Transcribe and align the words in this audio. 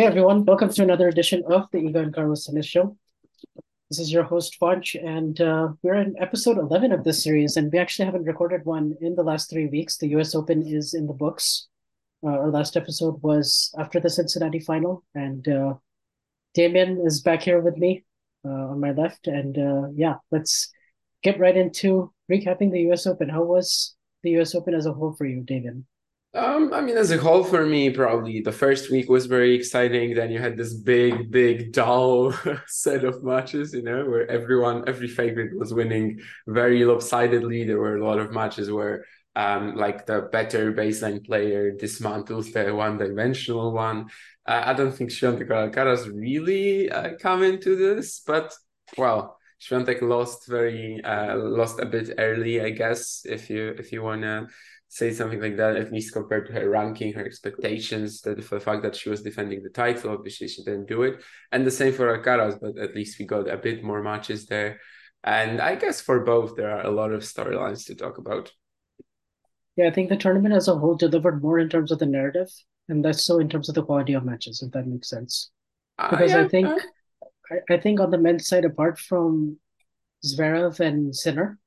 Hey 0.00 0.06
everyone, 0.06 0.46
welcome 0.46 0.72
to 0.72 0.82
another 0.82 1.08
edition 1.08 1.42
of 1.46 1.68
the 1.72 1.78
Iga 1.80 1.96
and 1.96 2.14
Carlos 2.14 2.46
Tennis 2.46 2.64
Show. 2.64 2.96
This 3.90 3.98
is 3.98 4.10
your 4.10 4.22
host 4.22 4.56
Vaj, 4.58 4.98
and 5.06 5.38
uh, 5.42 5.74
we're 5.82 5.96
in 5.96 6.14
episode 6.18 6.56
11 6.56 6.90
of 6.92 7.04
this 7.04 7.22
series, 7.22 7.58
and 7.58 7.70
we 7.70 7.78
actually 7.78 8.06
haven't 8.06 8.24
recorded 8.24 8.64
one 8.64 8.94
in 9.02 9.14
the 9.14 9.22
last 9.22 9.50
three 9.50 9.66
weeks. 9.66 9.98
The 9.98 10.08
US 10.16 10.34
Open 10.34 10.66
is 10.66 10.94
in 10.94 11.06
the 11.06 11.12
books. 11.12 11.68
Uh, 12.24 12.28
our 12.28 12.48
last 12.48 12.78
episode 12.78 13.22
was 13.22 13.74
after 13.76 14.00
the 14.00 14.08
Cincinnati 14.08 14.58
final, 14.58 15.04
and 15.14 15.46
uh, 15.46 15.74
Damien 16.54 17.02
is 17.04 17.20
back 17.20 17.42
here 17.42 17.60
with 17.60 17.76
me 17.76 18.02
uh, 18.42 18.70
on 18.72 18.80
my 18.80 18.92
left. 18.92 19.26
And 19.26 19.58
uh, 19.58 19.88
yeah, 19.94 20.14
let's 20.30 20.72
get 21.22 21.38
right 21.38 21.58
into 21.58 22.10
recapping 22.32 22.72
the 22.72 22.90
US 22.90 23.06
Open. 23.06 23.28
How 23.28 23.42
was 23.42 23.94
the 24.22 24.30
US 24.38 24.54
Open 24.54 24.72
as 24.72 24.86
a 24.86 24.94
whole 24.94 25.12
for 25.12 25.26
you, 25.26 25.42
Damien? 25.42 25.84
Um, 26.32 26.72
I 26.72 26.80
mean, 26.80 26.96
as 26.96 27.10
a 27.10 27.18
whole, 27.18 27.42
for 27.42 27.66
me, 27.66 27.90
probably 27.90 28.40
the 28.40 28.52
first 28.52 28.88
week 28.88 29.08
was 29.08 29.26
very 29.26 29.52
exciting. 29.54 30.14
Then 30.14 30.30
you 30.30 30.38
had 30.38 30.56
this 30.56 30.74
big, 30.74 31.30
big, 31.30 31.72
dull 31.80 32.32
set 32.68 33.04
of 33.04 33.24
matches, 33.24 33.74
you 33.74 33.82
know, 33.82 34.04
where 34.04 34.30
everyone, 34.30 34.84
every 34.86 35.08
favorite 35.08 35.58
was 35.58 35.74
winning 35.74 36.20
very 36.46 36.84
lopsidedly. 36.84 37.64
There 37.64 37.80
were 37.80 37.96
a 37.96 38.04
lot 38.04 38.20
of 38.20 38.30
matches 38.30 38.70
where, 38.70 39.06
um, 39.34 39.74
like 39.74 40.06
the 40.06 40.28
better 40.30 40.72
baseline 40.72 41.24
player 41.26 41.72
dismantles 41.72 42.52
the 42.52 42.72
one-dimensional 42.74 43.72
one. 43.72 44.06
Uh, 44.46 44.62
I 44.66 44.74
don't 44.74 44.92
think 44.92 45.10
Swiatek 45.10 45.48
Alcaraz 45.48 46.08
really 46.14 46.90
uh, 46.90 47.16
come 47.20 47.42
into 47.42 47.74
this, 47.74 48.22
but 48.24 48.54
well, 48.96 49.36
Swiatek 49.60 50.00
lost 50.00 50.46
very, 50.46 51.02
uh, 51.02 51.36
lost 51.36 51.80
a 51.80 51.86
bit 51.86 52.14
early, 52.18 52.60
I 52.60 52.70
guess. 52.70 53.22
If 53.24 53.50
you 53.50 53.74
if 53.78 53.92
you 53.92 54.02
wanna 54.02 54.48
say 54.92 55.12
something 55.12 55.40
like 55.40 55.56
that, 55.56 55.76
at 55.76 55.92
least 55.92 56.12
compared 56.12 56.46
to 56.48 56.52
her 56.52 56.68
ranking, 56.68 57.12
her 57.12 57.24
expectations, 57.24 58.20
that 58.22 58.36
the 58.36 58.60
fact 58.60 58.82
that 58.82 58.96
she 58.96 59.08
was 59.08 59.22
defending 59.22 59.62
the 59.62 59.70
title, 59.70 60.10
obviously 60.10 60.48
she 60.48 60.64
didn't 60.64 60.88
do 60.88 61.04
it. 61.04 61.22
And 61.52 61.64
the 61.64 61.70
same 61.70 61.92
for 61.92 62.18
Alcaraz, 62.18 62.58
but 62.60 62.76
at 62.76 62.96
least 62.96 63.16
we 63.16 63.24
got 63.24 63.48
a 63.48 63.56
bit 63.56 63.84
more 63.84 64.02
matches 64.02 64.46
there. 64.46 64.80
And 65.22 65.60
I 65.60 65.76
guess 65.76 66.00
for 66.00 66.24
both, 66.24 66.56
there 66.56 66.72
are 66.76 66.84
a 66.84 66.90
lot 66.90 67.12
of 67.12 67.22
storylines 67.22 67.86
to 67.86 67.94
talk 67.94 68.18
about. 68.18 68.50
Yeah, 69.76 69.86
I 69.86 69.92
think 69.92 70.08
the 70.08 70.16
tournament 70.16 70.54
as 70.54 70.66
a 70.66 70.74
whole 70.74 70.96
delivered 70.96 71.40
more 71.40 71.60
in 71.60 71.68
terms 71.68 71.92
of 71.92 72.00
the 72.00 72.06
narrative, 72.06 72.50
and 72.88 73.04
that's 73.04 73.24
so 73.24 73.38
in 73.38 73.48
terms 73.48 73.68
of 73.68 73.76
the 73.76 73.84
quality 73.84 74.14
of 74.14 74.24
matches, 74.24 74.60
if 74.60 74.72
that 74.72 74.88
makes 74.88 75.08
sense. 75.08 75.52
Uh, 75.98 76.10
because 76.10 76.32
yeah, 76.32 76.42
I 76.42 76.48
think 76.48 76.66
uh... 76.66 76.78
I, 77.48 77.74
I 77.74 77.76
think 77.78 78.00
on 78.00 78.10
the 78.10 78.18
men's 78.18 78.48
side, 78.48 78.64
apart 78.64 78.98
from 78.98 79.58
Zverev 80.26 80.80
and 80.80 81.14
Sinner, 81.14 81.60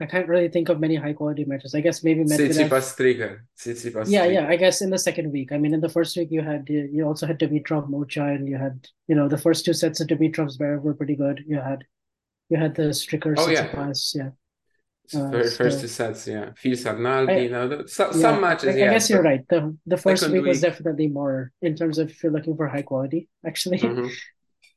I 0.00 0.04
can't 0.04 0.28
really 0.28 0.48
think 0.48 0.68
of 0.68 0.78
many 0.78 0.96
high 0.96 1.14
quality 1.14 1.44
matches. 1.46 1.74
I 1.74 1.80
guess 1.80 2.04
maybe 2.04 2.22
Medvedev. 2.22 2.68
Tsitsipas 2.68 3.38
Tsitsipas 3.58 4.10
yeah, 4.10 4.26
yeah. 4.26 4.46
I 4.46 4.56
guess 4.56 4.82
in 4.82 4.90
the 4.90 4.98
second 4.98 5.32
week. 5.32 5.52
I 5.52 5.58
mean, 5.58 5.72
in 5.72 5.80
the 5.80 5.88
first 5.88 6.16
week 6.16 6.28
you 6.30 6.42
had 6.42 6.68
you 6.68 7.06
also 7.06 7.26
had 7.26 7.40
Dimitrov 7.40 7.88
Mocha, 7.88 8.24
and 8.24 8.46
you 8.46 8.58
had 8.58 8.86
you 9.08 9.14
know 9.14 9.26
the 9.26 9.38
first 9.38 9.64
two 9.64 9.72
sets 9.72 10.00
of 10.00 10.08
Dimitrov's 10.08 10.58
Zverev 10.58 10.82
were 10.82 10.94
pretty 10.94 11.16
good. 11.16 11.42
You 11.46 11.60
had 11.60 11.84
you 12.50 12.58
had 12.58 12.74
the 12.74 12.90
Stricker 12.92 13.34
oh, 13.38 13.46
Tsitsipas, 13.46 14.14
yeah. 14.14 14.22
yeah. 14.24 14.30
Uh, 15.14 15.30
first, 15.30 15.56
so, 15.56 15.64
first 15.64 15.80
two 15.80 15.88
sets, 15.88 16.26
yeah. 16.26 16.50
Fils 16.56 16.84
Arnaldi, 16.84 17.44
you 17.44 17.50
know, 17.50 17.86
so, 17.86 18.06
yeah, 18.06 18.20
some 18.20 18.40
matches. 18.40 18.74
I, 18.74 18.78
yeah, 18.78 18.90
I 18.90 18.94
guess 18.94 19.08
you're 19.08 19.22
right. 19.22 19.48
The 19.48 19.76
the 19.86 19.96
first 19.96 20.24
week, 20.24 20.42
week 20.42 20.46
was 20.46 20.60
definitely 20.60 21.08
more 21.08 21.52
in 21.62 21.74
terms 21.74 21.98
of 21.98 22.10
if 22.10 22.22
you're 22.22 22.32
looking 22.32 22.56
for 22.56 22.66
high 22.68 22.82
quality. 22.82 23.28
Actually, 23.46 23.78
mm-hmm. 23.78 24.08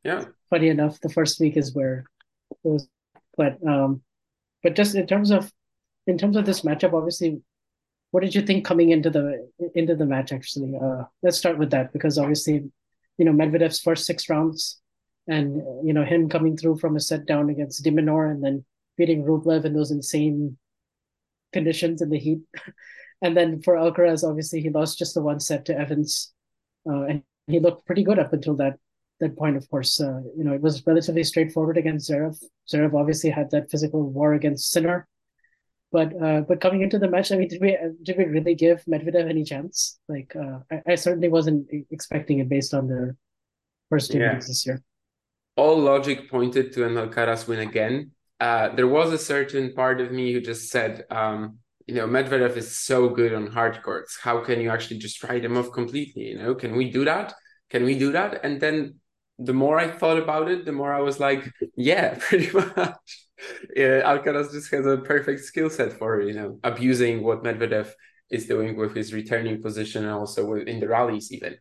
yeah. 0.03 0.25
Funny 0.49 0.69
enough, 0.69 0.99
the 1.01 1.09
first 1.09 1.39
week 1.39 1.57
is 1.57 1.75
where 1.75 2.05
it 2.51 2.57
was, 2.63 2.87
but 3.37 3.57
um, 3.67 4.01
but 4.63 4.75
just 4.75 4.95
in 4.95 5.07
terms 5.07 5.31
of 5.31 5.51
in 6.07 6.17
terms 6.17 6.35
of 6.35 6.45
this 6.45 6.61
matchup, 6.61 6.93
obviously, 6.93 7.41
what 8.11 8.21
did 8.21 8.33
you 8.33 8.41
think 8.41 8.65
coming 8.65 8.89
into 8.89 9.09
the 9.09 9.49
into 9.75 9.95
the 9.95 10.05
match? 10.05 10.31
Actually, 10.31 10.77
uh, 10.81 11.03
let's 11.21 11.37
start 11.37 11.57
with 11.57 11.71
that 11.71 11.93
because 11.93 12.17
obviously, 12.17 12.69
you 13.17 13.25
know, 13.25 13.31
Medvedev's 13.31 13.79
first 13.79 14.05
six 14.05 14.29
rounds, 14.29 14.79
and 15.27 15.61
you 15.85 15.93
know 15.93 16.03
him 16.03 16.29
coming 16.29 16.57
through 16.57 16.77
from 16.77 16.95
a 16.95 16.99
set 16.99 17.25
down 17.25 17.49
against 17.49 17.83
de 17.83 17.91
Minaur 17.91 18.31
and 18.31 18.43
then 18.43 18.65
beating 18.97 19.23
Rublev 19.23 19.65
in 19.65 19.73
those 19.73 19.91
insane 19.91 20.57
conditions 21.53 22.01
in 22.01 22.09
the 22.09 22.19
heat, 22.19 22.39
and 23.21 23.37
then 23.37 23.61
for 23.61 23.75
Alcaraz, 23.75 24.27
obviously 24.27 24.61
he 24.61 24.69
lost 24.69 24.99
just 24.99 25.13
the 25.13 25.21
one 25.21 25.39
set 25.39 25.65
to 25.65 25.77
Evans, 25.77 26.33
uh, 26.89 27.03
and 27.03 27.23
he 27.47 27.59
looked 27.59 27.85
pretty 27.85 28.03
good 28.03 28.19
up 28.19 28.33
until 28.33 28.55
that 28.55 28.77
that 29.19 29.37
point, 29.37 29.57
of 29.57 29.69
course, 29.69 29.99
uh, 29.99 30.21
you 30.37 30.43
know, 30.43 30.53
it 30.53 30.61
was 30.61 30.85
relatively 30.85 31.23
straightforward 31.23 31.77
against 31.77 32.09
Zverev. 32.09 32.37
Zverev 32.71 32.93
obviously 32.93 33.29
had 33.29 33.51
that 33.51 33.69
physical 33.69 34.09
war 34.09 34.33
against 34.33 34.71
Sinner, 34.71 35.07
but 35.91 36.13
uh, 36.21 36.41
but 36.41 36.61
coming 36.61 36.81
into 36.81 36.99
the 36.99 37.09
match, 37.09 37.31
I 37.31 37.37
mean, 37.37 37.47
did 37.47 37.61
we 37.61 37.77
did 38.03 38.17
we 38.17 38.25
really 38.25 38.55
give 38.55 38.83
Medvedev 38.85 39.29
any 39.29 39.43
chance? 39.43 39.99
Like, 40.07 40.35
uh, 40.35 40.59
I, 40.71 40.93
I 40.93 40.95
certainly 40.95 41.29
wasn't 41.29 41.67
expecting 41.91 42.39
it 42.39 42.49
based 42.49 42.73
on 42.73 42.87
the 42.87 43.15
first 43.89 44.11
two 44.11 44.19
yeah. 44.19 44.35
this 44.35 44.65
year. 44.65 44.81
All 45.55 45.77
logic 45.77 46.29
pointed 46.29 46.71
to 46.73 46.85
an 46.85 46.93
Alcaraz 46.93 47.47
win 47.47 47.59
again. 47.59 48.11
Uh, 48.39 48.69
there 48.75 48.87
was 48.87 49.11
a 49.11 49.17
certain 49.17 49.73
part 49.73 49.99
of 49.99 50.11
me 50.11 50.31
who 50.31 50.39
just 50.39 50.69
said, 50.69 51.03
um, 51.09 51.57
you 51.87 51.95
know, 51.95 52.07
Medvedev 52.07 52.55
is 52.55 52.77
so 52.77 53.09
good 53.09 53.33
on 53.33 53.47
hard 53.47 53.81
courts. 53.81 54.17
How 54.21 54.41
can 54.41 54.61
you 54.61 54.69
actually 54.69 54.99
just 54.99 55.21
write 55.23 55.43
him 55.43 55.57
off 55.57 55.73
completely? 55.73 56.29
You 56.29 56.37
know, 56.37 56.55
can 56.55 56.77
we 56.77 56.89
do 56.91 57.03
that? 57.03 57.33
Can 57.69 57.83
we 57.83 57.97
do 57.97 58.11
that? 58.13 58.45
And 58.45 58.61
then 58.61 58.99
the 59.39 59.53
more 59.53 59.79
I 59.79 59.87
thought 59.87 60.17
about 60.17 60.49
it, 60.49 60.65
the 60.65 60.71
more 60.71 60.93
I 60.93 61.01
was 61.01 61.19
like, 61.19 61.49
yeah, 61.75 62.17
pretty 62.19 62.51
much. 62.51 62.95
yeah, 63.75 64.01
Alcaraz 64.03 64.51
just 64.51 64.71
has 64.71 64.85
a 64.85 64.97
perfect 64.97 65.41
skill 65.41 65.69
set 65.69 65.93
for 65.93 66.21
you 66.21 66.33
know 66.33 66.59
abusing 66.63 67.23
what 67.23 67.43
Medvedev 67.43 67.91
is 68.29 68.45
doing 68.45 68.75
with 68.77 68.95
his 68.95 69.11
returning 69.11 69.59
position 69.61 70.03
and 70.03 70.13
also 70.13 70.53
in 70.53 70.79
the 70.79 70.87
rallies 70.87 71.31
even. 71.31 71.57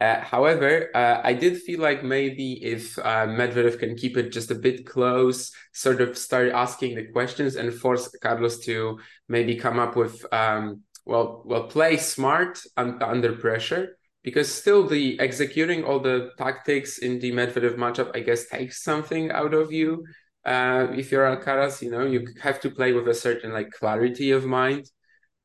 Uh, 0.00 0.20
however, 0.20 0.90
uh, 0.94 1.20
I 1.24 1.32
did 1.32 1.60
feel 1.60 1.80
like 1.80 2.04
maybe 2.04 2.62
if 2.62 2.96
uh, 3.00 3.26
Medvedev 3.26 3.80
can 3.80 3.96
keep 3.96 4.16
it 4.16 4.30
just 4.30 4.50
a 4.52 4.54
bit 4.54 4.86
close, 4.86 5.50
sort 5.72 6.00
of 6.00 6.16
start 6.16 6.52
asking 6.52 6.94
the 6.94 7.08
questions 7.08 7.56
and 7.56 7.74
force 7.74 8.08
Carlos 8.22 8.60
to 8.66 9.00
maybe 9.28 9.56
come 9.56 9.80
up 9.80 9.96
with 9.96 10.24
um, 10.32 10.82
well, 11.04 11.42
well, 11.44 11.64
play 11.64 11.96
smart 11.96 12.60
un- 12.76 13.02
under 13.02 13.32
pressure 13.32 13.98
because 14.24 14.52
still 14.52 14.86
the 14.88 15.20
executing 15.20 15.84
all 15.84 16.00
the 16.00 16.30
tactics 16.38 16.98
in 16.98 17.18
the 17.20 17.30
Medvedev 17.30 17.76
matchup, 17.76 18.10
I 18.16 18.20
guess, 18.20 18.48
takes 18.48 18.82
something 18.82 19.30
out 19.30 19.52
of 19.52 19.70
you. 19.70 20.04
Uh, 20.46 20.88
if 20.96 21.12
you're 21.12 21.24
Alcaraz, 21.24 21.82
you 21.82 21.90
know, 21.90 22.04
you 22.06 22.26
have 22.40 22.58
to 22.62 22.70
play 22.70 22.92
with 22.92 23.06
a 23.06 23.14
certain 23.14 23.52
like 23.52 23.70
clarity 23.70 24.30
of 24.30 24.46
mind. 24.46 24.90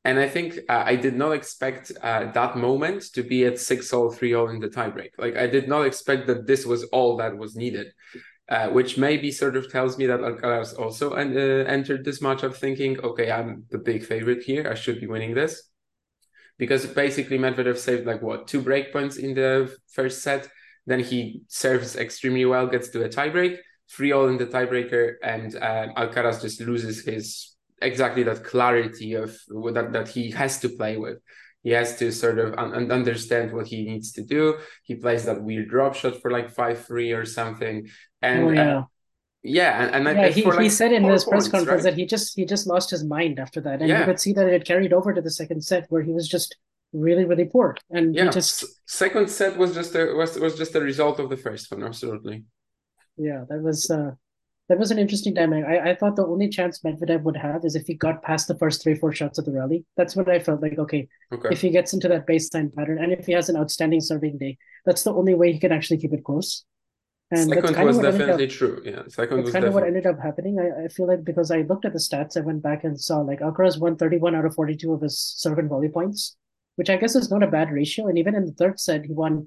And 0.02 0.18
I 0.18 0.30
think 0.30 0.58
uh, 0.70 0.82
I 0.86 0.96
did 0.96 1.14
not 1.14 1.32
expect 1.32 1.92
uh, 2.02 2.32
that 2.32 2.56
moment 2.56 3.02
to 3.12 3.22
be 3.22 3.44
at 3.44 3.58
6 3.58 3.92
all 3.92 4.10
3 4.10 4.32
all 4.32 4.48
in 4.48 4.58
the 4.58 4.68
tiebreak. 4.68 5.10
Like, 5.18 5.36
I 5.36 5.46
did 5.46 5.68
not 5.68 5.82
expect 5.82 6.26
that 6.28 6.46
this 6.46 6.64
was 6.64 6.84
all 6.84 7.18
that 7.18 7.36
was 7.36 7.54
needed, 7.54 7.88
uh, 8.48 8.68
which 8.68 8.96
maybe 8.96 9.30
sort 9.30 9.56
of 9.56 9.70
tells 9.70 9.98
me 9.98 10.06
that 10.06 10.20
Alcaraz 10.20 10.78
also 10.78 11.12
and, 11.12 11.36
uh, 11.36 11.68
entered 11.68 12.02
this 12.02 12.20
matchup 12.20 12.54
thinking, 12.54 12.98
okay, 13.00 13.30
I'm 13.30 13.66
the 13.70 13.76
big 13.76 14.02
favorite 14.02 14.42
here. 14.42 14.66
I 14.66 14.74
should 14.74 15.00
be 15.00 15.06
winning 15.06 15.34
this 15.34 15.69
because 16.60 16.84
basically 16.84 17.38
Medvedev 17.38 17.78
saved 17.78 18.06
like 18.06 18.20
what 18.20 18.46
two 18.46 18.60
break 18.60 18.92
points 18.92 19.16
in 19.16 19.34
the 19.34 19.74
first 19.92 20.22
set. 20.22 20.46
Then 20.86 21.00
he 21.00 21.42
serves 21.48 21.96
extremely 21.96 22.44
well, 22.44 22.66
gets 22.66 22.88
to 22.90 23.02
a 23.02 23.08
tiebreak, 23.08 23.56
three 23.90 24.12
all 24.12 24.28
in 24.28 24.36
the 24.36 24.46
tiebreaker, 24.46 25.14
and 25.22 25.56
uh, 25.56 25.88
Alcaraz 25.96 26.42
just 26.42 26.60
loses 26.60 27.04
his 27.04 27.56
exactly 27.82 28.22
that 28.24 28.44
clarity 28.44 29.14
of 29.14 29.36
that 29.72 29.92
that 29.92 30.08
he 30.08 30.30
has 30.32 30.60
to 30.60 30.68
play 30.68 30.98
with. 30.98 31.18
He 31.62 31.70
has 31.70 31.96
to 31.96 32.12
sort 32.12 32.38
of 32.38 32.54
un- 32.58 32.92
understand 32.92 33.52
what 33.52 33.66
he 33.66 33.84
needs 33.84 34.12
to 34.12 34.22
do. 34.22 34.58
He 34.82 34.94
plays 34.94 35.24
that 35.24 35.42
weird 35.42 35.68
drop 35.68 35.94
shot 35.94 36.20
for 36.20 36.30
like 36.30 36.50
five 36.50 36.84
three 36.84 37.12
or 37.12 37.24
something, 37.24 37.88
and 38.20 38.44
oh, 38.44 38.50
yeah. 38.50 38.78
Uh, 38.78 38.84
yeah, 39.42 39.88
and, 39.92 40.06
and 40.06 40.18
yeah, 40.18 40.28
he, 40.28 40.42
like 40.42 40.60
he 40.60 40.68
said 40.68 40.92
in 40.92 41.04
his 41.04 41.24
press 41.24 41.48
conference 41.48 41.84
right? 41.84 41.90
that 41.90 41.98
he 41.98 42.04
just 42.04 42.36
he 42.36 42.44
just 42.44 42.66
lost 42.66 42.90
his 42.90 43.04
mind 43.04 43.38
after 43.38 43.60
that, 43.62 43.80
and 43.80 43.88
yeah. 43.88 44.00
you 44.00 44.04
could 44.04 44.20
see 44.20 44.32
that 44.34 44.46
it 44.46 44.66
carried 44.66 44.92
over 44.92 45.14
to 45.14 45.22
the 45.22 45.30
second 45.30 45.62
set 45.64 45.86
where 45.88 46.02
he 46.02 46.12
was 46.12 46.28
just 46.28 46.56
really 46.92 47.24
really 47.24 47.46
poor, 47.46 47.76
and 47.90 48.14
yeah, 48.14 48.28
just 48.28 48.64
second 48.86 49.30
set 49.30 49.56
was 49.56 49.74
just 49.74 49.94
a 49.94 50.12
was 50.14 50.38
was 50.38 50.56
just 50.56 50.74
a 50.74 50.80
result 50.80 51.18
of 51.18 51.30
the 51.30 51.36
first 51.36 51.70
one, 51.70 51.82
absolutely. 51.82 52.44
Yeah, 53.16 53.44
that 53.48 53.62
was 53.62 53.90
uh 53.90 54.12
that 54.68 54.78
was 54.78 54.90
an 54.90 54.98
interesting 54.98 55.34
dynamic. 55.34 55.64
I, 55.64 55.90
I 55.90 55.94
thought 55.96 56.14
the 56.14 56.26
only 56.26 56.48
chance 56.48 56.78
Medvedev 56.80 57.22
would 57.22 57.36
have 57.36 57.64
is 57.64 57.74
if 57.74 57.86
he 57.86 57.94
got 57.94 58.22
past 58.22 58.46
the 58.46 58.56
first 58.56 58.82
three 58.82 58.94
four 58.94 59.12
shots 59.12 59.38
of 59.38 59.46
the 59.46 59.52
rally. 59.52 59.84
That's 59.96 60.14
what 60.14 60.28
I 60.28 60.38
felt 60.38 60.60
like. 60.60 60.78
Okay, 60.78 61.08
okay. 61.32 61.48
if 61.50 61.62
he 61.62 61.70
gets 61.70 61.92
into 61.92 62.08
that 62.08 62.26
baseline 62.26 62.74
pattern, 62.74 63.02
and 63.02 63.10
if 63.12 63.26
he 63.26 63.32
has 63.32 63.48
an 63.48 63.56
outstanding 63.56 64.00
serving 64.00 64.36
day, 64.36 64.58
that's 64.84 65.02
the 65.02 65.14
only 65.14 65.34
way 65.34 65.52
he 65.52 65.58
can 65.58 65.72
actually 65.72 65.96
keep 65.96 66.12
it 66.12 66.24
close. 66.24 66.64
And 67.30 67.48
second 67.48 67.84
was 67.84 67.98
definitely 67.98 68.46
up, 68.46 68.50
true. 68.50 68.82
Yeah, 68.84 69.02
second 69.06 69.38
that's 69.38 69.44
was 69.44 69.52
kind 69.52 69.64
definitely... 69.64 69.68
of 69.68 69.74
what 69.74 69.84
ended 69.84 70.06
up 70.06 70.20
happening. 70.20 70.58
I, 70.58 70.84
I 70.84 70.88
feel 70.88 71.06
like 71.06 71.24
because 71.24 71.50
I 71.50 71.62
looked 71.62 71.84
at 71.84 71.92
the 71.92 71.98
stats, 71.98 72.36
I 72.36 72.40
went 72.40 72.62
back 72.62 72.82
and 72.82 73.00
saw 73.00 73.18
like 73.18 73.40
Alcaraz 73.40 73.78
won 73.78 73.96
31 73.96 74.34
out 74.34 74.44
of 74.44 74.54
42 74.54 74.92
of 74.92 75.00
his 75.00 75.18
serve 75.36 75.58
and 75.58 75.68
volley 75.68 75.88
points, 75.88 76.36
which 76.74 76.90
I 76.90 76.96
guess 76.96 77.14
is 77.14 77.30
not 77.30 77.42
a 77.42 77.48
bad 77.48 77.70
ratio. 77.70 78.08
And 78.08 78.18
even 78.18 78.34
in 78.34 78.46
the 78.46 78.52
third 78.52 78.80
set, 78.80 79.04
he 79.04 79.12
won 79.12 79.46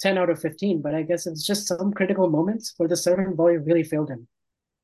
10 0.00 0.18
out 0.18 0.30
of 0.30 0.40
15. 0.40 0.82
But 0.82 0.94
I 0.94 1.02
guess 1.02 1.26
it's 1.26 1.44
just 1.44 1.66
some 1.66 1.92
critical 1.92 2.30
moments 2.30 2.74
where 2.76 2.88
the 2.88 2.96
serve 2.96 3.18
and 3.18 3.36
volley 3.36 3.56
really 3.56 3.82
failed 3.82 4.10
him. 4.10 4.28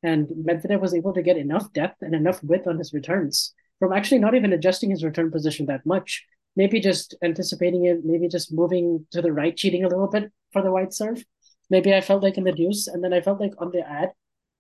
And 0.03 0.27
Medvedev 0.29 0.81
was 0.81 0.95
able 0.95 1.13
to 1.13 1.23
get 1.23 1.37
enough 1.37 1.73
depth 1.73 2.03
and 2.03 2.13
enough 2.13 2.43
width 2.43 2.67
on 2.67 2.79
his 2.79 2.93
returns 2.93 3.55
from 3.79 3.93
actually 3.93 4.19
not 4.19 4.35
even 4.35 4.53
adjusting 4.53 4.91
his 4.91 5.05
return 5.05 5.31
position 5.31 5.67
that 5.67 5.87
much 5.87 6.25
maybe 6.57 6.81
just 6.81 7.15
anticipating 7.23 7.87
it, 7.87 8.05
maybe 8.05 8.29
just 8.29 8.53
moving 8.53 9.07
to 9.11 9.23
the 9.23 9.33
right, 9.33 9.57
cheating 9.57 9.85
a 9.85 9.89
little 9.89 10.09
bit 10.09 10.31
for 10.53 10.63
the 10.63 10.71
white 10.71 10.93
serve. 10.93 11.25
Maybe 11.73 11.95
I 11.95 12.03
felt 12.03 12.23
like 12.23 12.37
in 12.37 12.45
the 12.45 12.53
deuce, 12.53 12.87
and 12.87 13.03
then 13.03 13.15
I 13.15 13.23
felt 13.23 13.41
like 13.41 13.55
on 13.59 13.71
the 13.73 13.81
ad, 13.81 14.11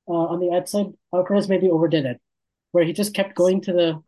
uh, 0.08 0.26
on 0.32 0.40
the 0.40 0.50
ad 0.56 0.68
side, 0.68 0.86
Alcaraz 1.14 1.46
maybe 1.48 1.68
overdid 1.68 2.06
it, 2.06 2.18
where 2.72 2.84
he 2.84 2.94
just 2.94 3.14
kept 3.14 3.34
going 3.34 3.60
to 3.66 3.72
the 3.72 4.02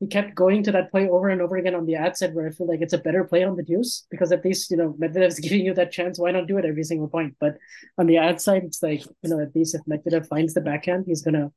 he 0.00 0.06
kept 0.06 0.34
going 0.34 0.62
to 0.64 0.72
that 0.72 0.90
play 0.90 1.08
over 1.08 1.28
and 1.30 1.40
over 1.40 1.56
again 1.56 1.74
on 1.74 1.86
the 1.86 1.94
ad 1.94 2.16
side 2.16 2.34
where 2.34 2.46
I 2.46 2.50
feel 2.50 2.66
like 2.66 2.82
it's 2.82 2.92
a 2.92 2.98
better 2.98 3.24
play 3.24 3.44
on 3.44 3.56
the 3.56 3.62
deuce 3.62 4.06
because 4.10 4.32
at 4.32 4.44
least, 4.44 4.70
you 4.70 4.76
know, 4.76 4.92
Medvedev's 5.00 5.40
giving 5.46 5.64
you 5.64 5.72
that 5.74 5.92
chance. 5.92 6.18
Why 6.18 6.32
not 6.32 6.46
do 6.46 6.58
it 6.58 6.66
every 6.66 6.82
single 6.82 7.08
point? 7.08 7.36
But 7.40 7.56
on 7.96 8.06
the 8.06 8.18
ad 8.18 8.40
side, 8.40 8.64
it's 8.64 8.82
like, 8.82 9.02
you 9.22 9.30
know, 9.30 9.40
at 9.40 9.56
least 9.56 9.74
if 9.74 9.80
Medvedev 9.88 10.26
finds 10.26 10.52
the 10.52 10.60
backhand, 10.60 11.04
he's 11.06 11.22
gonna 11.22 11.50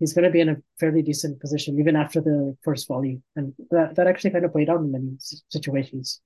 he's 0.00 0.12
gonna 0.12 0.30
be 0.30 0.40
in 0.40 0.48
a 0.48 0.56
fairly 0.80 1.02
decent 1.02 1.38
position 1.38 1.78
even 1.78 1.94
after 1.94 2.20
the 2.20 2.56
first 2.62 2.88
volley. 2.88 3.20
And 3.36 3.54
that, 3.70 3.94
that 3.94 4.08
actually 4.08 4.30
kind 4.30 4.44
of 4.44 4.52
played 4.52 4.70
out 4.70 4.80
in 4.80 4.90
many 4.90 5.12
situations. 5.50 6.20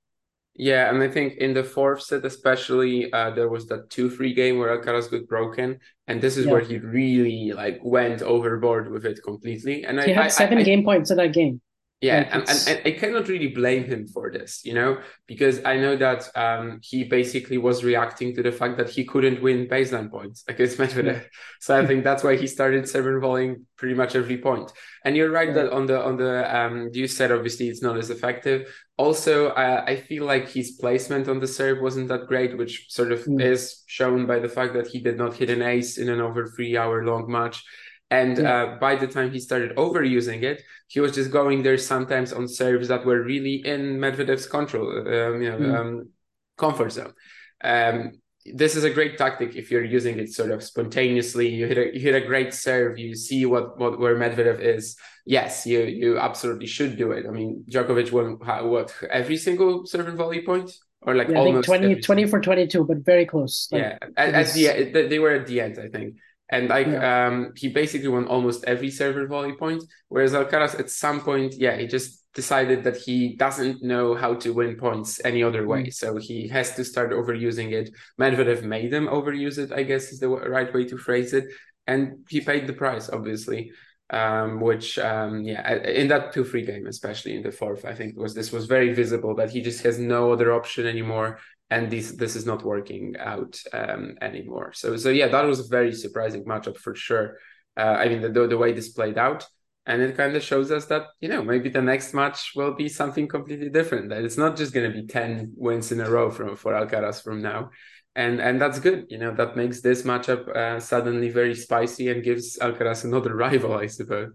Yeah, 0.57 0.89
and 0.89 1.03
I 1.03 1.09
think 1.09 1.35
in 1.39 1.53
the 1.53 1.65
fourth 1.65 2.03
set, 2.03 2.25
especially, 2.25 3.13
uh, 3.13 3.31
there 3.31 3.49
was 3.49 3.67
that 3.67 3.91
two 3.91 4.09
three 4.09 4.33
game 4.33 4.59
where 4.59 4.79
Alcaraz 4.79 5.11
got 5.11 5.27
broken, 5.27 5.81
and 6.07 6.21
this 6.21 6.37
is 6.37 6.47
yeah. 6.47 6.53
where 6.53 6.61
he 6.61 6.79
really 6.79 7.53
like 7.53 7.81
went 7.83 8.23
overboard 8.23 8.89
with 8.89 9.05
it 9.05 9.19
completely. 9.25 9.85
And 9.85 9.99
he 10.01 10.13
I 10.13 10.15
had 10.15 10.25
I, 10.27 10.29
seven 10.29 10.59
I, 10.59 10.63
game 10.63 10.85
points 10.85 11.11
in 11.11 11.17
that 11.17 11.33
game. 11.33 11.61
Yeah, 12.01 12.19
like 12.19 12.35
and, 12.35 12.49
and, 12.51 12.69
and, 12.69 12.81
I 12.85 12.91
cannot 12.99 13.29
really 13.29 13.49
blame 13.49 13.85
him 13.85 14.07
for 14.07 14.31
this, 14.31 14.61
you 14.63 14.75
know, 14.75 14.99
because 15.27 15.65
I 15.65 15.79
know 15.79 15.97
that 15.97 16.29
um, 16.37 16.81
he 16.83 17.05
basically 17.05 17.57
was 17.57 17.83
reacting 17.83 18.35
to 18.35 18.43
the 18.43 18.53
fact 18.53 18.77
that 18.77 18.91
he 18.91 19.05
couldn't 19.05 19.43
win 19.43 19.69
baseline 19.69 20.11
points 20.11 20.45
against 20.47 20.77
Medvedev. 20.79 21.15
Yeah. 21.15 21.21
So 21.61 21.79
I 21.79 21.87
think 21.87 22.05
that's 22.05 22.23
why 22.23 22.37
he 22.37 22.47
started 22.47 22.87
serve 22.89 23.23
volleying 23.23 23.65
pretty 23.77 23.95
much 23.95 24.17
every 24.17 24.37
point. 24.37 24.71
And 25.05 25.17
you're 25.17 25.31
right 25.31 25.49
yeah. 25.49 25.55
that 25.55 25.73
on 25.73 25.87
the 25.87 26.05
on 26.05 26.17
the 26.19 26.55
um, 26.55 26.91
you 26.93 27.09
said 27.09 27.33
obviously 27.33 27.69
it's 27.69 27.83
not 27.83 27.97
as 27.97 28.11
effective. 28.11 28.69
Also, 28.97 29.49
uh, 29.49 29.85
I 29.87 29.97
feel 29.97 30.25
like 30.25 30.49
his 30.49 30.73
placement 30.81 31.29
on 31.29 31.41
the 31.41 31.49
serve 31.49 31.83
wasn't 31.83 32.09
that 32.09 32.29
great, 32.29 32.57
which 32.57 32.87
sort 32.91 33.11
of 33.11 33.25
mm. 33.25 33.43
is 33.43 33.83
shown 33.87 34.27
by 34.27 34.39
the 34.39 34.49
fact 34.49 34.73
that 34.75 34.87
he 34.87 35.01
did 35.01 35.19
not 35.19 35.35
hit 35.35 35.51
an 35.51 35.63
ace 35.63 35.99
in 35.99 36.09
an 36.09 36.21
over 36.21 36.47
three 36.47 36.77
hour 36.77 37.05
long 37.05 37.31
match. 37.31 37.65
And 38.11 38.39
yeah. 38.39 38.55
uh, 38.55 38.79
by 38.79 38.95
the 38.95 39.09
time 39.09 39.33
he 39.33 39.41
started 39.41 39.75
overusing 39.77 40.43
it, 40.45 40.63
he 40.87 41.01
was 41.01 41.13
just 41.13 41.33
going 41.33 41.65
there 41.65 41.79
sometimes 41.79 42.33
on 42.33 42.47
serves 42.47 42.87
that 42.89 43.05
were 43.05 43.23
really 43.23 43.67
in 43.67 43.99
Medvedev's 43.99 44.47
control, 44.47 44.89
um, 44.99 45.43
you 45.43 45.51
know, 45.51 45.59
mm. 45.59 45.75
um, 45.75 46.09
comfort 46.57 46.93
zone. 46.93 47.15
Um, 47.63 48.21
this 48.47 48.77
is 48.77 48.85
a 48.85 48.91
great 48.91 49.17
tactic 49.17 49.57
if 49.57 49.71
you're 49.71 49.85
using 49.85 50.19
it 50.19 50.33
sort 50.33 50.51
of 50.51 50.63
spontaneously. 50.63 51.49
You 51.49 51.67
hit 51.67 51.79
a 51.79 51.95
you 51.95 52.01
hit 52.01 52.15
a 52.15 52.27
great 52.27 52.53
serve. 52.53 52.99
You 52.99 53.15
see 53.15 53.47
what 53.47 53.79
what 53.79 53.99
where 53.99 54.17
Medvedev 54.17 54.61
is. 54.61 54.97
Yes, 55.27 55.67
you 55.67 55.81
you 55.83 56.19
absolutely 56.19 56.67
should 56.67 56.97
do 56.97 57.13
it. 57.13 57.27
I 57.27 57.31
mean, 57.31 57.65
Djokovic 57.71 58.13
won 58.13 58.37
what 58.69 58.95
every 59.11 59.37
single 59.37 59.87
serve 59.87 60.09
and 60.09 60.19
volley 60.19 60.43
point 60.43 60.71
or 61.07 61.15
like 61.15 61.29
yeah, 61.29 61.39
almost 61.39 61.67
20, 61.67 62.01
20 62.01 62.27
for 62.29 62.41
22 62.41 62.83
but 62.83 63.05
very 63.05 63.27
close 63.27 63.69
like, 63.71 63.83
yeah 63.83 63.99
at, 64.17 64.35
at 64.35 64.55
the 64.55 65.07
they 65.07 65.19
were 65.19 65.33
at 65.33 65.47
the 65.47 65.61
end 65.61 65.79
i 65.79 65.87
think 65.87 66.15
and 66.51 66.69
like 66.69 66.87
yeah. 66.87 67.27
um, 67.27 67.53
he 67.57 67.69
basically 67.69 68.09
won 68.09 68.27
almost 68.27 68.65
every 68.65 68.91
server 68.91 69.27
volley 69.27 69.55
point. 69.55 69.83
Whereas 70.09 70.33
Alcaraz 70.33 70.79
at 70.79 70.91
some 70.91 71.21
point, 71.21 71.55
yeah, 71.57 71.77
he 71.77 71.87
just 71.87 72.23
decided 72.35 72.85
that 72.85 72.97
he 72.97 73.37
doesn't 73.37 73.83
know 73.83 74.15
how 74.15 74.35
to 74.35 74.53
win 74.53 74.77
points 74.77 75.21
any 75.25 75.43
other 75.43 75.67
way. 75.67 75.85
Mm. 75.85 75.95
So 75.95 76.17
he 76.17 76.49
has 76.49 76.75
to 76.77 76.85
start 76.85 77.13
overusing 77.13 77.73
it. 77.73 77.91
Medvedev 78.21 78.63
made 78.65 78.93
him 78.93 79.07
overuse 79.07 79.59
it, 79.59 79.73
I 79.73 79.83
guess 79.85 80.13
is 80.13 80.21
the 80.21 80.29
right 80.29 80.73
way 80.73 80.85
to 80.87 80.99
phrase 80.99 81.33
it. 81.33 81.45
And 81.87 82.25
he 82.29 82.41
paid 82.41 82.67
the 82.67 82.73
price, 82.73 83.09
obviously. 83.09 83.73
Um, 84.11 84.61
which 84.61 84.99
um, 84.99 85.45
yeah, 85.45 85.77
in 85.77 86.09
that 86.09 86.35
two 86.35 86.45
free 86.45 86.65
game, 86.65 86.87
especially 86.87 87.37
in 87.37 87.43
the 87.43 87.51
fourth, 87.51 87.87
I 87.87 87.95
think 87.95 88.19
was 88.19 88.35
this 88.35 88.53
was 88.53 88.67
very 88.67 88.93
visible 88.93 89.35
that 89.37 89.49
he 89.49 89.63
just 89.63 89.83
has 89.83 89.99
no 89.99 90.31
other 90.31 90.53
option 90.53 90.87
anymore 90.87 91.39
and 91.71 91.91
this 91.91 92.13
this 92.13 92.37
is 92.37 92.47
not 92.47 92.63
working 92.63 93.17
out 93.19 93.61
um, 93.73 94.17
anymore. 94.21 94.73
So 94.75 94.97
so 94.97 95.09
yeah, 95.09 95.29
that 95.29 95.45
was 95.45 95.61
a 95.61 95.69
very 95.69 95.93
surprising 95.93 96.45
matchup 96.45 96.77
for 96.77 96.95
sure. 96.95 97.39
Uh, 97.77 97.97
I 98.03 98.09
mean 98.09 98.21
the 98.21 98.47
the 98.47 98.59
way 98.59 98.73
this 98.73 98.91
played 98.91 99.19
out, 99.19 99.47
and 99.87 100.01
it 100.01 100.17
kind 100.17 100.35
of 100.35 100.43
shows 100.43 100.71
us 100.71 100.87
that 100.87 101.09
you 101.21 101.29
know 101.29 101.43
maybe 101.43 101.69
the 101.69 101.83
next 101.83 102.15
match 102.15 102.53
will 102.57 102.75
be 102.75 102.89
something 102.89 103.29
completely 103.29 103.69
different. 103.69 104.09
That 104.09 104.25
it's 104.25 104.39
not 104.39 104.57
just 104.57 104.73
going 104.73 104.91
to 104.91 105.01
be 105.01 105.07
ten 105.07 105.53
wins 105.57 105.93
in 105.93 106.01
a 106.01 106.11
row 106.11 106.31
from 106.31 106.57
for 106.57 106.73
Alcaraz 106.73 107.23
from 107.23 107.43
now. 107.43 107.71
And 108.17 108.41
and 108.41 108.61
that's 108.61 108.79
good, 108.79 109.07
you 109.09 109.19
know. 109.19 109.35
That 109.35 109.57
makes 109.57 109.81
this 109.81 110.03
matchup 110.03 110.49
uh, 110.49 110.81
suddenly 110.81 111.31
very 111.31 111.55
spicy 111.55 112.09
and 112.11 112.23
gives 112.23 112.59
Alcaraz 112.59 113.05
another 113.05 113.35
rival, 113.45 113.75
I 113.75 113.87
suppose. 113.89 114.31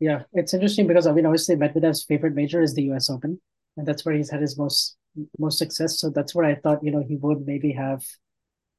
Yeah, 0.00 0.22
it's 0.32 0.54
interesting 0.54 0.86
because 0.86 1.06
I 1.06 1.12
mean, 1.12 1.26
obviously 1.26 1.56
Medvedev's 1.56 2.04
favorite 2.04 2.34
major 2.34 2.62
is 2.62 2.74
the 2.74 2.84
U.S. 2.84 3.10
Open, 3.10 3.40
and 3.76 3.86
that's 3.86 4.04
where 4.04 4.14
he's 4.14 4.30
had 4.30 4.40
his 4.40 4.56
most 4.56 4.96
most 5.38 5.58
success. 5.58 6.00
So 6.00 6.10
that's 6.10 6.34
where 6.34 6.46
I 6.46 6.54
thought, 6.54 6.82
you 6.82 6.92
know, 6.92 7.04
he 7.06 7.16
would 7.16 7.46
maybe 7.46 7.72
have 7.72 8.02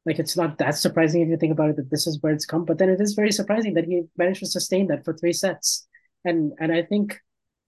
like 0.06 0.19
it's 0.19 0.38
not 0.38 0.57
that 0.57 0.75
surprising 0.75 1.22
if 1.22 1.30
you 1.30 1.38
think 1.38 1.51
about 1.51 1.72
it 1.72 1.75
that 1.75 1.90
this 1.90 2.07
is 2.07 2.22
where 2.22 2.34
it's 2.34 2.46
come, 2.46 2.66
but 2.66 2.78
then 2.78 2.90
it 2.90 3.01
is 3.01 3.13
very 3.13 3.31
surprising 3.31 3.74
that 3.74 3.86
he 3.86 4.04
managed 4.18 4.40
to 4.40 4.46
sustain 4.46 4.88
that 4.88 5.04
for 5.04 5.13
three 5.13 5.34
sets. 5.34 5.88
And 6.24 6.54
and 6.60 6.72
I 6.72 6.84
think 6.84 7.19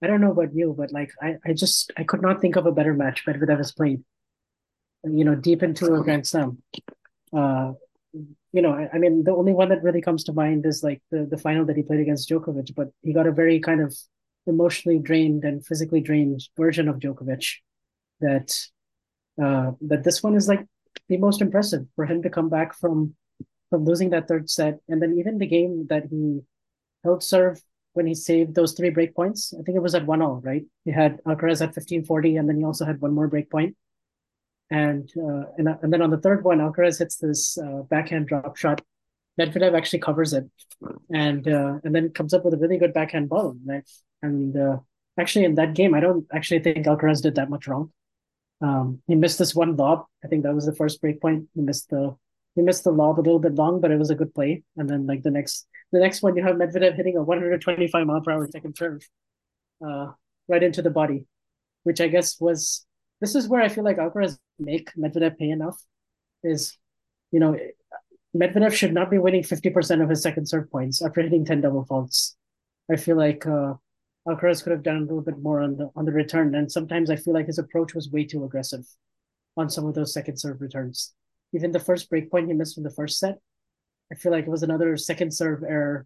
I 0.01 0.07
don't 0.07 0.21
know 0.21 0.31
about 0.31 0.53
you, 0.53 0.73
but 0.77 0.91
like 0.91 1.11
I, 1.21 1.35
I 1.45 1.53
just 1.53 1.91
I 1.97 2.03
could 2.03 2.21
not 2.21 2.41
think 2.41 2.55
of 2.55 2.65
a 2.65 2.71
better 2.71 2.93
match 2.93 3.25
Medvedev 3.25 3.57
has 3.57 3.71
played. 3.71 4.03
You 5.03 5.25
know, 5.25 5.35
deep 5.35 5.63
into 5.63 5.93
a 5.93 6.03
Grand 6.03 6.27
Slam. 6.27 6.61
Uh, 7.33 7.73
you 8.53 8.61
know, 8.61 8.73
I, 8.73 8.89
I, 8.93 8.97
mean, 8.97 9.23
the 9.23 9.33
only 9.33 9.53
one 9.53 9.69
that 9.69 9.81
really 9.81 10.01
comes 10.01 10.25
to 10.25 10.33
mind 10.33 10.65
is 10.65 10.83
like 10.83 11.01
the 11.11 11.27
the 11.29 11.37
final 11.37 11.65
that 11.65 11.77
he 11.77 11.83
played 11.83 12.01
against 12.01 12.29
Djokovic, 12.29 12.75
but 12.75 12.89
he 13.01 13.13
got 13.13 13.27
a 13.27 13.31
very 13.31 13.59
kind 13.59 13.81
of 13.81 13.95
emotionally 14.47 14.99
drained 14.99 15.43
and 15.43 15.65
physically 15.65 16.01
drained 16.01 16.41
version 16.57 16.87
of 16.87 16.97
Djokovic 16.99 17.45
that 18.19 18.53
uh, 19.41 19.71
that 19.81 20.03
this 20.03 20.21
one 20.21 20.35
is 20.35 20.47
like 20.47 20.65
the 21.09 21.17
most 21.17 21.41
impressive 21.41 21.85
for 21.95 22.05
him 22.05 22.21
to 22.23 22.29
come 22.29 22.49
back 22.49 22.73
from 22.73 23.15
from 23.69 23.85
losing 23.85 24.09
that 24.09 24.27
third 24.27 24.49
set, 24.49 24.79
and 24.89 25.01
then 25.01 25.17
even 25.17 25.37
the 25.37 25.47
game 25.47 25.87
that 25.89 26.05
he 26.09 26.41
held 27.03 27.23
serve 27.23 27.61
when 27.93 28.05
he 28.05 28.13
saved 28.13 28.55
those 28.55 28.73
three 28.73 28.89
break 28.89 29.15
points. 29.15 29.53
I 29.57 29.63
think 29.63 29.75
it 29.75 29.81
was 29.81 29.95
at 29.95 30.05
one 30.05 30.21
all, 30.21 30.41
right? 30.43 30.65
He 30.85 30.91
had 30.91 31.23
Alcaraz 31.23 31.61
at 31.61 31.73
fifteen 31.73 32.03
forty, 32.03 32.37
and 32.37 32.47
then 32.47 32.57
he 32.57 32.63
also 32.63 32.85
had 32.85 33.01
one 33.01 33.13
more 33.13 33.27
break 33.27 33.49
point. 33.49 33.75
And 34.69 35.09
uh, 35.17 35.43
and 35.57 35.67
and 35.81 35.91
then 35.91 36.01
on 36.01 36.09
the 36.09 36.17
third 36.17 36.43
one, 36.43 36.59
Alcaraz 36.59 36.99
hits 36.99 37.17
this 37.17 37.57
uh, 37.57 37.83
backhand 37.89 38.27
drop 38.27 38.55
shot. 38.57 38.81
Medvedev 39.39 39.75
actually 39.75 39.99
covers 39.99 40.33
it, 40.33 40.45
and 41.13 41.47
uh, 41.47 41.79
and 41.83 41.95
then 41.95 42.09
comes 42.09 42.33
up 42.33 42.43
with 42.45 42.53
a 42.53 42.57
really 42.57 42.77
good 42.77 42.93
backhand 42.93 43.29
ball. 43.29 43.55
Right? 43.65 43.83
And 44.21 44.55
uh, 44.55 44.77
actually, 45.17 45.45
in 45.45 45.55
that 45.55 45.73
game, 45.73 45.93
I 45.93 45.99
don't 45.99 46.25
actually 46.33 46.59
think 46.59 46.85
Alcaraz 46.85 47.21
did 47.21 47.35
that 47.35 47.49
much 47.49 47.67
wrong. 47.67 47.91
Um, 48.61 49.01
he 49.07 49.15
missed 49.15 49.39
this 49.39 49.55
one 49.55 49.75
lob. 49.75 50.05
I 50.23 50.27
think 50.27 50.43
that 50.43 50.53
was 50.53 50.65
the 50.65 50.75
first 50.75 51.01
break 51.01 51.21
point. 51.21 51.47
He 51.55 51.61
missed 51.61 51.89
the 51.89 52.15
he 52.55 52.61
missed 52.61 52.83
the 52.83 52.91
lob 52.91 53.17
a 53.17 53.21
little 53.21 53.39
bit 53.39 53.55
long, 53.55 53.79
but 53.79 53.91
it 53.91 53.97
was 53.97 54.09
a 54.09 54.15
good 54.15 54.35
play. 54.35 54.63
And 54.77 54.89
then 54.89 55.07
like 55.07 55.23
the 55.23 55.31
next 55.31 55.67
the 55.91 55.99
next 55.99 56.21
one, 56.21 56.35
you 56.35 56.43
have 56.43 56.55
Medvedev 56.55 56.95
hitting 56.95 57.17
a 57.17 57.23
125 57.23 58.05
mile 58.05 58.21
per 58.21 58.31
hour 58.31 58.47
second 58.51 58.75
serve, 58.77 59.07
uh, 59.85 60.11
right 60.47 60.63
into 60.63 60.81
the 60.81 60.89
body, 60.89 61.25
which 61.83 62.01
I 62.01 62.07
guess 62.07 62.39
was 62.39 62.85
this 63.19 63.35
is 63.35 63.47
where 63.47 63.61
I 63.61 63.69
feel 63.69 63.83
like 63.83 63.97
Alcaraz 63.97 64.37
make 64.59 64.93
Medvedev 64.95 65.37
pay 65.37 65.49
enough. 65.49 65.81
Is 66.43 66.77
you 67.31 67.39
know 67.39 67.57
Medvedev 68.35 68.73
should 68.73 68.93
not 68.93 69.11
be 69.11 69.17
winning 69.17 69.43
50% 69.43 70.01
of 70.01 70.09
his 70.09 70.21
second 70.21 70.47
serve 70.47 70.71
points 70.71 71.01
after 71.01 71.21
hitting 71.21 71.45
10 71.45 71.61
double 71.61 71.85
faults. 71.85 72.35
I 72.89 72.95
feel 72.95 73.17
like 73.17 73.45
uh, 73.45 73.73
Alcaraz 74.27 74.63
could 74.63 74.71
have 74.71 74.83
done 74.83 74.97
a 74.97 75.01
little 75.01 75.21
bit 75.21 75.39
more 75.39 75.61
on 75.61 75.77
the 75.77 75.89
on 75.95 76.05
the 76.05 76.11
return. 76.11 76.53
And 76.55 76.71
sometimes 76.71 77.09
I 77.09 77.15
feel 77.15 77.33
like 77.33 77.47
his 77.47 77.57
approach 77.57 77.93
was 77.93 78.11
way 78.11 78.23
too 78.23 78.43
aggressive 78.43 78.85
on 79.57 79.69
some 79.69 79.85
of 79.85 79.95
those 79.95 80.13
second 80.13 80.37
serve 80.37 80.61
returns. 80.61 81.13
Even 81.53 81.71
the 81.71 81.79
first 81.79 82.09
break 82.09 82.29
point 82.31 82.47
he 82.47 82.53
missed 82.53 82.75
from 82.75 82.83
the 82.83 82.91
first 82.91 83.19
set, 83.19 83.39
I 84.11 84.15
feel 84.15 84.31
like 84.31 84.45
it 84.45 84.51
was 84.51 84.63
another 84.63 84.95
second 84.95 85.33
serve 85.33 85.63
error 85.63 86.05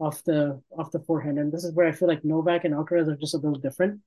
off 0.00 0.24
the 0.24 0.60
off 0.76 0.90
the 0.90 1.00
forehand. 1.00 1.38
And 1.38 1.52
this 1.52 1.64
is 1.64 1.72
where 1.72 1.86
I 1.86 1.92
feel 1.92 2.08
like 2.08 2.24
Novak 2.24 2.64
and 2.64 2.74
Alcaraz 2.74 3.08
are 3.08 3.16
just 3.16 3.34
a 3.34 3.38
little 3.38 3.58
different. 3.58 4.00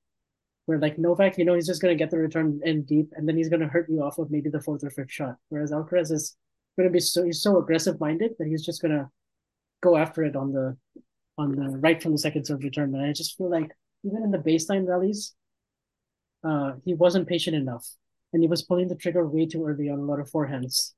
Where 0.66 0.78
like 0.78 0.98
Novak, 0.98 1.38
you 1.38 1.46
know, 1.46 1.54
he's 1.54 1.66
just 1.66 1.80
gonna 1.80 1.94
get 1.94 2.10
the 2.10 2.18
return 2.18 2.60
in 2.64 2.82
deep 2.82 3.12
and 3.16 3.26
then 3.26 3.36
he's 3.36 3.48
gonna 3.48 3.68
hurt 3.68 3.88
you 3.88 4.02
off 4.02 4.18
of 4.18 4.30
maybe 4.30 4.50
the 4.50 4.60
fourth 4.60 4.84
or 4.84 4.90
fifth 4.90 5.10
shot. 5.10 5.36
Whereas 5.48 5.72
Alcaraz 5.72 6.12
is 6.12 6.36
gonna 6.76 6.90
be 6.90 7.00
so 7.00 7.24
he's 7.24 7.40
so 7.40 7.58
aggressive 7.58 7.98
minded 7.98 8.32
that 8.38 8.46
he's 8.46 8.64
just 8.64 8.82
gonna 8.82 9.10
go 9.80 9.96
after 9.96 10.22
it 10.24 10.36
on 10.36 10.52
the 10.52 10.76
on 11.38 11.54
the 11.54 11.78
right 11.78 12.02
from 12.02 12.12
the 12.12 12.18
second 12.18 12.44
serve 12.44 12.62
return. 12.62 12.94
And 12.94 13.04
I 13.04 13.12
just 13.12 13.36
feel 13.36 13.50
like 13.50 13.70
even 14.04 14.22
in 14.22 14.30
the 14.30 14.38
baseline 14.38 14.86
rallies, 14.86 15.34
uh, 16.44 16.72
he 16.84 16.94
wasn't 16.94 17.28
patient 17.28 17.56
enough, 17.56 17.86
and 18.32 18.42
he 18.42 18.48
was 18.48 18.62
pulling 18.62 18.88
the 18.88 18.94
trigger 18.94 19.26
way 19.26 19.46
too 19.46 19.64
early 19.64 19.88
on 19.88 19.98
a 19.98 20.04
lot 20.04 20.20
of 20.20 20.30
forehands. 20.30 20.92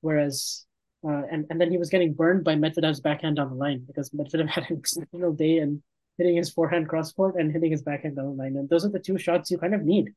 Whereas, 0.00 0.64
uh, 1.06 1.22
and 1.30 1.46
and 1.50 1.60
then 1.60 1.70
he 1.70 1.78
was 1.78 1.90
getting 1.90 2.14
burned 2.14 2.44
by 2.44 2.54
Medvedev's 2.54 3.00
backhand 3.00 3.36
down 3.36 3.50
the 3.50 3.56
line 3.56 3.84
because 3.86 4.10
Medvedev 4.10 4.48
had 4.54 4.70
an 4.70 4.78
exceptional 4.78 5.32
day 5.32 5.58
and 5.58 5.82
hitting 6.18 6.36
his 6.36 6.50
forehand 6.50 6.88
cross 6.88 7.12
court 7.12 7.36
and 7.36 7.52
hitting 7.52 7.70
his 7.70 7.82
backhand 7.82 8.16
down 8.16 8.26
the 8.26 8.42
line, 8.42 8.56
and 8.56 8.68
those 8.68 8.84
are 8.84 8.90
the 8.90 8.98
two 8.98 9.18
shots 9.18 9.50
you 9.50 9.58
kind 9.58 9.74
of 9.74 9.82
need 9.82 10.12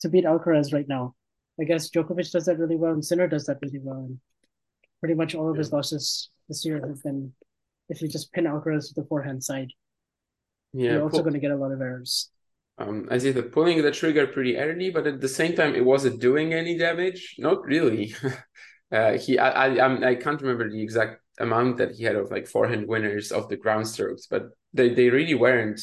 to 0.00 0.08
beat 0.08 0.24
Alcaraz 0.24 0.72
right 0.72 0.88
now. 0.88 1.14
I 1.60 1.64
guess 1.64 1.90
Djokovic 1.90 2.30
does 2.32 2.46
that 2.46 2.58
really 2.58 2.76
well, 2.76 2.92
and 2.92 3.04
Sinner 3.04 3.28
does 3.28 3.46
that 3.46 3.58
really 3.62 3.78
well, 3.78 3.98
and 3.98 4.20
pretty 5.00 5.14
much 5.14 5.34
all 5.34 5.50
of 5.50 5.56
his 5.56 5.72
losses 5.72 6.30
this 6.48 6.64
year 6.64 6.80
have 6.86 7.02
been 7.02 7.32
if 7.92 8.02
you 8.02 8.08
just 8.08 8.32
pin 8.32 8.44
Alcaraz 8.46 8.88
to 8.88 8.94
the 9.00 9.06
forehand 9.08 9.42
side, 9.44 9.70
yeah, 10.72 10.92
you're 10.92 11.02
also 11.02 11.22
going 11.22 11.34
to 11.34 11.40
get 11.40 11.50
a 11.50 11.56
lot 11.56 11.72
of 11.72 11.80
errors. 11.80 12.30
um, 12.78 13.08
as 13.10 13.24
if 13.24 13.52
pulling 13.52 13.82
the 13.82 13.90
trigger 13.90 14.26
pretty 14.26 14.56
early, 14.56 14.90
but 14.90 15.06
at 15.06 15.20
the 15.20 15.28
same 15.28 15.54
time, 15.54 15.74
it 15.74 15.84
wasn't 15.84 16.20
doing 16.20 16.52
any 16.54 16.76
damage. 16.76 17.36
Not 17.38 17.64
really. 17.64 18.14
uh, 18.92 19.18
he, 19.18 19.38
I, 19.38 19.76
I, 19.76 20.10
I 20.10 20.14
can't 20.16 20.40
remember 20.40 20.70
the 20.70 20.82
exact 20.82 21.20
amount 21.38 21.78
that 21.78 21.92
he 21.92 22.04
had 22.04 22.16
of 22.16 22.30
like 22.30 22.46
forehand 22.46 22.88
winners 22.88 23.32
of 23.32 23.48
the 23.48 23.56
ground 23.56 23.88
strokes, 23.88 24.26
but 24.26 24.44
they, 24.72 24.94
they 24.94 25.10
really 25.10 25.34
weren't, 25.34 25.80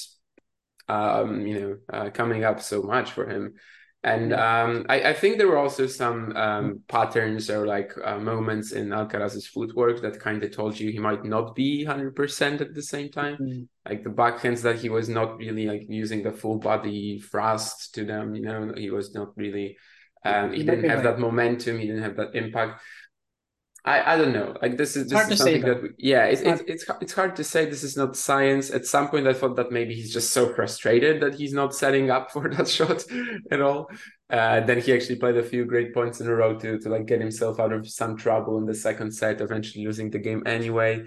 um, 0.88 1.46
you 1.46 1.60
know, 1.60 1.78
uh, 1.92 2.10
coming 2.10 2.44
up 2.44 2.62
so 2.62 2.82
much 2.82 3.12
for 3.12 3.28
him. 3.30 3.54
And 4.04 4.32
um, 4.32 4.86
I, 4.88 5.10
I, 5.10 5.14
think 5.14 5.38
there 5.38 5.50
were 5.50 5.58
also 5.58 5.86
some 5.86 6.34
um, 6.38 6.80
patterns 6.88 7.50
or 7.50 7.68
like 7.68 7.92
uh, 8.02 8.18
moments 8.18 8.72
in 8.72 8.90
Alcaraz's 8.90 9.46
footwork 9.46 10.02
that 10.02 10.22
kind 10.22 10.42
of 10.42 10.52
told 10.52 10.80
you 10.80 10.90
he 10.90 11.00
might 11.00 11.26
not 11.26 11.54
be 11.54 11.86
100% 11.86 12.62
at 12.62 12.74
the 12.74 12.82
same 12.82 13.10
time. 13.10 13.36
Mm-hmm. 13.36 13.64
Like 13.90 14.06
the 14.06 14.10
backhands 14.10 14.62
that 14.62 14.80
he 14.80 14.88
was 14.88 15.10
not 15.10 15.36
really 15.36 15.66
like 15.66 15.84
using 15.90 16.24
the 16.24 16.32
full 16.32 16.60
body 16.60 17.20
thrust 17.20 17.94
to 17.96 18.06
them, 18.06 18.36
you 18.36 18.44
know, 18.44 18.72
he 18.78 18.90
was 18.90 19.14
not 19.14 19.36
really, 19.36 19.78
um, 20.24 20.54
he, 20.54 20.60
he 20.60 20.64
didn't 20.64 20.90
have 20.90 21.04
that 21.04 21.20
momentum, 21.20 21.78
he 21.78 21.88
didn't 21.88 22.04
have 22.04 22.16
that 22.16 22.36
impact. 22.36 22.82
I, 23.90 24.14
I 24.14 24.18
don't 24.18 24.34
know. 24.34 24.54
Like 24.62 24.78
this 24.78 24.96
is 24.96 25.08
this 25.08 25.32
is 25.32 25.40
something 25.40 25.62
that 25.62 25.82
we, 25.82 25.90
yeah, 25.98 26.26
it's, 26.26 26.42
it's 26.42 26.62
it's 26.68 26.86
it's 27.02 27.14
hard 27.14 27.36
to 27.38 27.44
say. 27.44 27.66
This 27.66 27.84
is 27.84 27.98
not 27.98 28.16
science. 28.16 28.70
At 28.70 28.86
some 28.86 29.08
point, 29.08 29.28
I 29.28 29.34
thought 29.34 29.56
that 29.56 29.72
maybe 29.72 29.96
he's 29.96 30.14
just 30.14 30.32
so 30.32 30.54
frustrated 30.54 31.20
that 31.24 31.34
he's 31.34 31.54
not 31.54 31.74
setting 31.74 32.12
up 32.12 32.30
for 32.34 32.48
that 32.50 32.68
shot 32.68 33.04
at 33.50 33.62
all. 33.62 33.90
Uh, 34.30 34.60
then 34.60 34.80
he 34.80 34.94
actually 34.94 35.16
played 35.16 35.38
a 35.38 35.44
few 35.44 35.66
great 35.66 35.92
points 35.92 36.22
in 36.22 36.28
a 36.28 36.36
row 36.36 36.56
to 36.60 36.78
to 36.78 36.88
like 36.88 37.08
get 37.08 37.20
himself 37.20 37.60
out 37.60 37.74
of 37.74 37.90
some 37.90 38.16
trouble 38.16 38.60
in 38.60 38.66
the 38.66 38.76
second 38.76 39.12
set, 39.12 39.42
eventually 39.42 39.84
losing 39.84 40.12
the 40.12 40.20
game 40.20 40.44
anyway. 40.46 41.04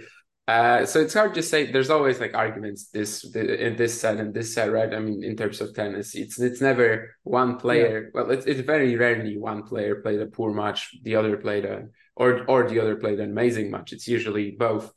Uh, 0.53 0.85
so 0.85 1.01
it's 1.01 1.15
hard 1.15 1.33
to 1.33 1.43
say. 1.43 1.73
There's 1.73 1.89
always 1.89 2.21
like 2.21 2.35
arguments 2.35 2.89
this 2.89 3.25
in 3.35 3.75
this 3.77 3.99
set 3.99 4.19
and 4.19 4.35
this 4.35 4.53
set, 4.55 4.71
right? 4.71 4.93
I 4.93 4.99
mean, 4.99 5.25
in 5.25 5.35
terms 5.35 5.63
of 5.63 5.75
tennis, 5.75 6.15
it's 6.15 6.39
it's 6.39 6.61
never 6.61 7.17
one 7.23 7.57
player. 7.57 7.95
Yeah. 8.05 8.11
Well, 8.15 8.31
it's 8.31 8.45
it's 8.45 8.61
very 8.61 8.95
rarely 8.97 9.39
one 9.39 9.63
player 9.63 10.03
played 10.05 10.21
a 10.21 10.27
poor 10.27 10.53
match, 10.53 10.81
the 11.05 11.17
other 11.17 11.39
played 11.39 11.65
a 11.65 11.77
or 12.17 12.45
or 12.53 12.69
the 12.69 12.81
other 12.83 12.97
played 12.97 13.19
an 13.21 13.31
amazing 13.31 13.71
match. 13.71 13.95
It's 13.95 14.07
usually 14.07 14.51
both. 14.51 14.93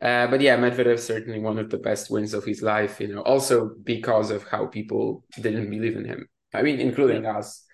Uh, 0.00 0.26
but 0.28 0.40
yeah, 0.40 0.56
Medvedev 0.56 1.00
certainly 1.00 1.40
one 1.40 1.58
of 1.58 1.68
the 1.70 1.78
best 1.88 2.08
wins 2.08 2.32
of 2.32 2.44
his 2.44 2.62
life. 2.62 3.00
You 3.00 3.08
know, 3.08 3.22
also 3.22 3.72
because 3.82 4.30
of 4.30 4.44
how 4.44 4.66
people 4.66 5.24
didn't 5.40 5.70
believe 5.70 5.96
in 5.96 6.04
him. 6.04 6.28
I 6.54 6.62
mean, 6.62 6.78
including 6.78 7.26
us. 7.26 7.64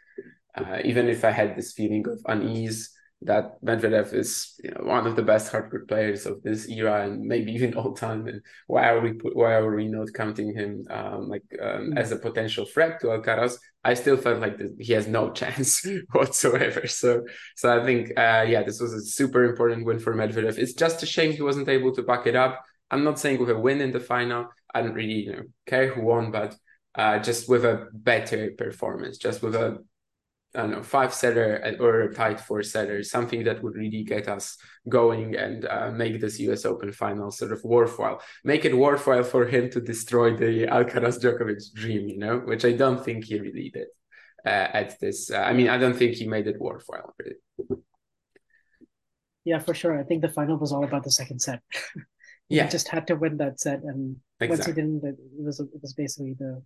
Uh, 0.55 0.79
even 0.85 1.07
if 1.09 1.21
I 1.23 1.31
had 1.31 1.55
this 1.55 1.73
feeling 1.73 2.05
of 2.09 2.19
unease 2.27 2.98
that 3.23 3.61
Medvedev 3.65 4.15
is 4.15 4.55
you 4.63 4.71
know 4.71 4.85
one 4.85 5.07
of 5.07 5.17
the 5.17 5.23
best 5.23 5.53
hardcourt 5.53 5.89
players 5.89 6.25
of 6.25 6.41
this 6.43 6.69
era 6.69 7.05
and 7.05 7.23
maybe 7.23 7.53
even 7.53 7.75
all 7.75 7.93
time. 7.93 8.29
And 8.29 8.41
why 8.67 8.89
are 8.91 9.01
we 9.01 9.19
why 9.33 9.55
are 9.55 9.75
we 9.75 9.89
not 9.89 10.13
counting 10.15 10.55
him 10.55 10.85
um, 10.91 11.29
like 11.29 11.43
um, 11.61 11.91
mm. 11.91 11.99
as 11.99 12.13
a 12.13 12.17
potential 12.17 12.65
threat 12.65 13.01
to 13.01 13.09
Alcaraz? 13.09 13.57
I 13.85 13.95
still 13.95 14.17
felt 14.17 14.41
like 14.41 14.59
this, 14.59 14.73
he 14.79 14.93
has 14.93 15.09
no 15.09 15.31
chance 15.41 15.85
whatsoever. 16.13 16.87
So 16.87 17.25
so 17.57 17.81
I 17.81 17.85
think 17.85 18.11
uh, 18.11 18.45
yeah, 18.49 18.63
this 18.63 18.81
was 18.81 18.93
a 18.93 19.01
super 19.01 19.45
important 19.45 19.85
win 19.85 19.99
for 19.99 20.15
Medvedev. 20.15 20.59
It's 20.59 20.75
just 20.75 21.03
a 21.03 21.07
shame 21.07 21.33
he 21.33 21.43
wasn't 21.43 21.69
able 21.69 21.93
to 21.95 22.03
back 22.03 22.27
it 22.27 22.37
up. 22.37 22.63
I'm 22.91 23.05
not 23.05 23.19
saying 23.19 23.41
with 23.41 23.51
a 23.51 23.59
win 23.59 23.81
in 23.81 23.93
the 23.93 24.01
final. 24.01 24.47
I 24.75 24.83
don't 24.83 24.95
really 24.95 25.25
you 25.25 25.33
know 25.33 25.43
care 25.67 25.89
who 25.89 26.03
won, 26.03 26.31
but 26.31 26.55
uh, 26.95 27.19
just 27.19 27.49
with 27.49 27.65
a 27.65 27.89
better 27.93 28.53
performance, 28.57 29.19
just 29.19 29.43
with 29.43 29.57
a 29.57 29.79
I 30.55 30.61
don't 30.61 30.71
know, 30.71 30.83
five 30.83 31.13
setter 31.13 31.77
or 31.79 32.03
a 32.03 32.15
tight 32.15 32.41
four 32.41 32.63
setter, 32.63 33.03
something 33.03 33.45
that 33.45 33.63
would 33.63 33.75
really 33.75 34.03
get 34.03 34.29
us 34.29 34.57
going 34.89 35.37
and 35.37 35.67
uh, 35.67 35.91
make 35.91 36.21
this 36.21 36.41
US 36.41 36.65
Open 36.65 36.91
final 36.93 37.31
sort 37.31 37.53
of 37.53 37.63
worthwhile. 37.65 38.23
Make 38.45 38.65
it 38.65 38.77
worthwhile 38.77 39.25
for 39.25 39.47
him 39.47 39.71
to 39.71 39.81
destroy 39.81 40.37
the 40.37 40.67
Alcaraz 40.67 41.21
Djokovic 41.21 41.75
dream, 41.75 42.09
you 42.09 42.19
know, 42.19 42.39
which 42.39 42.65
I 42.65 42.73
don't 42.73 43.05
think 43.05 43.25
he 43.25 43.39
really 43.39 43.71
did 43.71 43.89
uh, 44.47 44.69
at 44.73 44.99
this. 45.01 45.31
Uh, 45.31 45.39
I 45.39 45.53
mean, 45.53 45.69
I 45.69 45.77
don't 45.77 45.97
think 45.97 46.15
he 46.15 46.27
made 46.27 46.47
it 46.47 46.59
worthwhile, 46.59 47.15
really. 47.19 47.83
Yeah, 49.45 49.59
for 49.59 49.75
sure. 49.75 49.99
I 49.99 50.03
think 50.03 50.23
the 50.23 50.29
final 50.29 50.57
was 50.57 50.73
all 50.73 50.85
about 50.85 51.05
the 51.05 51.11
second 51.11 51.41
set. 51.41 51.61
yeah, 52.49 52.65
he 52.65 52.71
just 52.71 52.89
had 52.89 53.07
to 53.09 53.17
win 53.17 53.37
that 53.39 53.61
set, 53.61 53.83
and 53.83 54.17
exactly. 54.41 54.49
once 54.49 54.67
he 54.67 54.73
didn't, 54.73 55.05
it 55.05 55.17
was 55.39 55.61
it 55.61 55.69
was 55.81 55.95
basically 55.95 56.35
the 56.39 56.63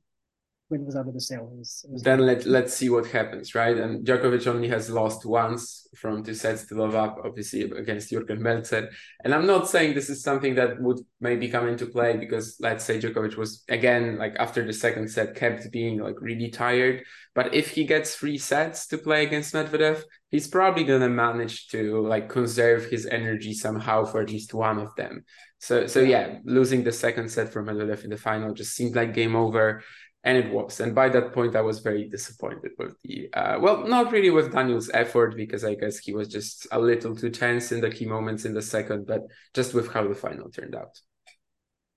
when 0.72 0.86
was 0.86 0.96
out 0.96 1.06
of 1.06 1.14
the 1.14 1.20
sale. 1.20 1.50
It 1.52 1.58
was, 1.58 1.84
it 1.84 1.92
was 1.92 2.02
then 2.02 2.20
let 2.20 2.46
let's 2.46 2.74
see 2.74 2.88
what 2.88 3.06
happens, 3.06 3.54
right? 3.54 3.76
And 3.76 4.04
Djokovic 4.04 4.46
only 4.46 4.68
has 4.68 4.90
lost 4.90 5.24
once 5.24 5.86
from 5.94 6.24
two 6.24 6.34
sets 6.34 6.66
to 6.66 6.74
love 6.74 6.94
up, 6.94 7.18
obviously 7.24 7.62
against 7.62 8.10
Jurgen 8.10 8.40
Melzer. 8.40 8.88
And 9.22 9.34
I'm 9.34 9.46
not 9.46 9.68
saying 9.68 9.94
this 9.94 10.08
is 10.08 10.22
something 10.22 10.54
that 10.54 10.80
would 10.80 11.00
maybe 11.20 11.48
come 11.48 11.68
into 11.68 11.86
play 11.86 12.16
because 12.16 12.56
let's 12.58 12.84
say 12.84 12.98
Djokovic 12.98 13.36
was 13.36 13.62
again 13.68 14.18
like 14.18 14.34
after 14.38 14.66
the 14.66 14.72
second 14.72 15.08
set 15.08 15.36
kept 15.36 15.70
being 15.70 16.00
like 16.00 16.20
really 16.20 16.50
tired. 16.50 17.04
But 17.34 17.54
if 17.54 17.70
he 17.70 17.84
gets 17.84 18.16
three 18.16 18.38
sets 18.38 18.86
to 18.88 18.98
play 18.98 19.24
against 19.24 19.54
Medvedev, 19.54 20.02
he's 20.30 20.48
probably 20.48 20.84
gonna 20.84 21.10
manage 21.10 21.68
to 21.68 22.00
like 22.00 22.28
conserve 22.28 22.86
his 22.86 23.06
energy 23.06 23.52
somehow 23.52 24.04
for 24.04 24.22
at 24.22 24.30
least 24.30 24.54
one 24.54 24.78
of 24.78 24.94
them. 24.96 25.24
So 25.58 25.86
so 25.86 26.00
yeah, 26.00 26.38
losing 26.44 26.82
the 26.82 26.90
second 26.90 27.28
set 27.30 27.52
for 27.52 27.62
Medvedev 27.62 28.02
in 28.02 28.10
the 28.10 28.16
final 28.16 28.52
just 28.52 28.74
seemed 28.74 28.96
like 28.96 29.14
game 29.14 29.36
over 29.36 29.82
and 30.24 30.38
it 30.38 30.52
was. 30.52 30.80
And 30.80 30.94
by 30.94 31.08
that 31.08 31.32
point, 31.32 31.56
I 31.56 31.60
was 31.62 31.80
very 31.80 32.08
disappointed 32.08 32.72
with 32.78 32.94
the, 33.02 33.28
uh, 33.34 33.58
well, 33.60 33.86
not 33.86 34.12
really 34.12 34.30
with 34.30 34.52
Daniel's 34.52 34.90
effort 34.94 35.36
because 35.36 35.64
I 35.64 35.74
guess 35.74 35.98
he 35.98 36.12
was 36.12 36.28
just 36.28 36.66
a 36.70 36.78
little 36.78 37.16
too 37.16 37.30
tense 37.30 37.72
in 37.72 37.80
the 37.80 37.90
key 37.90 38.06
moments 38.06 38.44
in 38.44 38.54
the 38.54 38.62
second, 38.62 39.06
but 39.06 39.22
just 39.52 39.74
with 39.74 39.92
how 39.92 40.06
the 40.06 40.14
final 40.14 40.48
turned 40.50 40.76
out. 40.76 41.00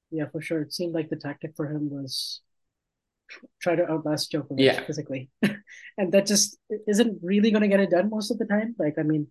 Yeah, 0.10 0.26
for 0.32 0.42
sure. 0.42 0.62
It 0.62 0.74
seemed 0.74 0.96
like 0.96 1.10
the 1.10 1.18
tactic 1.18 1.54
for 1.56 1.68
him 1.68 1.90
was 1.90 2.42
try 3.62 3.76
to 3.76 3.90
outlast 3.90 4.32
Djokovic 4.32 4.60
yeah. 4.60 4.84
physically, 4.86 5.30
and 5.98 6.12
that 6.12 6.26
just 6.26 6.58
isn't 6.88 7.20
really 7.24 7.52
going 7.52 7.64
to 7.64 7.68
get 7.68 7.80
it 7.80 7.90
done 7.90 8.10
most 8.10 8.32
of 8.32 8.38
the 8.38 8.46
time. 8.46 8.76
Like, 8.80 8.96
I 8.98 9.04
mean, 9.04 9.28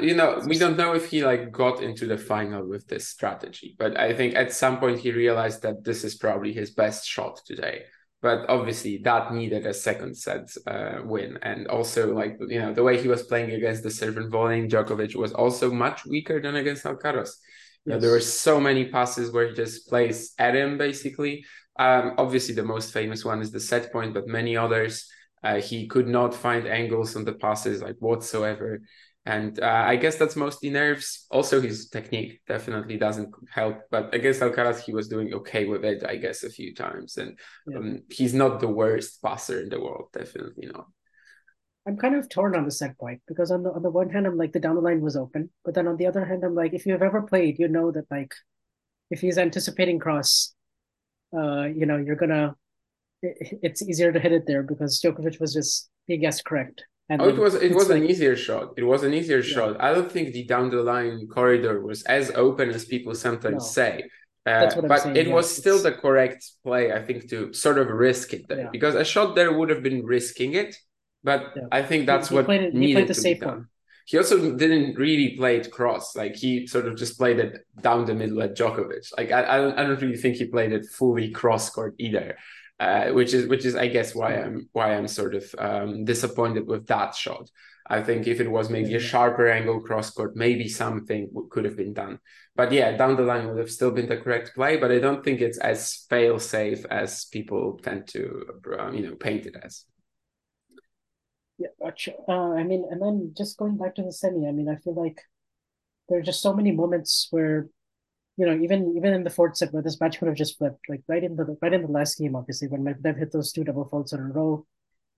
you 0.00 0.14
know, 0.14 0.42
we 0.46 0.58
don't 0.58 0.76
know 0.76 0.94
if 0.94 1.10
he 1.10 1.24
like 1.24 1.50
got 1.50 1.82
into 1.82 2.06
the 2.06 2.18
final 2.18 2.66
with 2.66 2.86
this 2.86 3.08
strategy, 3.08 3.74
but 3.78 3.98
I 3.98 4.14
think 4.14 4.34
at 4.34 4.52
some 4.52 4.78
point 4.78 5.00
he 5.00 5.10
realized 5.10 5.62
that 5.62 5.84
this 5.84 6.04
is 6.04 6.14
probably 6.14 6.52
his 6.52 6.70
best 6.70 7.06
shot 7.06 7.40
today 7.46 7.84
but 8.20 8.48
obviously 8.48 8.98
that 8.98 9.32
needed 9.32 9.64
a 9.66 9.72
second 9.72 10.16
set 10.16 10.50
uh, 10.66 10.98
win 11.04 11.38
and 11.42 11.68
also 11.68 12.12
like 12.12 12.36
you 12.48 12.60
know 12.60 12.72
the 12.72 12.82
way 12.82 13.00
he 13.00 13.08
was 13.08 13.22
playing 13.22 13.52
against 13.52 13.82
the 13.82 13.90
servant 13.90 14.30
volleying 14.30 14.68
Djokovic 14.68 15.14
was 15.14 15.32
also 15.32 15.70
much 15.70 16.04
weaker 16.04 16.40
than 16.40 16.56
against 16.56 16.84
Alcaraz. 16.84 17.30
You 17.84 17.94
know, 17.94 18.00
there 18.00 18.10
were 18.10 18.20
so 18.20 18.60
many 18.60 18.86
passes 18.86 19.30
where 19.30 19.48
he 19.48 19.54
just 19.54 19.88
plays 19.88 20.34
at 20.38 20.54
him 20.54 20.78
basically. 20.78 21.44
Um, 21.78 22.14
obviously, 22.18 22.54
the 22.54 22.64
most 22.64 22.92
famous 22.92 23.24
one 23.24 23.40
is 23.40 23.52
the 23.52 23.60
set 23.60 23.92
point, 23.92 24.12
but 24.12 24.26
many 24.26 24.56
others 24.56 25.08
uh, 25.44 25.60
he 25.60 25.86
could 25.86 26.08
not 26.08 26.34
find 26.34 26.66
angles 26.66 27.14
on 27.14 27.24
the 27.24 27.32
passes 27.32 27.80
like 27.80 27.96
whatsoever. 28.00 28.80
And 29.28 29.60
uh, 29.60 29.84
I 29.86 29.96
guess 29.96 30.16
that's 30.16 30.36
mostly 30.36 30.70
nerves. 30.70 31.26
Also, 31.30 31.60
his 31.60 31.90
technique 31.90 32.40
definitely 32.48 32.96
doesn't 32.96 33.30
help. 33.50 33.82
But 33.90 34.14
against 34.14 34.40
Alcaraz, 34.40 34.80
he 34.80 34.94
was 34.94 35.06
doing 35.06 35.34
okay 35.34 35.66
with 35.66 35.84
it, 35.84 36.02
I 36.02 36.16
guess, 36.16 36.44
a 36.44 36.50
few 36.50 36.74
times. 36.74 37.18
And 37.18 37.38
yeah. 37.66 37.76
um, 37.76 38.02
he's 38.08 38.32
not 38.32 38.58
the 38.58 38.68
worst 38.68 39.20
passer 39.22 39.60
in 39.60 39.68
the 39.68 39.78
world, 39.78 40.08
definitely 40.14 40.70
not. 40.72 40.86
I'm 41.86 41.98
kind 41.98 42.14
of 42.14 42.30
torn 42.30 42.56
on 42.56 42.64
the 42.64 42.70
set 42.70 42.96
point 42.98 43.20
because 43.28 43.50
on 43.50 43.62
the 43.62 43.70
on 43.70 43.82
the 43.82 43.90
one 43.90 44.08
hand, 44.08 44.26
I'm 44.26 44.38
like 44.38 44.52
the 44.52 44.60
down 44.60 44.76
the 44.76 44.80
line 44.80 45.02
was 45.02 45.16
open, 45.16 45.50
but 45.62 45.74
then 45.74 45.86
on 45.86 45.98
the 45.98 46.06
other 46.06 46.24
hand, 46.24 46.42
I'm 46.42 46.54
like, 46.54 46.72
if 46.72 46.86
you've 46.86 47.02
ever 47.02 47.20
played, 47.20 47.58
you 47.58 47.68
know 47.68 47.92
that 47.92 48.10
like 48.10 48.34
if 49.10 49.20
he's 49.20 49.36
anticipating 49.36 49.98
cross, 49.98 50.54
uh, 51.36 51.64
you 51.64 51.84
know, 51.84 51.98
you're 51.98 52.16
gonna 52.16 52.56
it, 53.20 53.58
it's 53.62 53.82
easier 53.82 54.10
to 54.10 54.20
hit 54.20 54.32
it 54.32 54.46
there 54.46 54.62
because 54.62 55.02
Djokovic 55.02 55.38
was 55.38 55.52
just 55.52 55.90
he 56.06 56.16
guessed 56.16 56.46
correct 56.46 56.84
and 57.08 57.22
oh, 57.22 57.28
it 57.28 57.38
was 57.38 57.54
it 57.54 57.74
was 57.74 57.88
like, 57.88 58.02
an 58.02 58.10
easier 58.10 58.36
shot. 58.36 58.74
It 58.76 58.84
was 58.84 59.02
an 59.02 59.14
easier 59.14 59.38
yeah. 59.38 59.54
shot. 59.54 59.80
I 59.80 59.94
don't 59.94 60.12
think 60.12 60.32
the 60.32 60.44
down 60.44 60.68
the 60.70 60.82
line 60.82 61.26
corridor 61.26 61.80
was 61.80 62.02
as 62.04 62.30
open 62.34 62.70
as 62.70 62.84
people 62.84 63.14
sometimes 63.14 63.64
no. 63.64 63.70
say. 63.70 64.04
Uh, 64.44 64.80
but 64.82 65.02
saying, 65.02 65.16
it 65.16 65.26
yeah, 65.26 65.34
was 65.34 65.54
still 65.54 65.82
the 65.82 65.92
correct 65.92 66.44
play, 66.64 66.92
I 66.92 67.02
think, 67.02 67.28
to 67.30 67.52
sort 67.52 67.78
of 67.78 67.88
risk 67.88 68.32
it 68.32 68.48
there 68.48 68.62
yeah. 68.62 68.68
because 68.70 68.94
a 68.94 69.04
shot 69.04 69.34
there 69.34 69.52
would 69.52 69.68
have 69.68 69.82
been 69.82 70.04
risking 70.04 70.54
it. 70.54 70.76
But 71.22 71.54
I 71.72 71.82
think 71.82 72.06
that's 72.06 72.28
he, 72.28 72.34
what 72.34 72.46
played 72.46 72.62
it, 72.62 72.74
needed 72.74 73.12
to 73.12 73.22
be 73.22 73.34
done. 73.34 73.48
One. 73.48 73.68
He 74.06 74.16
also 74.16 74.56
didn't 74.56 74.96
really 74.96 75.36
play 75.36 75.56
it 75.56 75.70
cross. 75.70 76.16
Like 76.16 76.36
he 76.36 76.66
sort 76.66 76.86
of 76.86 76.96
just 76.96 77.18
played 77.18 77.38
it 77.38 77.58
down 77.82 78.06
the 78.06 78.14
middle 78.14 78.40
at 78.42 78.56
Djokovic. 78.56 79.12
Like 79.18 79.32
I, 79.32 79.44
I 79.44 79.56
don't, 79.58 79.78
I 79.78 79.82
don't 79.84 80.00
really 80.00 80.16
think 80.16 80.36
he 80.36 80.46
played 80.46 80.72
it 80.72 80.86
fully 80.86 81.30
cross 81.30 81.68
court 81.68 81.94
either 81.98 82.36
uh, 82.80 83.08
which 83.10 83.34
is 83.34 83.46
which 83.46 83.64
is 83.64 83.74
I 83.74 83.88
guess 83.88 84.14
why 84.14 84.34
I'm 84.36 84.68
why 84.72 84.94
I'm 84.94 85.08
sort 85.08 85.34
of 85.34 85.54
um, 85.58 86.04
disappointed 86.04 86.66
with 86.66 86.86
that 86.88 87.14
shot. 87.14 87.50
I 87.90 88.02
think 88.02 88.26
if 88.26 88.38
it 88.40 88.50
was 88.50 88.68
maybe 88.68 88.94
a 88.94 89.00
sharper 89.00 89.48
angle 89.48 89.80
cross 89.80 90.10
court, 90.10 90.36
maybe 90.36 90.68
something 90.68 91.28
w- 91.28 91.48
could 91.50 91.64
have 91.64 91.76
been 91.76 91.94
done. 91.94 92.18
But 92.54 92.70
yeah, 92.70 92.96
down 92.96 93.16
the 93.16 93.22
line 93.22 93.48
would 93.48 93.58
have 93.58 93.70
still 93.70 93.90
been 93.90 94.08
the 94.08 94.18
correct 94.18 94.52
play. 94.54 94.76
But 94.76 94.92
I 94.92 94.98
don't 94.98 95.24
think 95.24 95.40
it's 95.40 95.58
as 95.58 96.06
fail 96.10 96.38
safe 96.38 96.84
as 96.90 97.24
people 97.24 97.80
tend 97.82 98.06
to 98.08 98.44
um, 98.78 98.94
you 98.94 99.06
know 99.08 99.16
paint 99.16 99.46
it 99.46 99.56
as. 99.62 99.84
Yeah, 101.58 101.68
uh, 102.28 102.52
I 102.52 102.62
mean, 102.62 102.86
and 102.88 103.02
then 103.02 103.34
just 103.36 103.58
going 103.58 103.76
back 103.76 103.96
to 103.96 104.02
the 104.02 104.12
semi, 104.12 104.46
I 104.46 104.52
mean, 104.52 104.68
I 104.68 104.76
feel 104.76 104.94
like 104.94 105.20
there 106.08 106.18
are 106.18 106.22
just 106.22 106.40
so 106.40 106.54
many 106.54 106.70
moments 106.72 107.26
where 107.30 107.68
you 108.38 108.46
know, 108.46 108.56
even 108.62 108.94
even 108.96 109.12
in 109.12 109.24
the 109.24 109.30
fourth 109.30 109.56
set 109.56 109.72
where 109.72 109.82
this 109.82 110.00
match 110.00 110.18
could 110.18 110.28
have 110.28 110.36
just 110.36 110.56
flipped, 110.58 110.88
like 110.88 111.02
right 111.08 111.24
in 111.24 111.34
the 111.34 111.56
right 111.60 111.72
in 111.72 111.82
the 111.82 111.88
last 111.88 112.18
game, 112.18 112.36
obviously, 112.36 112.68
when 112.68 112.84
Medvedev 112.84 113.18
hit 113.18 113.32
those 113.32 113.52
two 113.52 113.64
double 113.64 113.88
faults 113.90 114.12
in 114.12 114.20
a 114.20 114.22
row, 114.22 114.64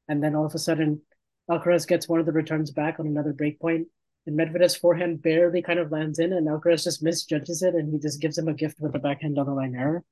and 0.08 0.24
then 0.24 0.34
all 0.34 0.46
of 0.46 0.54
a 0.54 0.58
sudden 0.58 1.02
Alcaraz 1.50 1.86
gets 1.86 2.08
one 2.08 2.18
of 2.18 2.26
the 2.26 2.32
returns 2.32 2.70
back 2.70 2.98
on 2.98 3.06
another 3.06 3.34
break 3.34 3.60
point, 3.60 3.88
and 4.26 4.38
Medvedev's 4.38 4.74
forehand 4.74 5.20
barely 5.20 5.60
kind 5.60 5.78
of 5.78 5.92
lands 5.92 6.18
in, 6.18 6.32
and 6.32 6.48
Alcaraz 6.48 6.84
just 6.84 7.02
misjudges 7.02 7.62
it, 7.62 7.74
and 7.74 7.92
he 7.92 7.98
just 7.98 8.22
gives 8.22 8.38
him 8.38 8.48
a 8.48 8.54
gift 8.54 8.80
with 8.80 8.94
a 8.94 8.98
backhand 8.98 9.38
on 9.38 9.46
the 9.46 9.52
line 9.52 9.74
error, 9.74 10.02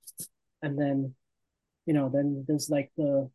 and 0.60 0.78
then, 0.78 1.14
you 1.86 1.94
know, 1.94 2.10
then 2.12 2.44
there's 2.46 2.68
like 2.68 2.90
the, 2.98 3.30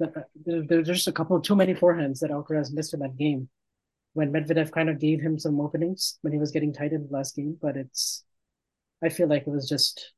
the 0.00 0.26
there's 0.44 0.88
just 0.88 1.06
a 1.06 1.12
couple 1.12 1.40
too 1.40 1.54
many 1.54 1.74
forehands 1.74 2.18
that 2.20 2.32
Alcaraz 2.32 2.72
missed 2.72 2.92
in 2.92 3.00
that 3.00 3.16
game, 3.16 3.48
when 4.14 4.32
Medvedev 4.32 4.72
kind 4.72 4.90
of 4.90 4.98
gave 4.98 5.20
him 5.20 5.38
some 5.38 5.60
openings 5.60 6.18
when 6.22 6.32
he 6.32 6.40
was 6.40 6.50
getting 6.50 6.72
tight 6.72 6.92
in 6.92 7.06
the 7.06 7.12
last 7.12 7.36
game, 7.36 7.56
but 7.62 7.76
it's, 7.76 8.24
I 9.02 9.08
feel 9.08 9.28
like 9.28 9.42
it 9.46 9.50
was 9.50 9.68
just 9.68 10.12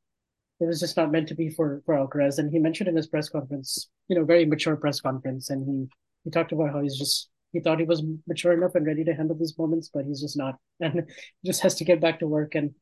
it 0.60 0.66
was 0.66 0.80
just 0.80 0.96
not 0.96 1.10
meant 1.10 1.28
to 1.28 1.34
be 1.34 1.50
for 1.50 1.82
for 1.84 1.94
Alcaraz. 1.94 2.38
And 2.38 2.50
he 2.52 2.58
mentioned 2.58 2.88
in 2.88 2.96
his 2.96 3.08
press 3.08 3.28
conference, 3.28 3.88
you 4.08 4.16
know, 4.16 4.24
very 4.24 4.46
mature 4.46 4.76
press 4.76 5.00
conference, 5.00 5.50
and 5.50 5.66
he 5.66 5.88
he 6.24 6.30
talked 6.30 6.52
about 6.52 6.72
how 6.72 6.80
he's 6.80 6.98
just 6.98 7.28
he 7.52 7.60
thought 7.60 7.78
he 7.78 7.86
was 7.86 8.02
mature 8.26 8.52
enough 8.52 8.74
and 8.74 8.86
ready 8.86 9.04
to 9.04 9.14
handle 9.14 9.36
these 9.36 9.56
moments, 9.58 9.90
but 9.92 10.04
he's 10.04 10.20
just 10.20 10.36
not, 10.36 10.56
and 10.80 11.08
just 11.44 11.62
has 11.62 11.76
to 11.76 11.84
get 11.84 12.00
back 12.00 12.18
to 12.18 12.26
work. 12.26 12.54
And 12.54 12.74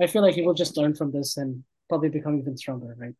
I 0.00 0.06
feel 0.08 0.22
like 0.22 0.34
he 0.34 0.42
will 0.42 0.54
just 0.54 0.76
learn 0.76 0.94
from 0.94 1.12
this 1.12 1.36
and 1.36 1.62
probably 1.88 2.08
become 2.08 2.38
even 2.38 2.56
stronger, 2.56 2.94
right? 2.98 3.14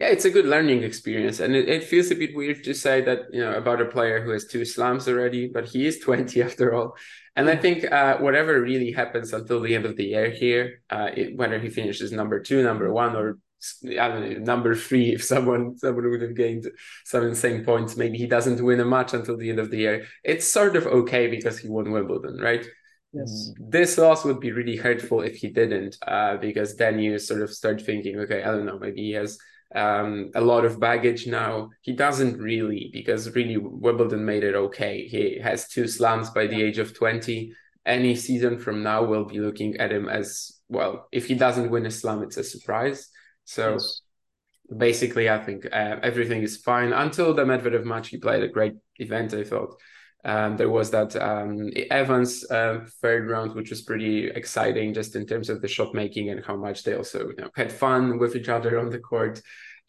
Yeah, 0.00 0.08
it's 0.08 0.24
a 0.24 0.30
good 0.30 0.46
learning 0.46 0.84
experience, 0.84 1.40
and 1.40 1.56
it, 1.56 1.68
it 1.68 1.82
feels 1.82 2.10
a 2.12 2.14
bit 2.14 2.34
weird 2.36 2.62
to 2.64 2.72
say 2.74 3.00
that 3.00 3.22
you 3.32 3.40
know 3.40 3.54
about 3.54 3.80
a 3.80 3.84
player 3.84 4.22
who 4.22 4.30
has 4.30 4.46
two 4.46 4.64
slams 4.64 5.08
already, 5.08 5.48
but 5.48 5.68
he 5.68 5.86
is 5.86 5.98
twenty 6.04 6.40
after 6.42 6.72
all. 6.72 6.96
And 7.34 7.48
I 7.48 7.56
think 7.56 7.84
uh, 7.90 8.18
whatever 8.18 8.60
really 8.60 8.92
happens 8.92 9.32
until 9.32 9.60
the 9.60 9.74
end 9.74 9.86
of 9.86 9.96
the 9.96 10.04
year 10.06 10.30
here, 10.30 10.82
uh, 10.90 11.10
it, 11.16 11.36
whether 11.36 11.58
he 11.58 11.68
finishes 11.70 12.12
number 12.12 12.40
two, 12.40 12.62
number 12.62 12.92
one, 12.92 13.16
or 13.16 13.38
I 13.84 14.08
don't 14.08 14.30
know, 14.30 14.38
number 14.38 14.74
three, 14.76 15.14
if 15.14 15.24
someone 15.24 15.76
someone 15.78 16.08
would 16.10 16.22
have 16.22 16.36
gained 16.36 16.68
some 17.04 17.24
insane 17.24 17.64
points, 17.64 17.96
maybe 17.96 18.18
he 18.18 18.26
doesn't 18.28 18.62
win 18.64 18.78
a 18.78 18.84
match 18.84 19.14
until 19.14 19.36
the 19.36 19.50
end 19.50 19.58
of 19.58 19.70
the 19.72 19.78
year. 19.78 20.06
It's 20.22 20.46
sort 20.46 20.76
of 20.76 20.86
okay 20.86 21.26
because 21.26 21.58
he 21.58 21.68
won 21.68 21.90
Wimbledon, 21.90 22.38
right? 22.38 22.64
Yes. 23.12 23.52
This 23.58 23.98
loss 23.98 24.24
would 24.24 24.38
be 24.38 24.52
really 24.52 24.76
hurtful 24.76 25.22
if 25.22 25.36
he 25.36 25.48
didn't, 25.48 25.96
uh, 26.06 26.36
because 26.36 26.76
then 26.76 26.98
you 26.98 27.18
sort 27.18 27.42
of 27.42 27.50
start 27.50 27.80
thinking, 27.80 28.18
okay, 28.20 28.42
I 28.42 28.52
don't 28.52 28.66
know, 28.66 28.78
maybe 28.78 29.00
he 29.02 29.12
has 29.12 29.38
um, 29.74 30.30
a 30.34 30.40
lot 30.40 30.64
of 30.64 30.80
baggage 30.80 31.26
now. 31.26 31.70
He 31.82 31.92
doesn't 31.92 32.38
really, 32.38 32.90
because 32.92 33.34
really 33.34 33.56
Wimbledon 33.56 34.24
made 34.24 34.44
it 34.44 34.54
okay. 34.54 35.06
He 35.06 35.38
has 35.42 35.68
two 35.68 35.86
slams 35.86 36.30
by 36.30 36.46
the 36.46 36.62
age 36.62 36.78
of 36.78 36.94
20. 36.94 37.52
Any 37.84 38.16
season 38.16 38.58
from 38.58 38.82
now, 38.82 39.04
we'll 39.04 39.24
be 39.24 39.40
looking 39.40 39.76
at 39.76 39.92
him 39.92 40.08
as 40.08 40.60
well. 40.68 41.08
If 41.12 41.26
he 41.26 41.34
doesn't 41.34 41.70
win 41.70 41.86
a 41.86 41.90
slam, 41.90 42.22
it's 42.22 42.36
a 42.36 42.44
surprise. 42.44 43.08
So 43.44 43.72
yes. 43.72 44.02
basically, 44.76 45.30
I 45.30 45.42
think 45.42 45.66
uh, 45.66 45.96
everything 46.02 46.42
is 46.42 46.58
fine 46.58 46.92
until 46.92 47.34
the 47.34 47.44
Medvedev 47.44 47.84
match. 47.84 48.08
He 48.08 48.18
played 48.18 48.42
a 48.42 48.48
great 48.48 48.74
event, 48.96 49.32
I 49.34 49.44
thought. 49.44 49.74
Um, 50.24 50.56
there 50.56 50.68
was 50.68 50.90
that 50.90 51.14
um, 51.16 51.70
Evans 51.90 52.48
uh, 52.50 52.80
third 53.00 53.30
round, 53.30 53.54
which 53.54 53.70
was 53.70 53.82
pretty 53.82 54.28
exciting, 54.28 54.92
just 54.92 55.14
in 55.14 55.26
terms 55.26 55.48
of 55.48 55.62
the 55.62 55.68
shot 55.68 55.94
making 55.94 56.30
and 56.30 56.44
how 56.44 56.56
much 56.56 56.82
they 56.82 56.94
also 56.94 57.28
you 57.28 57.36
know, 57.38 57.50
had 57.54 57.72
fun 57.72 58.18
with 58.18 58.34
each 58.34 58.48
other 58.48 58.78
on 58.78 58.90
the 58.90 58.98
court. 58.98 59.40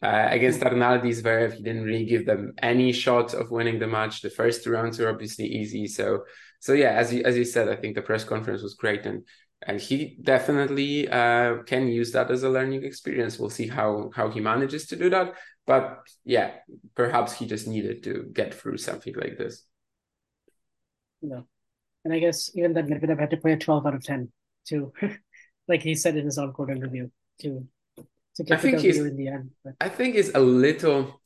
Uh, 0.02 0.28
against 0.30 0.60
Arnaldi 0.60 1.10
Zverev, 1.10 1.52
he 1.52 1.62
didn't 1.62 1.84
really 1.84 2.06
give 2.06 2.24
them 2.24 2.54
any 2.62 2.90
shot 2.90 3.34
of 3.34 3.50
winning 3.50 3.78
the 3.78 3.86
match. 3.86 4.22
The 4.22 4.30
first 4.30 4.64
two 4.64 4.70
rounds 4.70 4.98
were 4.98 5.10
obviously 5.10 5.44
easy. 5.46 5.86
So, 5.88 6.24
so 6.58 6.72
yeah, 6.72 6.92
as 6.92 7.12
you 7.12 7.22
as 7.24 7.36
you 7.36 7.44
said, 7.44 7.68
I 7.68 7.76
think 7.76 7.96
the 7.96 8.02
press 8.02 8.24
conference 8.24 8.62
was 8.62 8.74
great, 8.74 9.04
and 9.04 9.26
and 9.66 9.78
he 9.78 10.16
definitely 10.22 11.06
uh, 11.08 11.62
can 11.64 11.88
use 11.88 12.12
that 12.12 12.30
as 12.30 12.44
a 12.44 12.48
learning 12.48 12.84
experience. 12.84 13.38
We'll 13.38 13.50
see 13.50 13.68
how 13.68 14.10
how 14.14 14.30
he 14.30 14.40
manages 14.40 14.86
to 14.86 14.96
do 14.96 15.10
that. 15.10 15.34
But 15.66 16.00
yeah, 16.24 16.52
perhaps 16.94 17.34
he 17.34 17.46
just 17.46 17.66
needed 17.68 18.02
to 18.04 18.30
get 18.32 18.54
through 18.54 18.78
something 18.78 19.14
like 19.14 19.36
this. 19.36 19.64
No, 21.22 21.46
and 22.04 22.14
I 22.14 22.18
guess 22.18 22.50
even 22.54 22.74
that 22.74 22.86
Medvedev 22.86 23.18
had 23.18 23.30
to 23.30 23.36
play 23.36 23.52
a 23.52 23.58
twelve 23.58 23.86
out 23.86 23.94
of 23.94 24.04
ten 24.04 24.32
too, 24.66 24.92
like 25.68 25.82
he 25.82 25.94
said 25.94 26.16
in 26.16 26.24
his 26.24 26.38
on-court 26.38 26.70
interview 26.70 27.08
to 27.42 27.66
to 28.36 28.44
get 28.44 28.58
I 28.58 28.60
think 28.60 28.80
he's, 28.80 28.98
in 28.98 29.16
the 29.16 29.28
end. 29.28 29.50
But... 29.64 29.74
I 29.80 29.88
think 29.88 30.14
it's 30.14 30.30
a 30.34 30.40
little. 30.40 31.20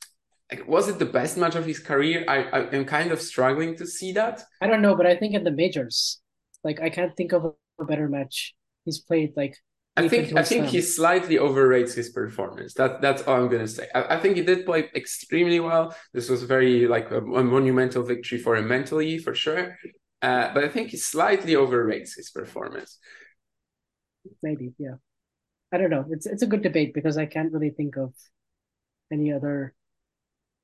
Like, 0.51 0.69
was 0.69 0.89
it 0.89 0.99
the 0.99 1.07
best 1.07 1.37
match 1.39 1.55
of 1.55 1.65
his 1.65 1.79
career? 1.79 2.25
I, 2.29 2.43
I 2.45 2.75
am 2.75 2.85
kind 2.85 3.13
of 3.13 3.21
struggling 3.21 3.77
to 3.77 3.87
see 3.87 4.13
that. 4.13 4.45
I 4.61 4.67
don't 4.67 4.83
know, 4.83 4.95
but 4.95 5.07
I 5.07 5.17
think 5.17 5.35
in 5.35 5.43
the 5.43 5.51
majors, 5.51 6.21
like 6.63 6.81
I 6.81 6.91
can't 6.91 7.17
think 7.17 7.33
of 7.33 7.55
a 7.81 7.85
better 7.85 8.09
match 8.09 8.55
he's 8.85 8.99
played. 8.99 9.33
Like 9.37 9.57
I 9.97 10.09
think 10.09 10.37
I 10.37 10.43
think 10.43 10.67
he 10.67 10.81
slightly 10.81 11.39
overrates 11.39 11.95
his 11.95 12.09
performance. 12.09 12.75
That 12.75 13.01
that's 13.01 13.23
all 13.23 13.37
I'm 13.37 13.49
gonna 13.49 13.69
say. 13.69 13.89
I, 13.95 14.17
I, 14.17 14.21
think 14.21 14.37
he 14.37 14.43
did 14.43 14.67
play 14.67 14.91
extremely 14.95 15.61
well. 15.61 15.95
This 16.13 16.29
was 16.29 16.43
very 16.43 16.89
like 16.89 17.13
a, 17.13 17.19
a 17.19 17.45
monumental 17.45 18.03
victory 18.03 18.39
for 18.39 18.57
him 18.57 18.67
mentally, 18.67 19.19
for 19.19 19.35
sure. 19.35 19.77
Uh, 20.21 20.53
but 20.53 20.65
I 20.65 20.69
think 20.69 20.89
he 20.89 20.97
slightly 20.97 21.55
overrates 21.55 22.15
his 22.17 22.31
performance. 22.31 22.99
Maybe, 24.43 24.73
yeah. 24.79 24.97
I 25.73 25.79
don't 25.79 25.91
know. 25.91 26.07
It's 26.11 26.27
it's 26.27 26.43
a 26.43 26.47
good 26.47 26.63
debate 26.63 26.93
because 26.93 27.17
I 27.17 27.27
can't 27.27 27.53
really 27.53 27.71
think 27.71 27.97
of 27.97 28.15
any 29.13 29.33
other 29.33 29.75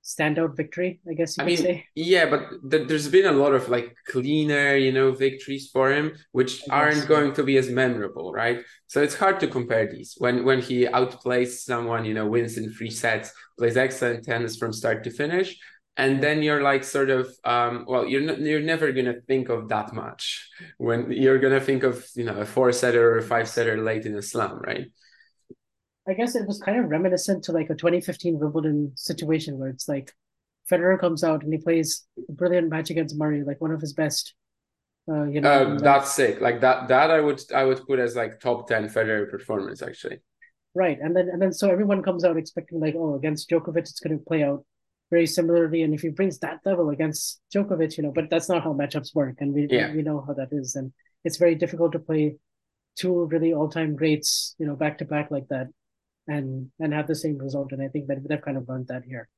standout 0.05 0.57
victory, 0.57 1.01
I 1.09 1.15
guess 1.15 1.37
you 1.37 1.43
I 1.43 1.45
could 1.45 1.55
mean, 1.55 1.57
say. 1.57 1.87
Yeah, 1.95 2.27
but 2.29 2.49
th- 2.71 2.89
there's 2.89 3.09
been 3.09 3.27
a 3.27 3.33
lot 3.33 3.55
of 3.55 3.69
like 3.69 3.95
cleaner, 4.07 4.77
you 4.77 4.93
know, 4.93 5.13
victories 5.13 5.69
for 5.73 5.91
him, 5.93 6.13
which 6.33 6.63
aren't 6.71 7.07
going 7.07 7.33
to 7.35 7.43
be 7.43 7.57
as 7.59 7.69
memorable, 7.71 8.33
right? 8.33 8.63
So 8.87 9.03
it's 9.03 9.15
hard 9.15 9.41
to 9.41 9.49
compare 9.49 9.91
these. 9.91 10.15
When 10.19 10.45
when 10.45 10.61
he 10.61 10.87
outplays 10.87 11.61
someone, 11.65 12.05
you 12.05 12.15
know, 12.15 12.27
wins 12.27 12.57
in 12.57 12.73
three 12.73 12.91
sets, 12.91 13.33
plays 13.59 13.77
excellent 13.77 14.25
tennis 14.25 14.57
from 14.57 14.73
start 14.73 15.05
to 15.05 15.11
finish, 15.11 15.57
and 15.97 16.23
then 16.23 16.43
you're 16.43 16.63
like 16.63 16.85
sort 16.85 17.11
of 17.11 17.29
um, 17.45 17.85
well 17.87 18.07
you're 18.07 18.23
not, 18.23 18.41
you're 18.41 18.61
never 18.61 18.93
gonna 18.93 19.21
think 19.27 19.49
of 19.49 19.69
that 19.69 19.93
much 19.93 20.49
when 20.79 21.11
you're 21.13 21.39
gonna 21.39 21.61
think 21.61 21.83
of 21.83 22.07
you 22.15 22.25
know 22.25 22.37
a 22.37 22.47
four 22.47 22.73
setter 22.73 23.13
or 23.13 23.19
a 23.19 23.23
five 23.23 23.49
setter 23.49 23.77
late 23.83 24.07
in 24.07 24.17
a 24.17 24.23
slam 24.23 24.59
right 24.61 24.87
I 26.09 26.15
guess 26.15 26.35
it 26.35 26.47
was 26.47 26.59
kind 26.59 26.79
of 26.79 26.91
reminiscent 26.91 27.45
to 27.45 27.53
like 27.53 27.71
a 27.71 27.75
2015 27.75 28.39
Wimbledon 28.39 28.93
situation 28.97 29.59
where 29.59 29.69
it's 29.69 29.89
like 29.89 30.13
Federer 30.71 30.99
comes 30.99 31.23
out 31.23 31.43
and 31.43 31.53
he 31.53 31.59
plays 31.59 32.07
a 32.29 32.33
brilliant 32.33 32.71
match 32.71 32.91
against 32.91 33.17
Murray, 33.17 33.43
like 33.45 33.61
one 33.61 33.71
of 33.71 33.81
his 33.81 33.93
best. 33.93 34.35
Uh, 35.11 35.25
you 35.25 35.41
know, 35.41 35.51
uh, 35.51 35.79
that's 35.79 36.13
sick. 36.13 36.41
Like 36.41 36.61
that, 36.61 36.89
that 36.89 37.11
I 37.11 37.21
would 37.21 37.43
I 37.55 37.65
would 37.65 37.85
put 37.87 37.99
as 37.99 38.17
like 38.17 38.41
top 38.41 38.69
ten 38.69 38.89
Federer 38.89 39.31
performance 39.31 39.83
actually. 39.83 40.19
Right, 40.75 40.99
and 41.01 41.17
then 41.17 41.29
and 41.29 41.43
then 41.43 41.53
so 41.53 41.71
everyone 41.71 42.03
comes 42.03 42.25
out 42.25 42.37
expecting 42.37 42.81
like, 42.81 42.95
oh, 42.97 43.17
against 43.17 43.51
Djokovic 43.51 43.79
it's 43.79 43.99
going 44.01 44.17
to 44.17 44.25
play 44.25 44.45
out 44.45 44.65
very 45.11 45.27
similarly, 45.27 45.83
and 45.83 45.93
if 45.93 46.03
he 46.03 46.11
brings 46.11 46.39
that 46.39 46.61
level 46.65 46.91
against 46.91 47.41
Djokovic, 47.53 47.97
you 47.97 48.05
know, 48.05 48.13
but 48.13 48.31
that's 48.31 48.49
not 48.49 48.63
how 48.63 48.73
matchups 48.73 49.15
work, 49.15 49.37
and 49.41 49.53
we 49.53 49.67
yeah. 49.69 49.93
we 49.93 50.03
know 50.03 50.25
how 50.25 50.35
that 50.35 50.49
is, 50.53 50.77
and 50.77 50.93
it's 51.25 51.39
very 51.39 51.57
difficult 51.57 51.93
to 51.93 51.99
play 51.99 52.37
two 52.97 53.27
really 53.27 53.53
all 53.53 53.69
time 53.69 53.97
greats, 53.97 54.55
you 54.59 54.67
know, 54.67 54.77
back 54.77 54.99
to 54.99 55.05
back 55.05 55.31
like 55.31 55.49
that 55.49 55.69
and 56.31 56.71
and 56.79 56.95
have 56.95 57.07
the 57.07 57.14
same 57.14 57.38
result. 57.38 57.73
And 57.73 57.83
I 57.83 57.88
think 57.88 58.07
that 58.07 58.19
they've 58.27 58.40
kind 58.40 58.57
of 58.57 58.69
learned 58.69 58.88
that 58.88 59.05
here. 59.05 59.29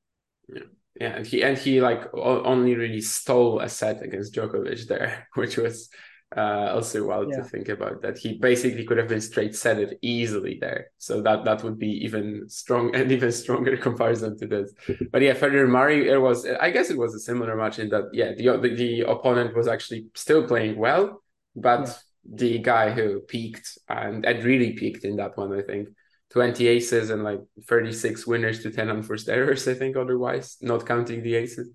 Yeah. 0.47 0.69
Yeah, 0.99 1.15
and 1.15 1.25
he 1.25 1.43
and 1.43 1.57
he 1.57 1.81
like 1.81 2.03
only 2.13 2.75
really 2.75 3.01
stole 3.01 3.59
a 3.61 3.67
set 3.67 4.03
against 4.03 4.35
Djokovic 4.35 4.87
there, 4.87 5.27
which 5.33 5.57
was 5.57 5.89
uh, 6.37 6.71
also 6.73 7.07
wild 7.07 7.29
yeah. 7.31 7.37
to 7.37 7.43
think 7.43 7.67
about. 7.69 8.03
That 8.03 8.19
he 8.19 8.37
basically 8.37 8.85
could 8.85 8.99
have 8.99 9.07
been 9.07 9.21
straight 9.21 9.55
set 9.55 9.79
it 9.79 9.97
easily 10.03 10.59
there. 10.61 10.91
So 10.99 11.19
that 11.23 11.45
that 11.45 11.63
would 11.63 11.79
be 11.79 11.89
even 12.05 12.47
strong 12.47 12.95
and 12.95 13.11
even 13.11 13.31
stronger 13.31 13.75
comparison 13.87 14.37
to 14.37 14.45
this. 14.45 14.71
But 15.11 15.23
yeah, 15.23 15.33
Federer 15.33 15.67
Murray, 15.67 16.09
it 16.09 16.21
was 16.21 16.45
I 16.45 16.69
guess 16.69 16.91
it 16.91 16.97
was 16.97 17.15
a 17.15 17.19
similar 17.19 17.55
match 17.55 17.79
in 17.79 17.89
that 17.89 18.05
yeah 18.13 18.33
the 18.37 18.59
the, 18.59 18.75
the 18.75 19.01
opponent 19.09 19.55
was 19.55 19.67
actually 19.67 20.05
still 20.13 20.47
playing 20.47 20.77
well, 20.77 21.23
but 21.55 21.87
yeah. 21.87 21.95
the 22.35 22.59
guy 22.59 22.91
who 22.91 23.21
peaked 23.21 23.79
and 23.89 24.27
and 24.27 24.43
really 24.43 24.73
peaked 24.73 25.05
in 25.05 25.15
that 25.15 25.35
one, 25.37 25.57
I 25.57 25.63
think 25.63 25.89
20 26.33 26.67
aces 26.67 27.11
and 27.11 27.23
like 27.23 27.39
36 27.67 28.25
winners 28.25 28.63
to 28.63 28.71
10 28.71 28.89
unforced 28.89 29.29
errors, 29.29 29.67
I 29.67 29.75
think, 29.75 29.95
otherwise, 29.95 30.57
not 30.61 30.85
counting 30.85 31.21
the 31.21 31.35
aces. 31.35 31.69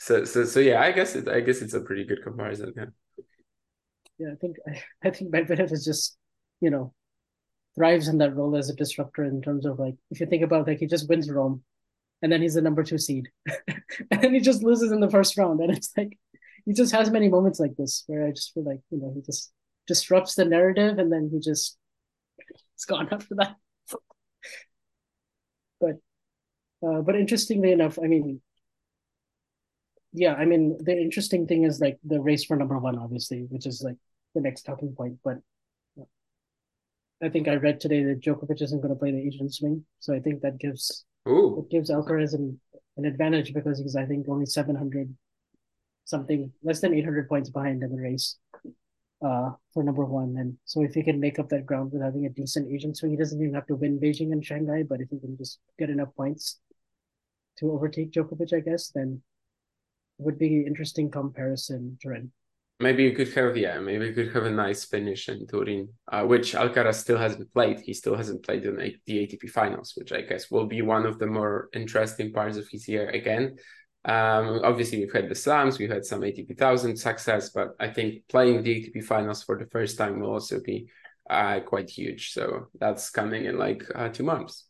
So 0.00 0.24
so 0.24 0.44
so 0.44 0.60
yeah, 0.60 0.80
I 0.80 0.92
guess 0.92 1.14
it 1.14 1.28
I 1.28 1.40
guess 1.40 1.60
it's 1.60 1.74
a 1.74 1.80
pretty 1.80 2.04
good 2.04 2.22
comparison. 2.22 2.72
Yeah. 2.76 2.86
Yeah, 4.18 4.28
I 4.32 4.36
think 4.36 4.56
I 5.04 5.10
think 5.10 5.32
Medvedev 5.32 5.72
is 5.72 5.84
just, 5.84 6.16
you 6.60 6.70
know, 6.70 6.94
thrives 7.74 8.08
in 8.08 8.18
that 8.18 8.34
role 8.34 8.56
as 8.56 8.70
a 8.70 8.74
disruptor 8.74 9.24
in 9.24 9.42
terms 9.42 9.66
of 9.66 9.78
like 9.78 9.94
if 10.10 10.20
you 10.20 10.26
think 10.26 10.42
about 10.42 10.66
like 10.66 10.78
he 10.78 10.86
just 10.86 11.08
wins 11.08 11.30
Rome 11.30 11.62
and 12.22 12.32
then 12.32 12.40
he's 12.40 12.54
the 12.54 12.62
number 12.62 12.82
two 12.82 12.98
seed. 12.98 13.28
and 14.10 14.22
then 14.22 14.32
he 14.32 14.40
just 14.40 14.62
loses 14.62 14.90
in 14.90 15.00
the 15.00 15.10
first 15.10 15.36
round. 15.36 15.60
And 15.60 15.76
it's 15.76 15.92
like 15.96 16.18
he 16.64 16.72
just 16.72 16.92
has 16.92 17.10
many 17.10 17.28
moments 17.28 17.60
like 17.60 17.76
this 17.76 18.04
where 18.06 18.26
I 18.26 18.30
just 18.30 18.54
feel 18.54 18.64
like, 18.64 18.80
you 18.90 18.98
know, 18.98 19.12
he 19.14 19.20
just 19.20 19.52
disrupts 19.86 20.34
the 20.34 20.44
narrative 20.44 20.98
and 20.98 21.12
then 21.12 21.28
he 21.30 21.40
just 21.40 21.76
it's 22.74 22.84
gone 22.86 23.08
after 23.12 23.34
that 23.36 23.56
but 25.80 25.96
uh, 26.86 27.00
but 27.02 27.16
interestingly 27.16 27.72
enough, 27.72 27.98
I 28.02 28.06
mean, 28.06 28.40
yeah, 30.12 30.34
I 30.34 30.44
mean, 30.44 30.78
the 30.80 30.96
interesting 30.96 31.46
thing 31.46 31.64
is 31.64 31.80
like 31.80 31.98
the 32.04 32.20
race 32.20 32.44
for 32.44 32.56
number 32.56 32.78
one, 32.78 32.98
obviously, 32.98 33.46
which 33.48 33.66
is 33.66 33.82
like 33.82 33.96
the 34.34 34.40
next 34.40 34.62
talking 34.62 34.94
point. 34.94 35.18
But 35.24 35.38
I 37.22 37.28
think 37.28 37.48
I 37.48 37.54
read 37.56 37.80
today 37.80 38.04
that 38.04 38.20
Djokovic 38.20 38.62
isn't 38.62 38.80
going 38.80 38.94
to 38.94 38.98
play 38.98 39.10
the 39.10 39.26
Asian 39.26 39.50
swing, 39.50 39.84
so 39.98 40.14
I 40.14 40.20
think 40.20 40.40
that 40.42 40.58
gives 40.58 41.04
Ooh, 41.28 41.58
it 41.60 41.70
gives 41.70 41.90
Alcaraz 41.90 42.34
an, 42.34 42.60
an 42.96 43.04
advantage 43.04 43.52
because 43.54 43.78
he's 43.78 43.96
I 43.96 44.06
think 44.06 44.28
only 44.28 44.46
seven 44.46 44.76
hundred 44.76 45.14
something 46.04 46.52
less 46.62 46.80
than 46.80 46.94
eight 46.94 47.04
hundred 47.04 47.28
points 47.28 47.50
behind 47.50 47.82
in 47.82 47.90
the 47.90 48.00
race 48.00 48.36
uh, 49.24 49.50
for 49.72 49.82
number 49.82 50.04
one. 50.04 50.36
And 50.38 50.56
so 50.64 50.82
if 50.82 50.94
he 50.94 51.02
can 51.02 51.20
make 51.20 51.38
up 51.38 51.48
that 51.48 51.66
ground 51.66 51.92
with 51.92 52.02
having 52.02 52.26
a 52.26 52.30
decent 52.30 52.72
Asian 52.72 52.94
swing, 52.94 53.12
he 53.12 53.16
doesn't 53.16 53.40
even 53.40 53.54
have 53.54 53.66
to 53.66 53.76
win 53.76 54.00
Beijing 54.00 54.32
and 54.32 54.44
Shanghai, 54.44 54.82
but 54.88 55.00
if 55.00 55.08
he 55.10 55.18
can 55.18 55.36
just 55.36 55.58
get 55.78 55.90
enough 55.90 56.14
points 56.16 56.60
to 57.58 57.72
overtake 57.72 58.12
Djokovic, 58.12 58.52
I 58.54 58.60
guess, 58.60 58.90
then 58.94 59.22
would 60.18 60.38
be 60.38 60.64
interesting 60.66 61.10
comparison, 61.10 61.96
to 62.00 62.08
Turin. 62.08 62.32
maybe 62.80 63.02
you 63.02 63.12
could 63.12 63.32
have 63.34 63.56
yeah, 63.56 63.78
maybe 63.80 64.06
you 64.06 64.12
could 64.12 64.32
have 64.32 64.44
a 64.44 64.50
nice 64.50 64.84
finish 64.84 65.28
in 65.28 65.46
Turin, 65.46 65.88
uh, 66.10 66.24
which 66.24 66.54
Alcaraz 66.54 66.94
still 66.94 67.18
hasn't 67.18 67.52
played. 67.52 67.80
He 67.80 67.94
still 67.94 68.16
hasn't 68.16 68.44
played 68.44 68.64
in 68.64 68.76
the 68.76 69.26
ATP 69.26 69.50
finals, 69.50 69.94
which 69.96 70.12
I 70.12 70.22
guess 70.22 70.50
will 70.50 70.66
be 70.66 70.82
one 70.82 71.06
of 71.06 71.18
the 71.18 71.26
more 71.26 71.68
interesting 71.72 72.32
parts 72.32 72.56
of 72.56 72.68
his 72.68 72.88
year 72.88 73.08
again. 73.10 73.56
Um, 74.08 74.60
obviously, 74.64 75.00
we've 75.00 75.12
had 75.12 75.28
the 75.28 75.34
slams, 75.34 75.78
we've 75.78 75.90
had 75.90 76.06
some 76.06 76.22
ATP 76.22 76.56
thousand 76.56 76.96
success, 76.96 77.50
but 77.50 77.76
I 77.78 77.88
think 77.88 78.26
playing 78.28 78.62
the 78.62 78.74
ATP 78.74 79.04
finals 79.04 79.42
for 79.42 79.58
the 79.58 79.66
first 79.66 79.98
time 79.98 80.20
will 80.20 80.30
also 80.30 80.60
be 80.60 80.88
uh, 81.28 81.60
quite 81.60 81.90
huge. 81.90 82.32
So 82.32 82.68
that's 82.80 83.10
coming 83.10 83.44
in 83.44 83.58
like 83.58 83.84
uh, 83.94 84.08
two 84.08 84.24
months. 84.24 84.64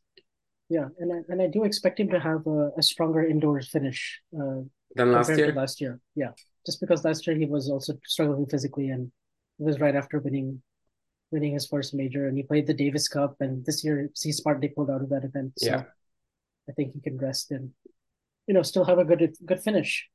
Yeah, 0.69 0.87
and 0.99 1.13
I, 1.13 1.33
and 1.33 1.41
I 1.41 1.47
do 1.47 1.63
expect 1.63 2.01
him 2.01 2.11
to 2.11 2.19
have 2.19 2.45
a, 2.49 2.71
a 2.77 2.83
stronger 2.83 3.25
indoor 3.25 3.63
finish 3.63 4.21
uh, 4.35 4.63
than 4.97 5.13
last 5.13 5.31
year. 5.31 5.53
last 5.53 5.81
year, 5.81 6.01
yeah, 6.17 6.33
just 6.67 6.81
because 6.81 7.05
last 7.05 7.25
year 7.27 7.37
he 7.37 7.47
was 7.47 7.71
also 7.71 7.95
struggling 8.07 8.47
physically, 8.47 8.89
and 8.89 9.13
it 9.61 9.63
was 9.63 9.79
right 9.79 9.95
after 9.95 10.19
winning 10.19 10.61
winning 11.31 11.53
his 11.53 11.67
first 11.67 11.95
major, 11.95 12.27
and 12.27 12.37
he 12.37 12.43
played 12.43 12.67
the 12.67 12.75
Davis 12.75 13.07
Cup, 13.07 13.37
and 13.39 13.65
this 13.65 13.85
year 13.85 14.11
he 14.21 14.33
smartly 14.33 14.69
pulled 14.69 14.91
out 14.91 15.01
of 15.01 15.11
that 15.11 15.25
event. 15.25 15.53
So 15.59 15.71
yeah. 15.71 15.83
I 16.69 16.73
think 16.73 16.93
he 16.93 17.01
can 17.01 17.17
rest 17.19 17.53
and 17.53 17.71
you 18.49 18.55
know 18.55 18.63
still 18.63 18.85
have 18.85 18.99
a 18.99 19.05
good 19.05 19.23
good 19.47 19.61
finish. 19.61 20.09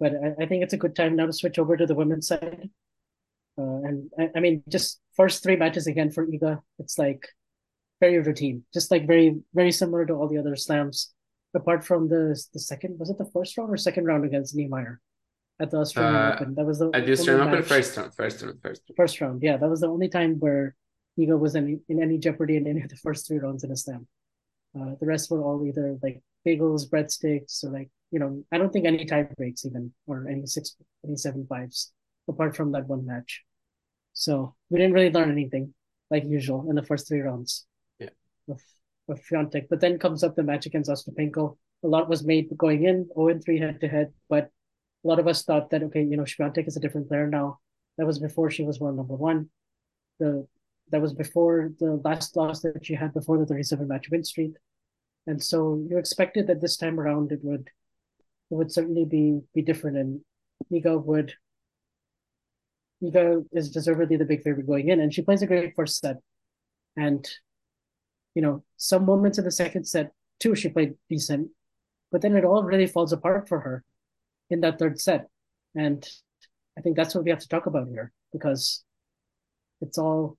But 0.00 0.12
I, 0.14 0.44
I 0.44 0.46
think 0.46 0.62
it's 0.64 0.72
a 0.72 0.78
good 0.84 0.96
time 0.96 1.16
now 1.16 1.26
to 1.26 1.32
switch 1.32 1.58
over 1.58 1.76
to 1.76 1.86
the 1.86 1.94
women's 1.94 2.28
side. 2.28 2.70
Uh, 3.58 3.80
and 3.88 4.10
I, 4.18 4.30
I 4.36 4.40
mean, 4.40 4.62
just 4.68 5.00
first 5.14 5.42
three 5.42 5.56
matches 5.56 5.86
again 5.86 6.10
for 6.10 6.26
Iga, 6.26 6.60
it's 6.78 6.98
like 6.98 7.28
very 8.00 8.18
routine, 8.18 8.64
just 8.72 8.90
like 8.90 9.06
very 9.06 9.36
very 9.54 9.70
similar 9.72 10.06
to 10.06 10.14
all 10.14 10.28
the 10.28 10.38
other 10.38 10.56
slams. 10.56 11.12
Apart 11.54 11.84
from 11.84 12.08
the 12.08 12.22
the 12.52 12.58
second, 12.58 12.98
was 12.98 13.10
it 13.10 13.18
the 13.18 13.30
first 13.34 13.56
round 13.58 13.70
or 13.70 13.76
second 13.76 14.06
round 14.06 14.24
against 14.24 14.56
Niemeier 14.56 14.96
at 15.60 15.70
the 15.70 15.78
Australian 15.78 16.16
Uh, 16.16 16.32
Open? 16.34 16.54
That 16.56 16.66
was 16.66 16.78
the 16.80 16.90
At 16.92 17.06
the 17.06 17.12
Australian 17.12 17.46
Open, 17.48 17.62
first 17.62 17.96
round, 17.96 18.12
first 18.14 18.42
round, 18.42 18.58
first 18.60 18.82
round. 18.82 18.96
first 18.96 19.20
round. 19.20 19.42
Yeah, 19.42 19.56
that 19.58 19.70
was 19.70 19.80
the 19.80 19.86
only 19.96 20.08
time 20.08 20.32
where 20.40 20.74
Iga 21.16 21.38
was 21.38 21.54
in, 21.54 21.80
in 21.88 22.02
any 22.02 22.18
jeopardy 22.18 22.56
in 22.56 22.66
any 22.66 22.82
of 22.82 22.88
the 22.88 22.96
first 22.96 23.28
three 23.28 23.38
rounds 23.38 23.62
in 23.62 23.70
a 23.70 23.76
slam. 23.76 24.08
Uh, 24.78 24.94
the 25.00 25.06
rest 25.06 25.30
were 25.30 25.42
all 25.42 25.64
either 25.66 25.96
like 26.02 26.20
bagels, 26.46 26.88
breadsticks, 26.88 27.64
or 27.64 27.70
like 27.70 27.90
you 28.10 28.18
know, 28.20 28.44
I 28.52 28.58
don't 28.58 28.72
think 28.72 28.86
any 28.86 29.04
tie 29.04 29.28
breaks 29.36 29.64
even 29.64 29.92
or 30.06 30.28
any 30.28 30.46
six, 30.46 30.76
any 31.04 31.16
seven 31.16 31.46
fives, 31.48 31.92
apart 32.28 32.56
from 32.56 32.72
that 32.72 32.86
one 32.86 33.04
match. 33.04 33.42
So 34.12 34.54
we 34.70 34.78
didn't 34.78 34.94
really 34.94 35.10
learn 35.10 35.30
anything 35.30 35.74
like 36.10 36.24
usual 36.24 36.70
in 36.70 36.76
the 36.76 36.82
first 36.82 37.08
three 37.08 37.20
rounds. 37.20 37.66
Yeah. 37.98 38.10
Of 38.48 38.60
of 39.08 39.20
Świątek, 39.20 39.66
but 39.68 39.80
then 39.80 39.98
comes 39.98 40.22
up 40.22 40.34
the 40.34 40.42
match 40.42 40.66
against 40.66 40.90
Ostapenko. 40.90 41.56
A 41.82 41.88
lot 41.88 42.08
was 42.08 42.24
made 42.24 42.48
going 42.56 42.84
in, 42.84 43.08
0 43.14 43.28
and 43.28 43.44
3 43.44 43.58
head 43.58 43.80
to 43.80 43.88
head, 43.88 44.12
but 44.28 44.50
a 45.04 45.08
lot 45.08 45.18
of 45.18 45.26
us 45.26 45.44
thought 45.44 45.70
that 45.70 45.82
okay, 45.82 46.02
you 46.02 46.16
know, 46.16 46.22
Swiatek 46.22 46.66
is 46.66 46.76
a 46.76 46.80
different 46.80 47.08
player 47.08 47.26
now. 47.26 47.58
That 47.98 48.06
was 48.06 48.18
before 48.18 48.50
she 48.50 48.64
was 48.64 48.80
world 48.80 48.96
number 48.96 49.14
one. 49.14 49.50
The 50.18 50.46
that 50.90 51.00
was 51.00 51.12
before 51.12 51.72
the 51.78 52.00
last 52.04 52.36
loss 52.36 52.60
that 52.60 52.84
she 52.84 52.94
had 52.94 53.14
before 53.14 53.38
the 53.38 53.46
37 53.46 53.88
match 53.88 54.10
win 54.10 54.24
streak. 54.24 54.54
And 55.26 55.42
so 55.42 55.82
you 55.88 55.98
expected 55.98 56.46
that 56.46 56.60
this 56.60 56.76
time 56.76 57.00
around 57.00 57.32
it 57.32 57.40
would 57.42 57.70
it 58.50 58.54
would 58.54 58.72
certainly 58.72 59.04
be 59.04 59.40
be 59.54 59.62
different 59.62 59.96
and 59.96 60.20
Iga 60.72 61.02
would 61.04 61.34
Iga 63.02 63.44
is 63.52 63.70
deservedly 63.70 64.16
the 64.16 64.24
big 64.24 64.42
favorite 64.42 64.66
going 64.66 64.88
in 64.88 65.00
and 65.00 65.12
she 65.12 65.22
plays 65.22 65.42
a 65.42 65.46
great 65.46 65.74
first 65.74 66.00
set. 66.00 66.16
And 66.96 67.26
you 68.34 68.42
know, 68.42 68.64
some 68.76 69.06
moments 69.06 69.38
in 69.38 69.44
the 69.44 69.50
second 69.50 69.84
set 69.84 70.12
too 70.40 70.54
she 70.54 70.68
played 70.68 70.94
decent, 71.08 71.48
but 72.12 72.20
then 72.20 72.36
it 72.36 72.44
all 72.44 72.62
really 72.62 72.86
falls 72.86 73.12
apart 73.12 73.48
for 73.48 73.60
her 73.60 73.84
in 74.50 74.60
that 74.60 74.78
third 74.78 75.00
set. 75.00 75.28
And 75.74 76.06
I 76.78 76.82
think 76.82 76.96
that's 76.96 77.14
what 77.14 77.24
we 77.24 77.30
have 77.30 77.40
to 77.40 77.48
talk 77.48 77.66
about 77.66 77.88
here 77.88 78.12
because 78.32 78.84
it's 79.80 79.98
all 79.98 80.36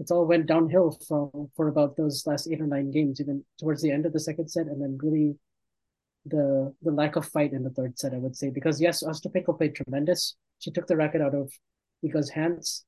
it's 0.00 0.10
all 0.10 0.26
went 0.26 0.46
downhill 0.46 0.90
from 1.06 1.50
for 1.56 1.68
about 1.68 1.96
those 1.96 2.26
last 2.26 2.48
eight 2.50 2.60
or 2.60 2.66
nine 2.66 2.90
games, 2.90 3.20
even 3.20 3.44
towards 3.60 3.82
the 3.82 3.92
end 3.92 4.06
of 4.06 4.12
the 4.12 4.20
second 4.20 4.48
set, 4.50 4.66
and 4.66 4.80
then 4.82 4.98
really 5.02 5.36
the 6.26 6.74
the 6.82 6.90
lack 6.90 7.16
of 7.16 7.26
fight 7.26 7.52
in 7.52 7.62
the 7.62 7.70
third 7.70 7.98
set, 7.98 8.14
I 8.14 8.18
would 8.18 8.34
say. 8.36 8.50
Because 8.50 8.80
yes, 8.80 9.02
Ostapenko 9.04 9.56
played 9.56 9.74
tremendous. 9.74 10.36
She 10.58 10.70
took 10.70 10.86
the 10.86 10.96
racket 10.96 11.20
out 11.20 11.34
of 11.34 11.52
Iga's 12.04 12.30
hands, 12.30 12.84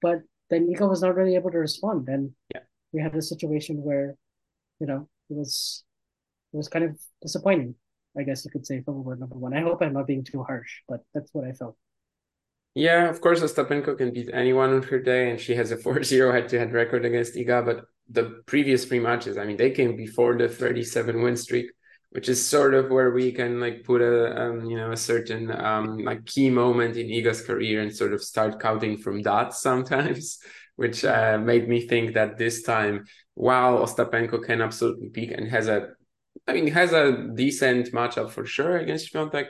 but 0.00 0.22
then 0.48 0.68
Iga 0.72 0.88
was 0.88 1.02
not 1.02 1.14
really 1.16 1.34
able 1.34 1.50
to 1.50 1.58
respond, 1.58 2.08
and 2.08 2.32
Yeah. 2.54 2.62
we 2.92 3.00
had 3.02 3.14
a 3.16 3.22
situation 3.22 3.82
where, 3.82 4.14
you 4.80 4.86
know, 4.86 5.08
it 5.28 5.34
was 5.36 5.84
it 6.52 6.56
was 6.56 6.68
kind 6.68 6.84
of 6.84 6.98
disappointing. 7.20 7.74
I 8.18 8.22
guess 8.22 8.44
you 8.44 8.50
could 8.50 8.64
say 8.66 8.80
from 8.80 9.04
word 9.04 9.20
number 9.20 9.36
one. 9.36 9.52
I 9.54 9.60
hope 9.60 9.82
I'm 9.82 9.92
not 9.92 10.06
being 10.06 10.24
too 10.24 10.42
harsh, 10.42 10.82
but 10.88 11.00
that's 11.12 11.34
what 11.34 11.44
I 11.44 11.52
felt. 11.52 11.76
Yeah, 12.76 13.08
of 13.08 13.22
course, 13.22 13.40
Ostapenko 13.40 13.96
can 13.96 14.12
beat 14.12 14.28
anyone 14.34 14.74
on 14.74 14.82
her 14.82 14.98
day, 14.98 15.30
and 15.30 15.40
she 15.40 15.54
has 15.54 15.72
a 15.72 15.76
4-0 15.78 16.30
head-to-head 16.32 16.72
record 16.74 17.06
against 17.06 17.34
Iga. 17.34 17.64
But 17.64 17.86
the 18.10 18.42
previous 18.44 18.84
three 18.84 19.00
matches, 19.00 19.38
I 19.38 19.46
mean, 19.46 19.56
they 19.56 19.70
came 19.70 19.96
before 19.96 20.36
the 20.36 20.46
37 20.46 21.22
win 21.22 21.38
streak, 21.38 21.70
which 22.10 22.28
is 22.28 22.46
sort 22.46 22.74
of 22.74 22.90
where 22.90 23.12
we 23.12 23.32
can 23.32 23.60
like 23.60 23.82
put 23.84 24.02
a 24.02 24.42
um, 24.42 24.66
you 24.66 24.76
know 24.76 24.92
a 24.92 24.96
certain 24.96 25.50
um, 25.50 25.98
like 26.04 26.26
key 26.26 26.50
moment 26.50 26.98
in 26.98 27.06
Iga's 27.06 27.40
career 27.40 27.80
and 27.80 27.94
sort 27.96 28.12
of 28.12 28.22
start 28.22 28.60
counting 28.60 28.98
from 28.98 29.22
that 29.22 29.54
sometimes, 29.66 30.38
which 30.76 31.02
uh, 31.02 31.38
made 31.38 31.70
me 31.70 31.88
think 31.88 32.12
that 32.12 32.36
this 32.36 32.62
time, 32.62 33.06
while 33.32 33.78
Ostapenko 33.78 34.44
can 34.44 34.60
absolutely 34.60 35.08
peak 35.08 35.30
and 35.30 35.48
has 35.48 35.68
a, 35.68 35.88
I 36.46 36.52
mean, 36.52 36.66
has 36.68 36.92
a 36.92 37.28
decent 37.34 37.90
matchup 37.92 38.30
for 38.32 38.44
sure 38.44 38.76
against 38.76 39.10
Świątek 39.10 39.46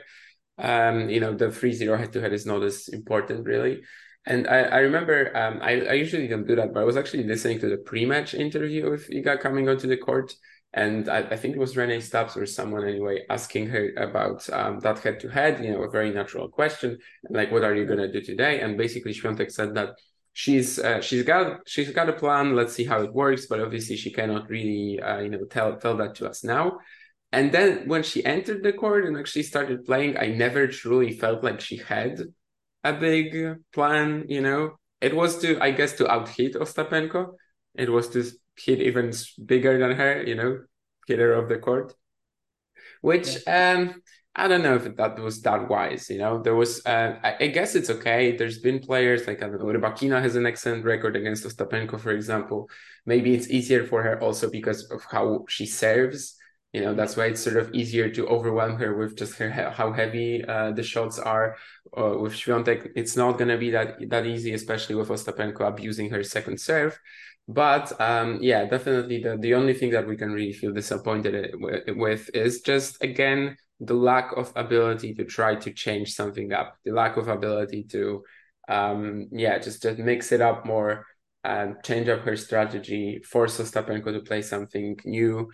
um, 0.57 1.09
you 1.09 1.19
know, 1.19 1.33
the 1.33 1.47
3-0 1.47 1.97
head-to-head 1.97 2.33
is 2.33 2.45
not 2.45 2.63
as 2.63 2.87
important 2.89 3.45
really. 3.45 3.81
And 4.25 4.47
I, 4.47 4.59
I 4.63 4.77
remember 4.79 5.35
um, 5.37 5.59
I, 5.61 5.81
I 5.81 5.93
usually 5.93 6.27
don't 6.27 6.45
do 6.45 6.55
that, 6.57 6.73
but 6.73 6.81
I 6.81 6.83
was 6.83 6.97
actually 6.97 7.23
listening 7.23 7.59
to 7.59 7.69
the 7.69 7.77
pre-match 7.77 8.33
interview 8.33 8.89
with 8.89 9.09
Iga 9.09 9.39
coming 9.39 9.69
onto 9.69 9.87
the 9.87 9.97
court. 9.97 10.33
And 10.73 11.07
I, 11.07 11.19
I 11.19 11.37
think 11.37 11.55
it 11.55 11.59
was 11.59 11.77
Renee 11.77 12.01
Stubbs 12.01 12.35
or 12.35 12.45
someone 12.45 12.85
anyway 12.85 13.23
asking 13.29 13.67
her 13.67 13.93
about 13.95 14.47
um, 14.51 14.79
that 14.81 14.99
head-to-head, 14.99 15.63
you 15.63 15.71
know, 15.71 15.83
a 15.83 15.89
very 15.89 16.11
natural 16.11 16.49
question, 16.49 16.97
like, 17.29 17.51
what 17.51 17.63
are 17.63 17.73
you 17.73 17.85
going 17.85 17.99
to 17.99 18.11
do 18.11 18.21
today? 18.21 18.59
And 18.59 18.77
basically 18.77 19.13
Świątek 19.13 19.49
said 19.49 19.73
that 19.75 19.91
she's 20.37 20.77
uh, 20.77 21.01
she's 21.01 21.23
got 21.23 21.67
she's 21.67 21.91
got 21.91 22.09
a 22.09 22.13
plan. 22.13 22.55
Let's 22.55 22.73
see 22.73 22.85
how 22.85 23.01
it 23.01 23.11
works, 23.11 23.47
but 23.47 23.59
obviously 23.59 23.95
she 23.95 24.11
cannot 24.11 24.49
really 24.49 24.99
uh, 25.01 25.19
you 25.19 25.29
know 25.29 25.45
tell 25.45 25.77
tell 25.77 25.97
that 25.97 26.13
to 26.15 26.29
us 26.29 26.43
now. 26.43 26.77
And 27.31 27.51
then 27.51 27.87
when 27.87 28.03
she 28.03 28.23
entered 28.23 28.63
the 28.63 28.73
court 28.73 29.05
and 29.05 29.17
actually 29.17 29.43
started 29.43 29.85
playing, 29.85 30.17
I 30.17 30.27
never 30.27 30.67
truly 30.67 31.11
felt 31.11 31.43
like 31.43 31.59
she 31.59 31.77
had 31.77 32.21
a 32.83 32.93
big 32.93 33.57
plan, 33.73 34.25
you 34.29 34.41
know. 34.41 34.77
It 35.01 35.15
was 35.15 35.39
to, 35.41 35.59
I 35.61 35.71
guess, 35.71 35.93
to 35.93 36.09
out 36.09 36.29
hit 36.29 36.55
Ostapenko. 36.55 37.33
It 37.75 37.89
was 37.89 38.09
to 38.09 38.23
hit 38.55 38.81
even 38.81 39.13
bigger 39.45 39.77
than 39.77 39.91
her, 39.91 40.23
you 40.23 40.35
know, 40.35 40.63
hit 41.07 41.19
her 41.19 41.35
off 41.35 41.49
the 41.49 41.59
court. 41.59 41.93
Which 43.01 43.45
um 43.47 44.01
I 44.39 44.47
don't 44.47 44.61
know 44.61 44.75
if 44.75 44.95
that 44.95 45.19
was 45.19 45.41
that 45.41 45.67
wise, 45.67 46.09
you 46.11 46.19
know. 46.19 46.41
There 46.41 46.55
was 46.55 46.85
uh, 46.85 47.17
I, 47.23 47.35
I 47.41 47.47
guess 47.47 47.73
it's 47.73 47.89
okay. 47.89 48.37
There's 48.37 48.59
been 48.59 48.79
players 48.79 49.25
like 49.27 49.41
I 49.43 49.47
don't 49.47 49.59
know, 49.59 49.65
Rybakina 49.65 50.21
has 50.21 50.35
an 50.35 50.45
excellent 50.45 50.85
record 50.85 51.15
against 51.15 51.43
Ostapenko, 51.43 51.99
for 51.99 52.11
example. 52.11 52.69
Maybe 53.05 53.33
it's 53.33 53.49
easier 53.49 53.83
for 53.85 54.03
her 54.03 54.21
also 54.21 54.49
because 54.49 54.89
of 54.91 55.03
how 55.09 55.45
she 55.49 55.65
serves 55.65 56.36
you 56.73 56.81
know 56.81 56.93
that's 56.93 57.15
why 57.15 57.25
it's 57.25 57.41
sort 57.41 57.57
of 57.57 57.73
easier 57.73 58.09
to 58.09 58.27
overwhelm 58.27 58.75
her 58.77 58.95
with 58.95 59.17
just 59.17 59.37
her 59.37 59.49
how 59.49 59.91
heavy 59.91 60.43
uh, 60.45 60.71
the 60.71 60.83
shots 60.83 61.17
are. 61.19 61.55
Uh, 61.97 62.17
with 62.19 62.33
Świątek 62.33 62.91
it's 62.95 63.15
not 63.15 63.37
going 63.37 63.47
to 63.47 63.57
be 63.57 63.71
that 63.71 63.97
that 64.09 64.25
easy 64.25 64.53
especially 64.53 64.95
with 64.95 65.09
Ostapenko 65.09 65.67
abusing 65.67 66.09
her 66.09 66.23
second 66.23 66.59
serve. 66.59 66.99
But 67.47 67.99
um, 68.01 68.39
yeah 68.41 68.65
definitely 68.65 69.23
the, 69.23 69.37
the 69.37 69.53
only 69.55 69.73
thing 69.73 69.91
that 69.91 70.07
we 70.07 70.17
can 70.17 70.31
really 70.31 70.53
feel 70.53 70.73
disappointed 70.73 71.55
with 71.95 72.29
is 72.33 72.61
just 72.61 73.01
again 73.01 73.55
the 73.79 73.93
lack 73.93 74.35
of 74.35 74.51
ability 74.55 75.13
to 75.13 75.23
try 75.23 75.55
to 75.55 75.71
change 75.71 76.13
something 76.13 76.51
up. 76.51 76.75
The 76.83 76.91
lack 76.91 77.15
of 77.15 77.27
ability 77.29 77.83
to 77.91 78.23
um, 78.67 79.29
yeah 79.31 79.57
just 79.59 79.81
just 79.81 79.99
mix 79.99 80.31
it 80.33 80.41
up 80.41 80.65
more 80.65 81.05
and 81.43 81.75
change 81.83 82.09
up 82.09 82.21
her 82.21 82.35
strategy 82.35 83.21
force 83.23 83.57
Ostapenko 83.57 84.11
to 84.11 84.19
play 84.19 84.41
something 84.41 84.97
new 85.05 85.49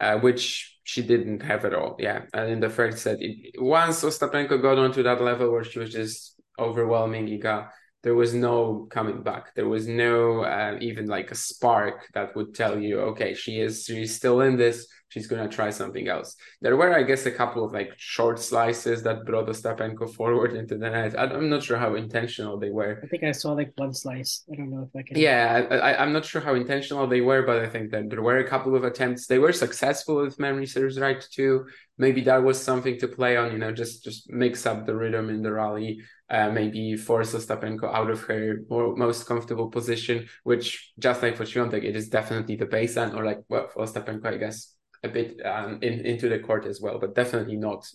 uh, 0.00 0.18
which 0.18 0.78
she 0.84 1.02
didn't 1.02 1.42
have 1.42 1.64
at 1.64 1.74
all. 1.74 1.96
Yeah, 1.98 2.22
and 2.32 2.50
in 2.50 2.60
the 2.60 2.70
first 2.70 2.98
set, 2.98 3.18
it, 3.20 3.54
once 3.58 4.02
Ostapenko 4.02 4.60
got 4.60 4.78
onto 4.78 5.02
that 5.02 5.20
level 5.20 5.50
where 5.50 5.64
she 5.64 5.78
was 5.78 5.90
just 5.90 6.40
overwhelming 6.58 7.26
Iga, 7.26 7.68
there 8.02 8.14
was 8.14 8.32
no 8.32 8.86
coming 8.90 9.22
back. 9.22 9.54
There 9.54 9.68
was 9.68 9.86
no 9.88 10.44
uh, 10.44 10.78
even 10.80 11.06
like 11.06 11.30
a 11.30 11.34
spark 11.34 12.06
that 12.14 12.34
would 12.36 12.54
tell 12.54 12.78
you, 12.78 13.00
okay, 13.00 13.34
she 13.34 13.60
is 13.60 13.84
she's 13.84 14.14
still 14.14 14.40
in 14.40 14.56
this. 14.56 14.86
She's 15.08 15.26
gonna 15.26 15.48
try 15.48 15.70
something 15.70 16.08
else. 16.08 16.36
There 16.60 16.76
were, 16.76 16.94
I 16.94 17.02
guess, 17.02 17.26
a 17.26 17.30
couple 17.30 17.64
of 17.64 17.72
like 17.72 17.92
short 17.96 18.38
slices 18.38 19.02
that 19.02 19.24
brought 19.24 19.48
Ostapenko 19.48 20.14
forward 20.14 20.54
into 20.54 20.76
the 20.76 20.90
net. 20.90 21.18
I'm 21.18 21.48
not 21.48 21.62
sure 21.62 21.78
how 21.78 21.94
intentional 21.94 22.58
they 22.58 22.70
were. 22.70 23.00
I 23.02 23.06
think 23.06 23.24
I 23.24 23.32
saw 23.32 23.52
like 23.52 23.72
one 23.76 23.94
slice. 23.94 24.44
I 24.52 24.56
don't 24.56 24.70
know 24.70 24.88
if 24.88 24.98
I 24.98 25.02
can. 25.02 25.18
Yeah, 25.18 25.66
I, 25.70 26.02
am 26.02 26.12
not 26.12 26.24
sure 26.24 26.40
how 26.40 26.54
intentional 26.54 27.06
they 27.06 27.20
were, 27.20 27.42
but 27.42 27.62
I 27.62 27.68
think 27.68 27.90
that 27.92 28.10
there 28.10 28.22
were 28.22 28.38
a 28.38 28.48
couple 28.48 28.76
of 28.76 28.84
attempts. 28.84 29.26
They 29.26 29.38
were 29.38 29.52
successful, 29.52 30.24
if 30.24 30.38
memory 30.38 30.66
serves 30.66 30.98
right, 30.98 31.20
too. 31.20 31.66
Maybe 31.96 32.20
that 32.22 32.42
was 32.42 32.62
something 32.62 32.98
to 32.98 33.08
play 33.08 33.36
on. 33.36 33.52
You 33.52 33.58
know, 33.58 33.72
just 33.72 34.04
just 34.04 34.30
mix 34.30 34.66
up 34.66 34.86
the 34.86 34.94
rhythm 34.94 35.30
in 35.30 35.42
the 35.42 35.52
rally 35.52 36.00
uh, 36.30 36.50
maybe 36.50 36.96
force 36.96 37.34
Ostapenko 37.34 37.92
out 37.92 38.10
of 38.10 38.20
her 38.24 38.60
more, 38.68 38.94
most 38.96 39.26
comfortable 39.26 39.70
position, 39.70 40.28
which 40.44 40.92
just 40.98 41.22
like 41.22 41.36
for 41.36 41.44
Świątek, 41.44 41.84
it 41.84 41.96
is 41.96 42.08
definitely 42.08 42.56
the 42.56 42.66
baseline, 42.66 43.14
or 43.14 43.24
like 43.24 43.38
well 43.48 43.68
for 43.68 43.84
Ostapenko, 43.84 44.26
I 44.26 44.36
guess 44.36 44.74
a 45.02 45.08
bit 45.08 45.44
um, 45.44 45.78
in, 45.82 46.06
into 46.06 46.28
the 46.28 46.38
court 46.38 46.66
as 46.66 46.80
well, 46.80 46.98
but 46.98 47.14
definitely 47.14 47.56
not 47.56 47.86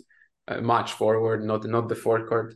uh, 0.47 0.61
much 0.61 0.93
forward, 0.93 1.43
not 1.43 1.65
not 1.65 1.89
the 1.89 1.95
forecourt. 1.95 2.55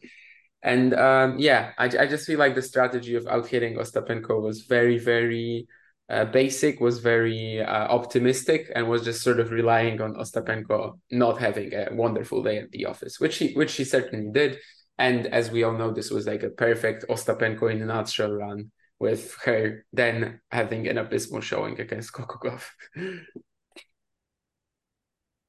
And 0.63 0.93
um, 0.93 1.39
yeah, 1.39 1.71
I, 1.77 1.85
I 1.85 2.07
just 2.07 2.25
feel 2.25 2.39
like 2.39 2.55
the 2.55 2.61
strategy 2.61 3.15
of 3.15 3.27
out 3.27 3.47
hitting 3.47 3.75
Ostapenko 3.75 4.41
was 4.41 4.63
very, 4.63 4.97
very 4.97 5.67
uh, 6.09 6.25
basic, 6.25 6.79
was 6.79 6.99
very 6.99 7.61
uh, 7.61 7.87
optimistic, 7.87 8.71
and 8.75 8.89
was 8.89 9.03
just 9.03 9.21
sort 9.21 9.39
of 9.39 9.51
relying 9.51 10.01
on 10.01 10.15
Ostapenko 10.15 10.99
not 11.11 11.39
having 11.39 11.73
a 11.73 11.89
wonderful 11.91 12.43
day 12.43 12.57
at 12.57 12.71
the 12.71 12.85
office, 12.85 13.19
which 13.19 13.37
he 13.37 13.53
which 13.53 13.75
he 13.75 13.83
certainly 13.83 14.31
did. 14.31 14.57
And 14.97 15.27
as 15.27 15.51
we 15.51 15.63
all 15.63 15.73
know, 15.73 15.91
this 15.91 16.09
was 16.09 16.25
like 16.25 16.43
a 16.43 16.49
perfect 16.49 17.05
Ostapenko 17.07 17.71
in 17.71 17.81
a 17.81 17.85
nutshell 17.85 18.31
run 18.31 18.71
with 18.99 19.35
her 19.45 19.85
then 19.93 20.41
having 20.51 20.87
an 20.87 20.97
abysmal 20.97 21.41
showing 21.41 21.79
against 21.79 22.13
Gauff. 22.13 22.69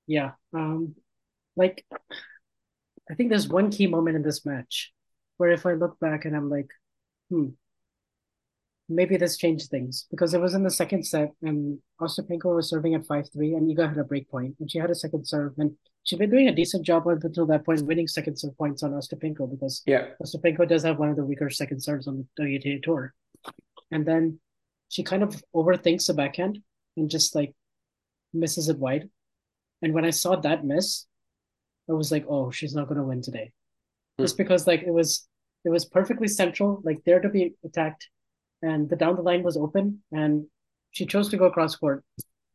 yeah. 0.09 0.33
Um 0.53 0.97
like 1.57 1.87
I 3.11 3.15
think 3.15 3.31
there's 3.31 3.49
one 3.49 3.71
key 3.71 3.87
moment 3.87 4.17
in 4.17 4.23
this 4.23 4.45
match 4.45 4.93
where 5.37 5.51
if 5.51 5.65
I 5.65 5.75
look 5.75 5.99
back 6.01 6.25
and 6.25 6.37
I'm 6.37 6.51
like, 6.51 6.71
hmm, 7.31 7.49
maybe 8.89 9.17
this 9.17 9.37
changed 9.37 9.71
things 9.71 10.07
because 10.11 10.35
it 10.35 10.41
was 10.41 10.55
in 10.55 10.63
the 10.63 10.71
second 10.71 11.07
set 11.07 11.33
and 11.43 11.79
Ostapenko 12.01 12.57
was 12.57 12.69
serving 12.69 12.95
at 12.95 13.07
5-3 13.07 13.57
and 13.57 13.71
Iga 13.71 13.89
had 13.89 13.99
a 13.99 14.05
break 14.05 14.31
point 14.31 14.57
and 14.59 14.71
she 14.71 14.79
had 14.79 14.91
a 14.91 14.95
second 14.95 15.27
serve 15.27 15.53
and 15.59 15.73
she'd 16.05 16.19
been 16.19 16.31
doing 16.31 16.49
a 16.49 16.55
decent 16.55 16.85
job 16.85 17.07
up 17.07 17.23
until 17.23 17.47
that 17.47 17.65
point, 17.65 17.83
winning 17.83 18.09
second 18.09 18.39
serve 18.39 18.57
points 18.57 18.83
on 18.83 18.93
Ostapenko 18.93 19.51
because 19.51 19.83
yeah. 19.87 20.07
Ostapenko 20.23 20.67
does 20.69 20.83
have 20.83 20.99
one 20.99 21.11
of 21.11 21.17
the 21.17 21.25
weaker 21.25 21.51
second 21.51 21.83
serves 21.83 22.09
on 22.09 22.27
the 22.37 22.43
WTA 22.43 22.83
tour. 22.83 23.15
And 23.91 24.07
then 24.07 24.41
she 24.89 25.03
kind 25.03 25.23
of 25.23 25.43
overthinks 25.55 26.07
the 26.07 26.15
backhand 26.15 26.61
and 26.97 27.11
just 27.11 27.35
like 27.35 27.55
misses 28.33 28.69
it 28.69 28.79
wide. 28.79 29.09
And 29.83 29.95
when 29.95 30.05
I 30.05 30.11
saw 30.11 30.37
that 30.37 30.65
miss, 30.65 31.07
I 31.89 31.93
was 31.93 32.13
like, 32.13 32.25
oh, 32.29 32.51
she's 32.51 32.75
not 32.75 32.89
gonna 32.89 33.05
win 33.05 33.23
today. 33.23 33.53
Mm. 34.19 34.25
Just 34.25 34.37
because 34.37 34.67
like 34.67 34.83
it 34.83 34.93
was 34.93 35.29
it 35.65 35.71
was 35.71 35.85
perfectly 35.85 36.29
central, 36.29 36.81
like 36.85 37.03
there 37.05 37.21
to 37.21 37.29
be 37.29 37.55
attacked 37.65 38.09
and 38.63 38.89
the 38.89 38.97
down 38.97 39.17
the 39.17 39.23
line 39.23 39.43
was 39.43 39.57
open, 39.57 40.03
and 40.13 40.47
she 40.91 41.07
chose 41.07 41.29
to 41.29 41.37
go 41.37 41.51
cross 41.51 41.77
court 41.77 42.05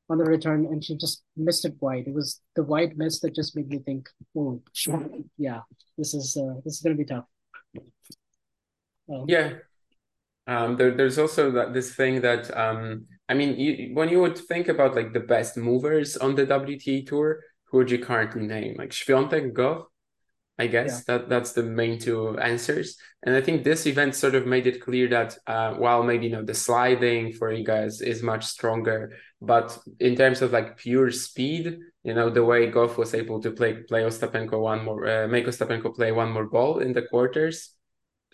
on 0.09 0.17
the 0.17 0.25
return, 0.25 0.65
and 0.65 0.83
she 0.83 0.97
just 0.97 1.23
missed 1.37 1.65
it 1.65 1.75
wide. 1.79 2.07
It 2.07 2.13
was 2.13 2.41
the 2.55 2.63
wide 2.63 2.97
miss 2.97 3.19
that 3.21 3.35
just 3.35 3.55
made 3.55 3.69
me 3.69 3.79
think, 3.79 4.09
oh, 4.37 4.61
yeah, 5.37 5.61
this 5.97 6.13
is 6.13 6.37
uh, 6.37 6.59
this 6.63 6.75
is 6.75 6.81
gonna 6.81 6.95
be 6.95 7.05
tough. 7.05 7.25
Um, 9.09 9.25
yeah, 9.27 9.53
um, 10.47 10.77
there, 10.77 10.91
there's 10.91 11.17
also 11.17 11.51
that 11.51 11.73
this 11.73 11.95
thing 11.95 12.21
that 12.21 12.55
um, 12.55 13.05
I 13.33 13.35
mean, 13.35 13.59
you, 13.59 13.95
when 13.95 14.09
you 14.09 14.21
would 14.21 14.37
think 14.37 14.67
about 14.67 14.95
like 14.95 15.11
the 15.11 15.19
best 15.19 15.57
movers 15.57 16.15
on 16.17 16.35
the 16.35 16.45
WTA 16.45 17.07
tour, 17.07 17.39
who 17.65 17.79
would 17.79 17.89
you 17.89 17.97
currently 17.97 18.43
name? 18.43 18.75
Like 18.77 18.91
Świątek, 18.91 19.53
Gauff, 19.53 19.85
I 20.59 20.67
guess 20.67 20.91
yeah. 20.91 21.17
that 21.17 21.29
that's 21.29 21.53
the 21.53 21.63
main 21.63 21.97
two 21.97 22.37
answers. 22.37 22.95
And 23.23 23.35
I 23.35 23.41
think 23.41 23.63
this 23.63 23.87
event 23.87 24.13
sort 24.13 24.35
of 24.35 24.45
made 24.45 24.67
it 24.67 24.81
clear 24.81 25.07
that 25.07 25.35
uh, 25.47 25.73
while 25.73 26.03
maybe 26.03 26.27
you 26.27 26.31
know 26.31 26.43
the 26.43 26.53
sliding 26.53 27.33
for 27.33 27.51
you 27.51 27.65
guys 27.65 28.01
is 28.01 28.21
much 28.21 28.45
stronger, 28.45 29.17
but 29.41 29.75
in 29.99 30.15
terms 30.15 30.43
of 30.43 30.51
like 30.51 30.77
pure 30.77 31.09
speed, 31.09 31.79
you 32.03 32.13
know 32.13 32.29
the 32.29 32.45
way 32.45 32.69
Gauff 32.69 32.97
was 32.97 33.15
able 33.15 33.41
to 33.41 33.49
play 33.49 33.81
play 33.89 34.03
Ostapenko 34.03 34.59
one 34.59 34.85
more, 34.85 35.07
uh, 35.07 35.27
make 35.27 35.47
Ostapenko 35.47 35.95
play 35.95 36.11
one 36.11 36.31
more 36.31 36.45
ball 36.45 36.77
in 36.85 36.93
the 36.93 37.01
quarters. 37.01 37.73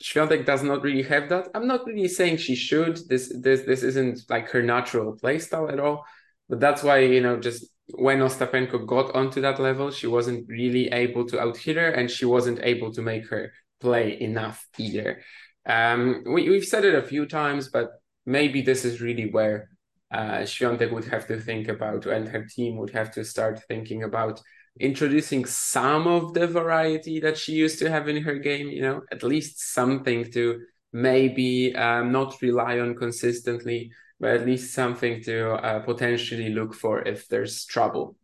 Świątek 0.01 0.45
does 0.45 0.63
not 0.63 0.81
really 0.83 1.03
have 1.03 1.29
that. 1.29 1.49
I'm 1.53 1.67
not 1.67 1.85
really 1.85 2.07
saying 2.07 2.37
she 2.37 2.55
should. 2.55 2.97
This 3.09 3.33
this 3.41 3.61
this 3.61 3.83
isn't 3.83 4.29
like 4.29 4.49
her 4.49 4.63
natural 4.63 5.17
playstyle 5.17 5.71
at 5.71 5.79
all. 5.79 6.05
But 6.47 6.59
that's 6.59 6.83
why 6.83 6.99
you 6.99 7.21
know 7.21 7.37
just 7.37 7.65
when 7.95 8.19
Ostapenko 8.19 8.85
got 8.85 9.13
onto 9.15 9.41
that 9.41 9.59
level, 9.59 9.91
she 9.91 10.07
wasn't 10.07 10.47
really 10.47 10.87
able 10.89 11.25
to 11.25 11.39
out 11.39 11.57
hit 11.57 11.75
her 11.75 11.89
and 11.89 12.09
she 12.09 12.25
wasn't 12.25 12.59
able 12.63 12.93
to 12.93 13.01
make 13.01 13.27
her 13.29 13.51
play 13.79 14.19
enough 14.21 14.67
either. 14.77 15.21
Um, 15.65 16.23
we, 16.25 16.49
we've 16.49 16.65
said 16.65 16.85
it 16.85 16.95
a 16.95 17.01
few 17.01 17.25
times, 17.25 17.69
but 17.69 17.89
maybe 18.25 18.61
this 18.61 18.85
is 18.85 19.01
really 19.01 19.29
where 19.31 19.69
uh, 20.11 20.39
Świątek 20.43 20.91
would 20.91 21.05
have 21.05 21.27
to 21.27 21.39
think 21.39 21.67
about 21.67 22.05
and 22.05 22.27
her 22.27 22.45
team 22.45 22.77
would 22.77 22.91
have 22.91 23.11
to 23.11 23.23
start 23.23 23.61
thinking 23.67 24.03
about 24.03 24.41
introducing 24.79 25.45
some 25.45 26.07
of 26.07 26.33
the 26.33 26.47
variety 26.47 27.19
that 27.19 27.37
she 27.37 27.53
used 27.53 27.79
to 27.79 27.89
have 27.89 28.07
in 28.07 28.23
her 28.23 28.35
game, 28.35 28.69
you 28.69 28.81
know, 28.81 29.01
at 29.11 29.23
least 29.23 29.73
something 29.73 30.31
to 30.31 30.61
maybe 30.91 31.75
um, 31.75 32.11
not 32.11 32.41
rely 32.41 32.79
on 32.79 32.95
consistently 32.95 33.91
but 34.19 34.31
at 34.31 34.45
least 34.45 34.73
something 34.73 35.23
to 35.23 35.51
uh, 35.53 35.79
potentially 35.79 36.49
look 36.49 36.73
for 36.73 37.01
if 37.07 37.27
there's 37.27 37.65
trouble. 37.65 38.15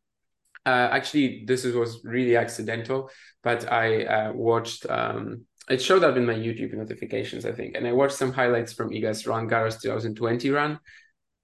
Uh, 0.66 0.90
actually, 0.92 1.46
this 1.46 1.64
was 1.64 2.04
really 2.04 2.36
accidental, 2.36 3.10
but 3.44 3.72
I 3.72 4.04
uh, 4.04 4.34
watched. 4.34 4.90
Um, 4.90 5.46
it 5.70 5.82
showed 5.82 6.04
up 6.04 6.16
in 6.16 6.26
my 6.26 6.34
YouTube 6.34 6.74
notifications, 6.74 7.46
I 7.46 7.52
think, 7.52 7.76
and 7.76 7.88
I 7.88 7.92
watched 7.92 8.16
some 8.16 8.32
highlights 8.32 8.74
from 8.74 8.90
Iga's 8.90 9.26
Roland 9.26 9.50
Garros 9.50 9.82
2020 9.82 10.50
run, 10.50 10.80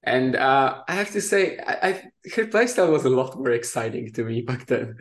and 0.03 0.35
uh, 0.35 0.81
I 0.87 0.95
have 0.95 1.11
to 1.11 1.21
say, 1.21 1.57
I, 1.59 1.89
I, 1.89 1.91
her 2.35 2.45
playstyle 2.45 2.91
was 2.91 3.05
a 3.05 3.09
lot 3.09 3.37
more 3.37 3.51
exciting 3.51 4.11
to 4.13 4.23
me 4.23 4.41
back 4.49 4.65
then. 4.65 4.95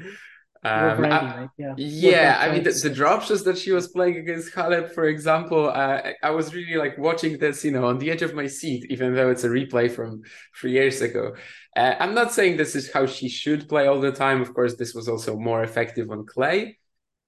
Um, 0.63 1.07
I, 1.07 1.49
yeah, 1.57 1.75
yeah 1.79 2.39
I 2.39 2.53
mean 2.53 2.65
the, 2.65 2.73
the, 2.73 2.91
drop 2.91 3.23
shots 3.23 3.45
that 3.45 3.57
she 3.57 3.73
was 3.73 3.89
playing 3.89 4.19
against 4.19 4.55
Halep, 4.55 4.93
for 4.93 5.07
example, 5.07 5.71
uh, 5.71 6.03
I 6.23 6.31
was 6.33 6.55
really 6.55 6.77
like 6.77 6.99
watching 6.99 7.39
this, 7.39 7.65
you 7.65 7.71
know, 7.71 7.87
on 7.87 7.99
the 7.99 8.11
edge 8.11 8.21
of 8.21 8.35
my 8.35 8.47
seat, 8.47 8.85
even 8.91 9.15
though 9.15 9.31
it's 9.31 9.45
a 9.45 9.49
replay 9.49 9.91
from 9.91 10.21
three 10.61 10.73
years 10.73 11.01
ago. 11.01 11.35
Uh, 11.75 11.95
I'm 11.99 12.13
not 12.13 12.35
saying 12.35 12.59
this 12.59 12.77
is 12.77 12.93
how 12.93 13.07
she 13.07 13.31
should 13.31 13.71
play 13.71 13.87
all 13.87 14.03
the 14.03 14.13
time. 14.13 14.43
Of 14.43 14.53
course, 14.53 14.77
this 14.77 14.93
was 14.93 15.09
also 15.09 15.35
more 15.39 15.63
effective 15.63 16.11
on 16.11 16.27
clay, 16.27 16.77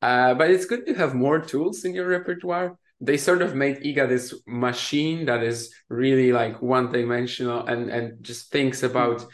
uh, 0.02 0.35
but 0.35 0.50
it's 0.50 0.66
good 0.66 0.85
to 0.85 0.94
have 0.94 1.14
more 1.14 1.40
tools 1.40 1.87
in 1.87 1.94
your 1.94 2.08
repertoire. 2.08 2.76
They 3.02 3.16
sort 3.16 3.42
of 3.42 3.54
made 3.54 3.82
Iga 3.82 4.08
this 4.08 4.32
machine 4.46 5.26
that 5.26 5.42
is 5.42 5.74
really 5.88 6.32
like 6.32 6.62
one 6.62 6.90
dimensional 6.92 7.66
and 7.66 7.90
and 7.90 8.22
just 8.24 8.50
thinks 8.50 8.82
about 8.82 9.26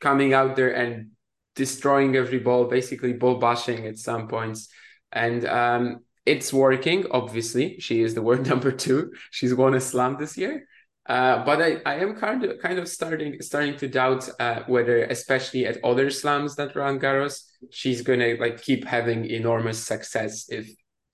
coming 0.00 0.34
out 0.34 0.56
there 0.56 0.74
and 0.74 1.10
destroying 1.54 2.16
every 2.16 2.38
ball, 2.38 2.64
basically 2.64 3.12
ball 3.12 3.36
bashing 3.36 3.86
at 3.86 3.98
some 3.98 4.28
points. 4.28 4.68
And 5.12 5.46
um, 5.46 6.00
it's 6.26 6.52
working, 6.52 7.06
obviously. 7.10 7.78
She 7.78 8.02
is 8.02 8.14
the 8.14 8.22
world 8.26 8.46
number 8.46 8.72
two. 8.72 9.12
She's 9.30 9.54
won 9.54 9.74
a 9.74 9.80
slam 9.80 10.16
this 10.18 10.36
year. 10.36 10.66
Uh, 11.04 11.44
but 11.44 11.60
I, 11.60 11.80
I 11.84 11.96
am 11.96 12.14
kind 12.14 12.44
of 12.44 12.60
kind 12.60 12.78
of 12.78 12.86
starting 12.88 13.42
starting 13.42 13.76
to 13.78 13.88
doubt 13.88 14.28
uh, 14.38 14.62
whether, 14.68 15.02
especially 15.04 15.66
at 15.66 15.82
other 15.82 16.10
slams 16.10 16.54
that 16.56 16.76
Roland 16.76 17.00
Garros, 17.00 17.42
she's 17.70 18.02
gonna 18.02 18.36
like 18.38 18.62
keep 18.62 18.84
having 18.84 19.24
enormous 19.24 19.84
success 19.84 20.46
if 20.48 20.72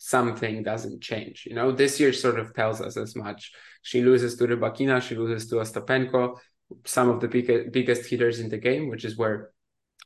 something 0.08 0.62
doesn't 0.62 1.02
change. 1.02 1.44
You 1.46 1.54
know, 1.54 1.70
this 1.70 2.00
year 2.00 2.12
sort 2.12 2.38
of 2.38 2.54
tells 2.54 2.80
us 2.80 2.96
as 2.96 3.14
much. 3.14 3.52
She 3.82 4.02
loses 4.02 4.36
to 4.36 4.46
Rybakina, 4.46 5.02
she 5.02 5.14
loses 5.14 5.48
to 5.50 5.56
Ostapenko, 5.56 6.36
some 6.84 7.08
of 7.10 7.20
the 7.20 7.28
big, 7.28 7.72
biggest 7.72 8.08
hitters 8.10 8.40
in 8.40 8.48
the 8.48 8.58
game, 8.58 8.88
which 8.88 9.04
is 9.04 9.18
where 9.18 9.50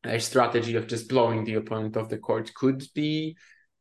a 0.04 0.18
strategy 0.18 0.74
of 0.76 0.88
just 0.88 1.08
blowing 1.08 1.44
the 1.44 1.54
opponent 1.54 1.96
off 1.96 2.08
the 2.08 2.18
court 2.18 2.52
could 2.54 2.82
be 2.94 3.36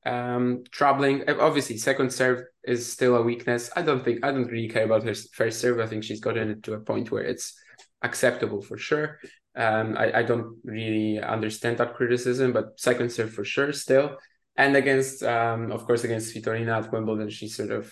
um, 0.06 0.64
troubling. 0.72 1.28
Obviously, 1.28 1.78
second 1.78 2.12
serve 2.14 2.44
is 2.64 2.92
still 2.92 3.16
a 3.16 3.24
weakness. 3.24 3.72
I 3.76 3.82
don't 3.82 4.04
think 4.04 4.24
I 4.24 4.32
don't 4.32 4.52
really 4.52 4.70
care 4.70 4.86
about 4.86 5.04
her 5.04 5.16
first 5.34 5.60
serve. 5.60 5.80
I 5.80 5.88
think 5.88 6.04
she's 6.04 6.20
gotten 6.20 6.52
it 6.52 6.64
to 6.64 6.74
a 6.74 6.80
point 6.80 7.12
where 7.12 7.24
it's 7.24 7.54
acceptable 8.02 8.62
for 8.62 8.78
sure. 8.78 9.20
Um, 9.56 9.98
I, 9.98 10.20
I 10.20 10.24
don't 10.24 10.58
really 10.64 11.20
understand 11.20 11.78
that 11.78 11.96
criticism, 11.96 12.54
but 12.54 12.80
second 12.80 13.12
serve 13.12 13.34
for 13.34 13.44
sure 13.44 13.74
still. 13.74 14.18
And 14.58 14.76
against, 14.76 15.24
um, 15.24 15.72
of 15.72 15.86
course, 15.86 16.04
against 16.04 16.36
Svitolina 16.36 16.84
at 16.84 16.92
Wimbledon, 16.92 17.30
she 17.30 17.48
sort 17.48 17.72
of 17.72 17.92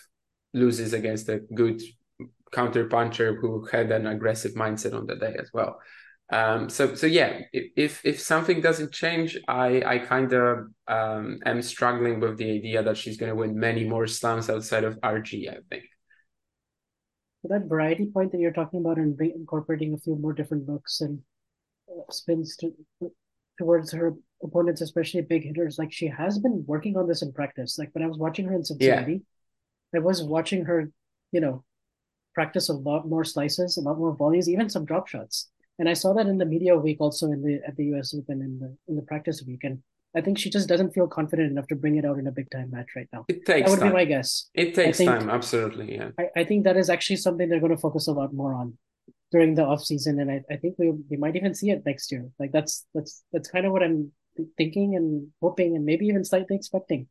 loses 0.53 0.93
against 0.93 1.29
a 1.29 1.39
good 1.39 1.81
counter 2.51 2.85
puncher 2.87 3.35
who 3.35 3.65
had 3.71 3.91
an 3.91 4.07
aggressive 4.07 4.53
mindset 4.53 4.93
on 4.93 5.05
the 5.05 5.15
day 5.15 5.35
as 5.39 5.51
well. 5.53 5.79
Um, 6.31 6.69
so 6.69 6.93
so 6.93 7.07
yeah, 7.07 7.41
if 7.53 8.05
if 8.05 8.19
something 8.19 8.61
doesn't 8.61 8.91
change, 8.91 9.37
I 9.47 9.81
I 9.83 9.97
kind 9.99 10.31
of 10.31 10.67
um, 10.87 11.39
am 11.43 11.61
struggling 11.63 12.19
with 12.19 12.37
the 12.37 12.51
idea 12.51 12.83
that 12.83 12.97
she's 12.97 13.17
going 13.17 13.31
to 13.31 13.35
win 13.35 13.57
many 13.57 13.83
more 13.83 14.05
slams 14.05 14.49
outside 14.49 14.83
of 14.83 14.99
RG. 15.01 15.49
I 15.49 15.57
think 15.69 15.85
that 17.43 17.65
variety 17.67 18.05
point 18.05 18.31
that 18.31 18.39
you're 18.39 18.51
talking 18.51 18.81
about 18.81 18.97
and 18.97 19.19
incorporating 19.19 19.93
a 19.93 19.97
few 19.97 20.15
more 20.15 20.33
different 20.33 20.67
looks 20.67 21.01
and 21.01 21.19
uh, 21.89 22.11
spins 22.11 22.55
to, 22.57 22.73
towards 23.57 23.91
her 23.91 24.13
opponents, 24.43 24.81
especially 24.81 25.21
big 25.21 25.43
hitters. 25.43 25.77
Like 25.77 25.91
she 25.91 26.07
has 26.07 26.39
been 26.39 26.63
working 26.67 26.97
on 26.97 27.07
this 27.07 27.21
in 27.21 27.31
practice. 27.31 27.77
Like 27.77 27.89
when 27.93 28.03
I 28.03 28.07
was 28.07 28.17
watching 28.17 28.45
her 28.45 28.55
in 28.55 28.63
Cincinnati, 28.63 29.21
yeah. 29.93 29.99
I 29.99 30.03
was 30.03 30.23
watching 30.23 30.65
her, 30.65 30.91
you 31.31 31.41
know, 31.41 31.63
practice 32.33 32.69
a 32.69 32.73
lot 32.73 33.07
more 33.07 33.23
slices, 33.23 33.77
a 33.77 33.81
lot 33.81 33.97
more 33.97 34.15
volleys, 34.15 34.47
even 34.49 34.69
some 34.69 34.85
drop 34.85 35.07
shots. 35.07 35.49
And 35.77 35.87
I 35.87 35.93
saw 35.93 36.13
that 36.13 36.27
in 36.27 36.37
the 36.37 36.45
media 36.45 36.75
week 36.77 36.97
also 36.99 37.27
in 37.27 37.41
the 37.41 37.61
at 37.67 37.75
the 37.77 37.85
US 37.95 38.13
Open 38.13 38.41
in 38.41 38.59
the 38.59 38.75
in 38.87 38.95
the 38.95 39.01
practice 39.03 39.43
week. 39.45 39.63
And 39.63 39.81
I 40.15 40.21
think 40.21 40.37
she 40.37 40.49
just 40.49 40.67
doesn't 40.67 40.91
feel 40.91 41.07
confident 41.07 41.51
enough 41.51 41.67
to 41.67 41.75
bring 41.75 41.97
it 41.97 42.05
out 42.05 42.17
in 42.17 42.27
a 42.27 42.31
big 42.31 42.49
time 42.49 42.71
match 42.71 42.87
right 42.95 43.07
now. 43.13 43.25
It 43.27 43.45
takes 43.45 43.65
that 43.65 43.69
would 43.69 43.79
time. 43.79 43.89
be 43.89 43.93
my 43.93 44.05
guess. 44.05 44.49
It 44.53 44.73
takes 44.73 44.97
think, 44.97 45.09
time, 45.09 45.29
absolutely. 45.29 45.95
Yeah. 45.95 46.09
I, 46.19 46.41
I 46.41 46.43
think 46.43 46.63
that 46.63 46.77
is 46.77 46.89
actually 46.89 47.17
something 47.17 47.47
they're 47.47 47.59
going 47.59 47.75
to 47.75 47.81
focus 47.81 48.07
a 48.07 48.11
lot 48.11 48.33
more 48.33 48.53
on 48.53 48.77
during 49.31 49.53
the 49.53 49.63
off 49.63 49.83
season, 49.83 50.19
and 50.19 50.31
I, 50.31 50.41
I 50.51 50.57
think 50.57 50.75
we 50.77 50.91
we 51.09 51.17
might 51.17 51.35
even 51.35 51.53
see 51.53 51.69
it 51.69 51.83
next 51.85 52.11
year. 52.11 52.27
Like 52.39 52.51
that's 52.51 52.87
that's 52.93 53.23
that's 53.31 53.49
kind 53.49 53.65
of 53.65 53.71
what 53.71 53.83
I'm 53.83 54.11
thinking 54.57 54.95
and 54.95 55.27
hoping, 55.41 55.75
and 55.75 55.85
maybe 55.85 56.05
even 56.07 56.23
slightly 56.23 56.55
expecting. 56.55 57.07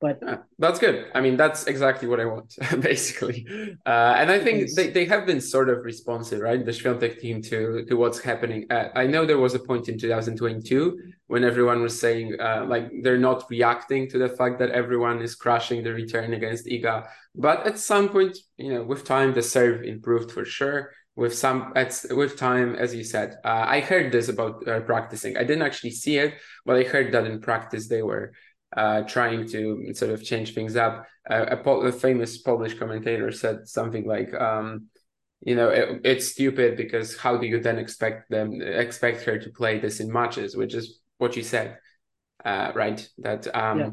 But 0.00 0.20
yeah, 0.22 0.38
that's 0.60 0.78
good. 0.78 1.06
I 1.12 1.20
mean, 1.20 1.36
that's 1.36 1.66
exactly 1.66 2.06
what 2.06 2.20
I 2.20 2.24
want, 2.24 2.54
basically. 2.80 3.46
Uh, 3.84 4.14
and 4.16 4.30
I 4.30 4.38
think 4.38 4.72
they, 4.76 4.90
they 4.90 5.04
have 5.06 5.26
been 5.26 5.40
sort 5.40 5.68
of 5.68 5.84
responsive, 5.84 6.40
right? 6.40 6.64
The 6.64 6.70
Świątek 6.70 7.18
team 7.20 7.42
to 7.42 7.84
to 7.84 7.94
what's 7.96 8.20
happening. 8.20 8.66
Uh, 8.70 8.90
I 8.94 9.06
know 9.08 9.26
there 9.26 9.38
was 9.38 9.54
a 9.54 9.58
point 9.58 9.88
in 9.88 9.98
2022 9.98 10.96
when 11.26 11.42
everyone 11.42 11.82
was 11.82 11.98
saying 11.98 12.36
uh, 12.40 12.64
like 12.68 12.90
they're 13.02 13.18
not 13.18 13.44
reacting 13.50 14.08
to 14.10 14.18
the 14.18 14.28
fact 14.28 14.60
that 14.60 14.70
everyone 14.70 15.20
is 15.20 15.34
crushing 15.34 15.82
the 15.82 15.92
return 15.92 16.32
against 16.32 16.66
Iga. 16.66 17.08
But 17.34 17.66
at 17.66 17.78
some 17.78 18.08
point, 18.08 18.38
you 18.56 18.72
know, 18.72 18.84
with 18.84 19.04
time, 19.04 19.34
the 19.34 19.42
serve 19.42 19.82
improved 19.82 20.30
for 20.30 20.44
sure. 20.44 20.92
With 21.18 21.34
some, 21.34 21.72
at, 21.74 22.00
with 22.10 22.36
time, 22.36 22.76
as 22.76 22.94
you 22.94 23.02
said, 23.02 23.38
uh, 23.44 23.64
I 23.66 23.80
heard 23.80 24.12
this 24.12 24.28
about 24.28 24.66
uh, 24.68 24.78
practicing. 24.82 25.36
I 25.36 25.42
didn't 25.42 25.62
actually 25.62 25.90
see 25.90 26.16
it, 26.16 26.34
but 26.64 26.76
I 26.76 26.84
heard 26.84 27.10
that 27.10 27.26
in 27.26 27.40
practice 27.40 27.88
they 27.88 28.02
were 28.02 28.34
uh, 28.76 29.02
trying 29.02 29.48
to 29.48 29.92
sort 29.94 30.12
of 30.12 30.22
change 30.22 30.54
things 30.54 30.76
up. 30.76 31.06
Uh, 31.28 31.56
a, 31.56 31.70
a, 31.70 31.90
famous 31.90 32.38
Polish 32.38 32.78
commentator 32.78 33.32
said 33.32 33.66
something 33.66 34.06
like, 34.06 34.32
um, 34.34 34.86
"You 35.40 35.56
know, 35.56 35.70
it, 35.70 36.02
it's 36.04 36.28
stupid 36.28 36.76
because 36.76 37.16
how 37.16 37.36
do 37.36 37.48
you 37.48 37.58
then 37.58 37.80
expect 37.80 38.30
them 38.30 38.62
expect 38.62 39.24
her 39.24 39.40
to 39.40 39.50
play 39.50 39.80
this 39.80 39.98
in 39.98 40.12
matches?" 40.12 40.56
Which 40.56 40.74
is 40.74 41.00
what 41.16 41.36
you 41.36 41.42
said, 41.42 41.78
uh, 42.44 42.70
right? 42.76 43.00
That 43.18 43.52
um, 43.56 43.78
yeah. 43.80 43.90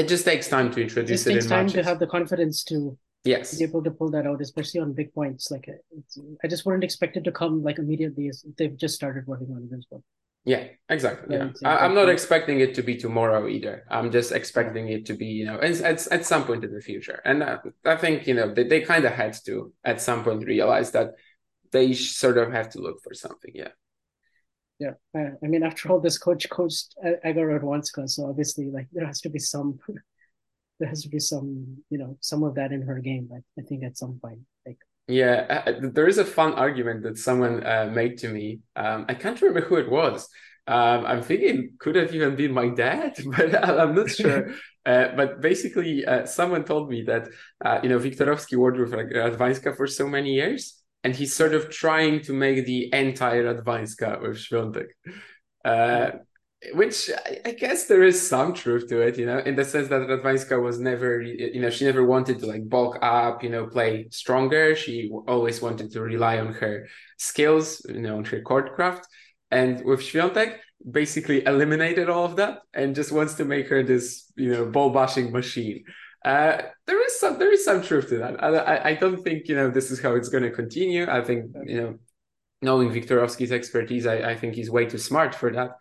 it 0.00 0.08
just 0.08 0.24
takes 0.24 0.46
time 0.46 0.70
to 0.74 0.80
introduce 0.80 1.26
it, 1.26 1.30
it 1.30 1.34
takes 1.34 1.46
time 1.46 1.66
matches. 1.66 1.80
to 1.80 1.82
have 1.82 1.98
the 1.98 2.06
confidence 2.06 2.62
to 2.70 2.96
yes 3.24 3.56
be 3.56 3.64
able 3.64 3.82
to 3.82 3.90
pull 3.90 4.10
that 4.10 4.26
out, 4.26 4.40
especially 4.40 4.80
on 4.80 4.92
big 4.92 5.12
points. 5.14 5.50
Like 5.50 5.68
I 6.42 6.48
just 6.48 6.66
wouldn't 6.66 6.84
expect 6.84 7.16
it 7.16 7.24
to 7.24 7.32
come 7.32 7.62
like 7.62 7.78
immediately. 7.78 8.30
They've 8.58 8.76
just 8.76 8.94
started 8.94 9.26
working 9.26 9.52
on 9.52 9.68
it 9.70 9.76
as 9.76 9.86
well. 9.90 10.02
Yeah, 10.44 10.66
exactly. 10.88 11.36
Yeah, 11.36 11.50
I, 11.64 11.86
am 11.86 11.94
not 11.94 12.08
expecting 12.08 12.58
it 12.58 12.74
to 12.74 12.82
be 12.82 12.96
tomorrow 12.96 13.46
either. 13.46 13.84
I'm 13.88 14.10
just 14.10 14.32
expecting 14.32 14.88
it 14.88 15.06
to 15.06 15.14
be, 15.14 15.26
you 15.26 15.46
know, 15.46 15.60
at, 15.60 15.80
at, 15.82 16.06
at 16.08 16.26
some 16.26 16.44
point 16.44 16.64
in 16.64 16.74
the 16.74 16.80
future. 16.80 17.22
And 17.24 17.44
uh, 17.44 17.58
I 17.84 17.94
think, 17.94 18.26
you 18.26 18.34
know, 18.34 18.52
they, 18.52 18.64
they 18.64 18.80
kind 18.80 19.04
of 19.04 19.12
had 19.12 19.36
to 19.44 19.72
at 19.84 20.00
some 20.00 20.24
point 20.24 20.44
realize 20.44 20.90
that 20.92 21.12
they 21.70 21.92
sort 21.92 22.38
of 22.38 22.52
have 22.52 22.70
to 22.70 22.80
look 22.80 23.00
for 23.04 23.14
something. 23.14 23.52
Yeah. 23.54 23.68
Yeah. 24.80 24.94
I, 25.14 25.30
I 25.44 25.46
mean, 25.46 25.62
after 25.62 25.88
all, 25.90 26.00
this 26.00 26.18
coach 26.18 26.50
coached 26.50 26.96
Iga 27.04 27.36
Radwanska, 27.36 28.10
so 28.10 28.26
obviously, 28.26 28.68
like, 28.68 28.88
there 28.92 29.06
has 29.06 29.20
to 29.20 29.30
be 29.30 29.38
some, 29.38 29.78
there 30.82 30.88
has 30.88 31.02
to 31.02 31.08
be 31.08 31.20
some, 31.20 31.76
you 31.90 31.98
know, 31.98 32.16
some 32.20 32.42
of 32.42 32.56
that 32.56 32.72
in 32.72 32.82
her 32.82 32.98
game. 32.98 33.30
I, 33.32 33.38
I 33.60 33.62
think 33.62 33.84
at 33.84 33.96
some 33.96 34.18
point, 34.20 34.40
like, 34.66 34.78
yeah, 35.06 35.62
uh, 35.66 35.72
there 35.80 36.08
is 36.08 36.18
a 36.18 36.24
fun 36.24 36.54
argument 36.54 37.04
that 37.04 37.18
someone 37.18 37.64
uh, 37.64 37.88
made 37.92 38.18
to 38.18 38.28
me. 38.28 38.60
Um, 38.74 39.06
I 39.08 39.14
can't 39.14 39.40
remember 39.40 39.60
who 39.68 39.76
it 39.76 39.88
was. 39.88 40.28
Um, 40.66 41.06
I'm 41.06 41.22
thinking 41.22 41.74
could 41.78 41.94
have 41.94 42.12
even 42.12 42.34
been 42.34 42.52
my 42.52 42.68
dad, 42.68 43.16
but 43.36 43.64
I'm 43.64 43.94
not 43.94 44.10
sure. 44.10 44.50
uh, 44.86 45.08
but 45.16 45.40
basically, 45.40 46.04
uh, 46.04 46.26
someone 46.26 46.64
told 46.64 46.90
me 46.90 47.04
that 47.04 47.28
uh, 47.64 47.78
you 47.82 47.88
know 47.88 48.00
Wiktorowski 48.00 48.56
worked 48.56 48.78
with 48.78 48.92
Radwanska 48.92 49.76
for 49.76 49.86
so 49.86 50.08
many 50.08 50.34
years, 50.34 50.82
and 51.04 51.14
he's 51.14 51.32
sort 51.32 51.54
of 51.54 51.70
trying 51.70 52.22
to 52.22 52.32
make 52.32 52.66
the 52.66 52.92
entire 52.92 53.54
Radwanska 53.54 54.20
with 54.20 54.36
Świątek. 54.36 54.88
Uh, 55.64 56.10
which 56.74 57.10
I, 57.44 57.52
guess 57.52 57.86
there 57.86 58.02
is 58.02 58.28
some 58.28 58.54
truth 58.54 58.88
to 58.88 59.00
it, 59.00 59.18
you 59.18 59.26
know, 59.26 59.38
in 59.38 59.56
the 59.56 59.64
sense 59.64 59.88
that 59.88 60.02
Radwanska 60.02 60.62
was 60.62 60.78
never, 60.78 61.20
you 61.20 61.60
know, 61.60 61.70
she 61.70 61.84
never 61.84 62.04
wanted 62.04 62.38
to 62.38 62.46
like 62.46 62.68
bulk 62.68 62.98
up, 63.02 63.42
you 63.42 63.50
know, 63.50 63.66
play 63.66 64.06
stronger. 64.10 64.76
She 64.76 65.10
always 65.26 65.60
wanted 65.60 65.90
to 65.92 66.00
rely 66.00 66.38
on 66.38 66.52
her 66.54 66.86
skills, 67.18 67.84
you 67.88 68.00
know, 68.00 68.16
on 68.16 68.24
her 68.26 68.40
court 68.40 68.74
craft. 68.76 69.08
And 69.50 69.84
with 69.84 70.00
Świątek, 70.00 70.58
basically 70.88 71.44
eliminated 71.44 72.08
all 72.08 72.24
of 72.24 72.36
that 72.36 72.60
and 72.72 72.94
just 72.94 73.12
wants 73.12 73.34
to 73.34 73.44
make 73.44 73.68
her 73.68 73.82
this, 73.82 74.32
you 74.36 74.52
know, 74.52 74.66
ball 74.66 74.90
bashing 74.90 75.32
machine. 75.32 75.84
Uh, 76.24 76.62
there 76.86 77.04
is 77.04 77.18
some 77.18 77.38
there 77.40 77.52
is 77.52 77.64
some 77.64 77.82
truth 77.82 78.08
to 78.08 78.18
that. 78.18 78.42
I, 78.42 78.90
I 78.90 78.94
don't 78.94 79.24
think 79.24 79.48
you 79.48 79.56
know 79.56 79.70
this 79.70 79.90
is 79.90 80.00
how 80.00 80.14
it's 80.14 80.28
going 80.28 80.44
to 80.44 80.52
continue. 80.52 81.10
I 81.10 81.20
think 81.20 81.50
you 81.66 81.80
know, 81.80 81.98
knowing 82.60 82.90
Wiktorowski's 82.90 83.50
expertise, 83.50 84.06
I, 84.06 84.30
I 84.30 84.36
think 84.36 84.54
he's 84.54 84.70
way 84.70 84.86
too 84.86 84.98
smart 84.98 85.34
for 85.34 85.50
that. 85.50 85.72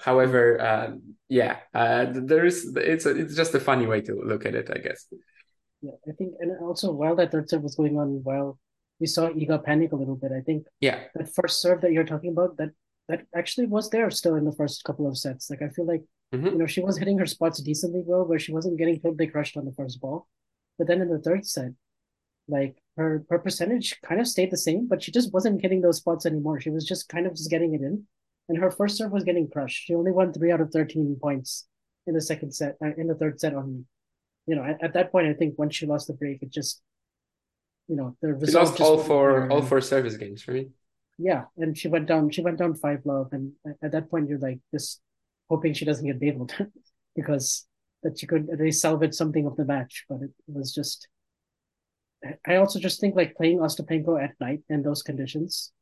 However, 0.00 0.60
uh, 0.60 0.90
yeah, 1.28 1.58
uh, 1.74 2.06
there 2.10 2.46
is 2.46 2.72
it's 2.74 3.04
a, 3.04 3.10
it's 3.10 3.36
just 3.36 3.54
a 3.54 3.60
funny 3.60 3.86
way 3.86 4.00
to 4.02 4.14
look 4.14 4.46
at 4.46 4.54
it, 4.54 4.70
I 4.72 4.78
guess. 4.78 5.06
Yeah, 5.82 5.92
I 6.08 6.12
think, 6.12 6.34
and 6.40 6.52
also 6.62 6.90
while 6.92 7.14
that 7.16 7.30
third 7.30 7.50
serve 7.50 7.62
was 7.62 7.74
going 7.74 7.98
on, 7.98 8.22
while 8.24 8.58
we 8.98 9.06
saw 9.06 9.28
Iga 9.28 9.62
panic 9.62 9.92
a 9.92 9.96
little 9.96 10.16
bit, 10.16 10.32
I 10.32 10.40
think 10.40 10.66
yeah, 10.80 11.00
that 11.14 11.34
first 11.34 11.60
serve 11.60 11.82
that 11.82 11.92
you're 11.92 12.04
talking 12.04 12.32
about 12.32 12.56
that 12.56 12.70
that 13.08 13.26
actually 13.34 13.66
was 13.66 13.90
there 13.90 14.10
still 14.10 14.36
in 14.36 14.44
the 14.44 14.52
first 14.52 14.84
couple 14.84 15.06
of 15.06 15.18
sets. 15.18 15.50
Like 15.50 15.60
I 15.60 15.68
feel 15.68 15.86
like 15.86 16.02
mm-hmm. 16.34 16.46
you 16.46 16.58
know 16.58 16.66
she 16.66 16.80
was 16.80 16.96
hitting 16.96 17.18
her 17.18 17.26
spots 17.26 17.60
decently 17.60 18.02
well, 18.06 18.24
where 18.24 18.38
she 18.38 18.52
wasn't 18.52 18.78
getting 18.78 19.00
totally 19.00 19.26
crushed 19.26 19.58
on 19.58 19.66
the 19.66 19.72
first 19.72 20.00
ball, 20.00 20.28
but 20.78 20.86
then 20.86 21.02
in 21.02 21.10
the 21.10 21.18
third 21.18 21.46
set, 21.46 21.72
like 22.48 22.76
her 22.96 23.24
her 23.28 23.38
percentage 23.38 24.00
kind 24.00 24.20
of 24.20 24.26
stayed 24.26 24.50
the 24.50 24.56
same, 24.56 24.88
but 24.88 25.02
she 25.02 25.12
just 25.12 25.32
wasn't 25.34 25.60
hitting 25.60 25.82
those 25.82 25.98
spots 25.98 26.24
anymore. 26.24 26.58
She 26.58 26.70
was 26.70 26.86
just 26.86 27.10
kind 27.10 27.26
of 27.26 27.34
just 27.34 27.50
getting 27.50 27.74
it 27.74 27.82
in 27.82 28.06
and 28.50 28.58
her 28.58 28.70
first 28.70 28.96
serve 28.96 29.12
was 29.12 29.22
getting 29.22 29.48
crushed. 29.48 29.84
She 29.84 29.94
only 29.94 30.10
won 30.10 30.32
three 30.32 30.50
out 30.50 30.60
of 30.60 30.70
thirteen 30.72 31.16
points 31.22 31.68
in 32.08 32.14
the 32.14 32.20
second 32.20 32.52
set, 32.52 32.76
uh, 32.84 32.90
in 32.98 33.06
the 33.06 33.14
third 33.14 33.40
set. 33.40 33.54
On, 33.54 33.86
you 34.46 34.56
know, 34.56 34.64
at, 34.64 34.82
at, 34.82 34.92
that 34.94 35.12
point, 35.12 35.28
I 35.28 35.34
think 35.34 35.56
once 35.56 35.76
she 35.76 35.86
lost 35.86 36.08
the 36.08 36.14
break, 36.14 36.42
it 36.42 36.50
just, 36.50 36.82
you 37.86 37.94
know, 37.94 38.16
the 38.20 38.34
result. 38.34 38.50
She 38.50 38.72
lost 38.72 38.80
all 38.80 38.98
four, 38.98 39.48
all 39.52 39.62
four 39.62 39.80
service 39.80 40.16
games, 40.16 40.48
right? 40.48 40.68
Yeah, 41.16 41.44
and 41.58 41.78
she 41.78 41.86
went 41.86 42.08
down. 42.08 42.30
She 42.30 42.42
went 42.42 42.58
down 42.58 42.74
five 42.74 43.02
love, 43.04 43.28
and 43.30 43.52
at 43.84 43.92
that 43.92 44.10
point, 44.10 44.28
you're 44.28 44.40
like 44.40 44.58
just 44.74 45.00
hoping 45.48 45.72
she 45.72 45.84
doesn't 45.84 46.04
get 46.04 46.18
bailed 46.18 46.52
because 47.14 47.68
that 48.02 48.18
she 48.18 48.26
could 48.26 48.48
at 48.52 48.58
least 48.58 48.82
salvage 48.82 49.14
something 49.14 49.46
of 49.46 49.54
the 49.54 49.64
match. 49.64 50.06
But 50.08 50.22
it 50.22 50.32
was 50.48 50.74
just. 50.74 51.06
I 52.46 52.56
also 52.56 52.80
just 52.80 53.00
think 53.00 53.14
like 53.14 53.36
playing 53.36 53.60
Ostapenko 53.60 54.22
at 54.22 54.34
night 54.40 54.60
in 54.68 54.82
those 54.82 55.02
conditions 55.02 55.72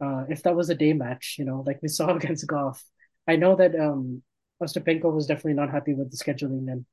uh, 0.00 0.24
if 0.28 0.42
that 0.42 0.56
was 0.56 0.70
a 0.70 0.74
day 0.74 0.92
match, 0.92 1.36
you 1.38 1.44
know, 1.44 1.62
like 1.66 1.80
we 1.82 1.88
saw 1.88 2.08
against 2.16 2.46
Gauff. 2.46 2.82
I 3.26 3.36
know 3.36 3.56
that 3.56 3.78
um, 3.78 4.22
Ostapenko 4.62 5.12
was 5.12 5.26
definitely 5.26 5.54
not 5.54 5.70
happy 5.70 5.94
with 5.94 6.10
the 6.10 6.16
scheduling, 6.16 6.70
and 6.70 6.86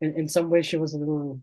in, 0.00 0.20
in 0.20 0.28
some 0.28 0.50
ways 0.50 0.66
she 0.66 0.76
was 0.76 0.94
a 0.94 0.98
little, 0.98 1.40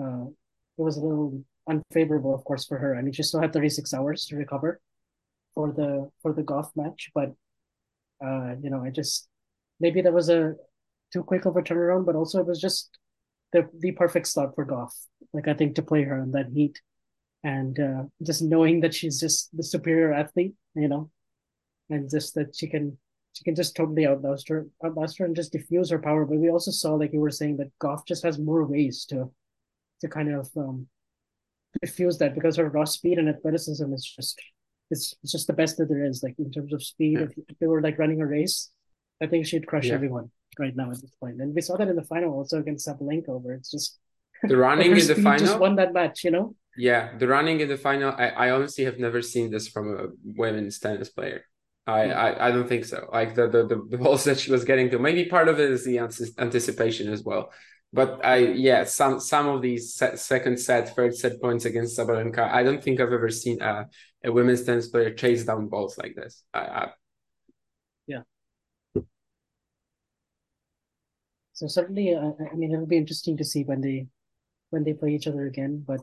uh, 0.00 0.24
it 0.24 0.82
was 0.82 0.96
a 0.96 1.00
little 1.00 1.44
unfavorable, 1.68 2.34
of 2.34 2.44
course, 2.44 2.66
for 2.66 2.78
her. 2.78 2.96
I 2.96 3.02
mean, 3.02 3.12
she 3.12 3.22
still 3.22 3.40
had 3.40 3.52
36 3.52 3.92
hours 3.94 4.26
to 4.26 4.36
recover 4.36 4.80
for 5.54 5.72
the 5.72 6.10
for 6.22 6.32
the 6.32 6.42
Gauff 6.42 6.70
match, 6.76 7.10
but 7.14 7.34
uh, 8.24 8.54
you 8.62 8.70
know, 8.70 8.82
I 8.82 8.90
just 8.90 9.28
maybe 9.78 10.02
that 10.02 10.12
was 10.12 10.28
a 10.28 10.54
too 11.12 11.22
quick 11.22 11.44
of 11.44 11.56
a 11.56 11.62
turnaround, 11.62 12.06
but 12.06 12.16
also 12.16 12.40
it 12.40 12.46
was 12.46 12.60
just 12.60 12.98
the 13.52 13.68
the 13.78 13.92
perfect 13.92 14.26
slot 14.26 14.54
for 14.54 14.66
Gauff. 14.66 14.92
Like 15.32 15.48
I 15.48 15.54
think 15.54 15.74
to 15.76 15.82
play 15.82 16.02
her 16.04 16.18
in 16.22 16.32
that 16.32 16.48
heat 16.52 16.80
and 17.42 17.78
uh, 17.78 18.02
just 18.22 18.42
knowing 18.42 18.80
that 18.80 18.94
she's 18.94 19.18
just 19.20 19.54
the 19.56 19.62
superior 19.62 20.12
athlete, 20.12 20.54
you 20.74 20.88
know, 20.88 21.10
and 21.88 22.10
just 22.10 22.34
that 22.34 22.54
she 22.54 22.66
can 22.68 22.98
she 23.32 23.44
can 23.44 23.54
just 23.54 23.76
totally 23.76 24.06
outlast 24.06 24.48
her, 24.48 24.66
outlast 24.84 25.18
her, 25.18 25.24
and 25.24 25.36
just 25.36 25.52
diffuse 25.52 25.90
her 25.90 25.98
power. 25.98 26.24
But 26.24 26.38
we 26.38 26.50
also 26.50 26.70
saw, 26.70 26.94
like 26.94 27.12
you 27.12 27.20
were 27.20 27.30
saying, 27.30 27.58
that 27.58 27.70
Gauff 27.80 28.06
just 28.06 28.24
has 28.24 28.38
more 28.38 28.64
ways 28.64 29.04
to 29.06 29.30
to 30.00 30.08
kind 30.08 30.34
of 30.34 30.50
um, 30.56 30.88
diffuse 31.80 32.18
that 32.18 32.34
because 32.34 32.56
her 32.56 32.68
raw 32.68 32.84
speed 32.84 33.18
and 33.18 33.28
athleticism 33.28 33.92
is 33.92 34.04
just 34.04 34.40
it's, 34.90 35.14
it's 35.22 35.32
just 35.32 35.46
the 35.46 35.52
best 35.52 35.76
that 35.76 35.88
there 35.88 36.04
is. 36.04 36.22
Like 36.22 36.34
in 36.38 36.50
terms 36.50 36.72
of 36.72 36.82
speed, 36.82 37.18
yeah. 37.18 37.26
if, 37.26 37.32
if, 37.48 37.58
they 37.58 37.66
were 37.66 37.80
like 37.80 37.98
running 37.98 38.20
a 38.20 38.26
race, 38.26 38.70
I 39.22 39.26
think 39.26 39.46
she'd 39.46 39.66
crush 39.66 39.86
yeah. 39.86 39.94
everyone 39.94 40.30
right 40.58 40.74
now 40.74 40.90
at 40.90 41.00
this 41.00 41.14
point. 41.20 41.40
And 41.40 41.54
we 41.54 41.60
saw 41.60 41.76
that 41.76 41.88
in 41.88 41.96
the 41.96 42.02
final 42.02 42.34
also 42.34 42.58
against 42.58 42.88
Sabalenka, 42.88 43.40
where 43.40 43.54
it's 43.54 43.70
just 43.70 43.98
the 44.42 44.56
running 44.56 44.92
in 44.92 45.06
the 45.06 45.14
final 45.14 45.46
just 45.46 45.58
won 45.58 45.76
that 45.76 45.92
match. 45.92 46.24
You 46.24 46.32
know, 46.32 46.54
yeah, 46.76 47.16
the 47.18 47.26
running 47.26 47.60
in 47.60 47.68
the 47.68 47.76
final, 47.76 48.12
I, 48.16 48.28
I 48.28 48.50
honestly 48.50 48.84
have 48.84 48.98
never 48.98 49.22
seen 49.22 49.50
this 49.50 49.68
from 49.68 49.96
a 49.96 50.06
women's 50.24 50.78
tennis 50.78 51.08
player. 51.10 51.44
I, 51.86 52.06
hmm. 52.06 52.12
I, 52.12 52.46
I 52.46 52.50
don't 52.50 52.68
think 52.68 52.84
so. 52.84 53.08
Like 53.12 53.34
the, 53.34 53.48
the 53.48 53.64
the 53.88 53.98
balls 54.02 54.24
that 54.24 54.38
she 54.38 54.50
was 54.52 54.64
getting 54.64 54.90
to, 54.90 54.98
maybe 54.98 55.24
part 55.26 55.48
of 55.48 55.58
it 55.58 55.70
is 55.70 55.84
the 55.84 55.98
anticipation 55.98 57.12
as 57.12 57.22
well. 57.22 57.52
but 57.92 58.24
I 58.24 58.36
yeah 58.36 58.84
some 58.84 59.18
some 59.20 59.48
of 59.48 59.62
these 59.62 59.94
set, 59.94 60.18
second 60.18 60.58
set, 60.60 60.94
third 60.94 61.14
set 61.16 61.40
points 61.40 61.64
against 61.64 61.98
Sabalenka, 61.98 62.50
I 62.50 62.62
don't 62.62 62.82
think 62.82 63.00
I've 63.00 63.12
ever 63.12 63.30
seen 63.30 63.60
a, 63.62 63.88
a 64.24 64.32
women's 64.32 64.62
tennis 64.64 64.88
player 64.88 65.12
chase 65.14 65.44
down 65.44 65.68
balls 65.68 65.98
like 65.98 66.14
this. 66.14 66.44
I, 66.54 66.60
I... 66.60 66.88
Yeah. 68.06 68.22
So 71.52 71.66
certainly, 71.66 72.14
uh, 72.14 72.32
I 72.50 72.54
mean, 72.54 72.72
it'll 72.72 72.86
be 72.86 72.96
interesting 72.96 73.36
to 73.36 73.44
see 73.44 73.64
when 73.64 73.80
they 73.80 74.06
when 74.70 74.84
they 74.84 74.94
play 74.94 75.10
each 75.14 75.26
other 75.26 75.46
again. 75.46 75.84
But 75.86 76.00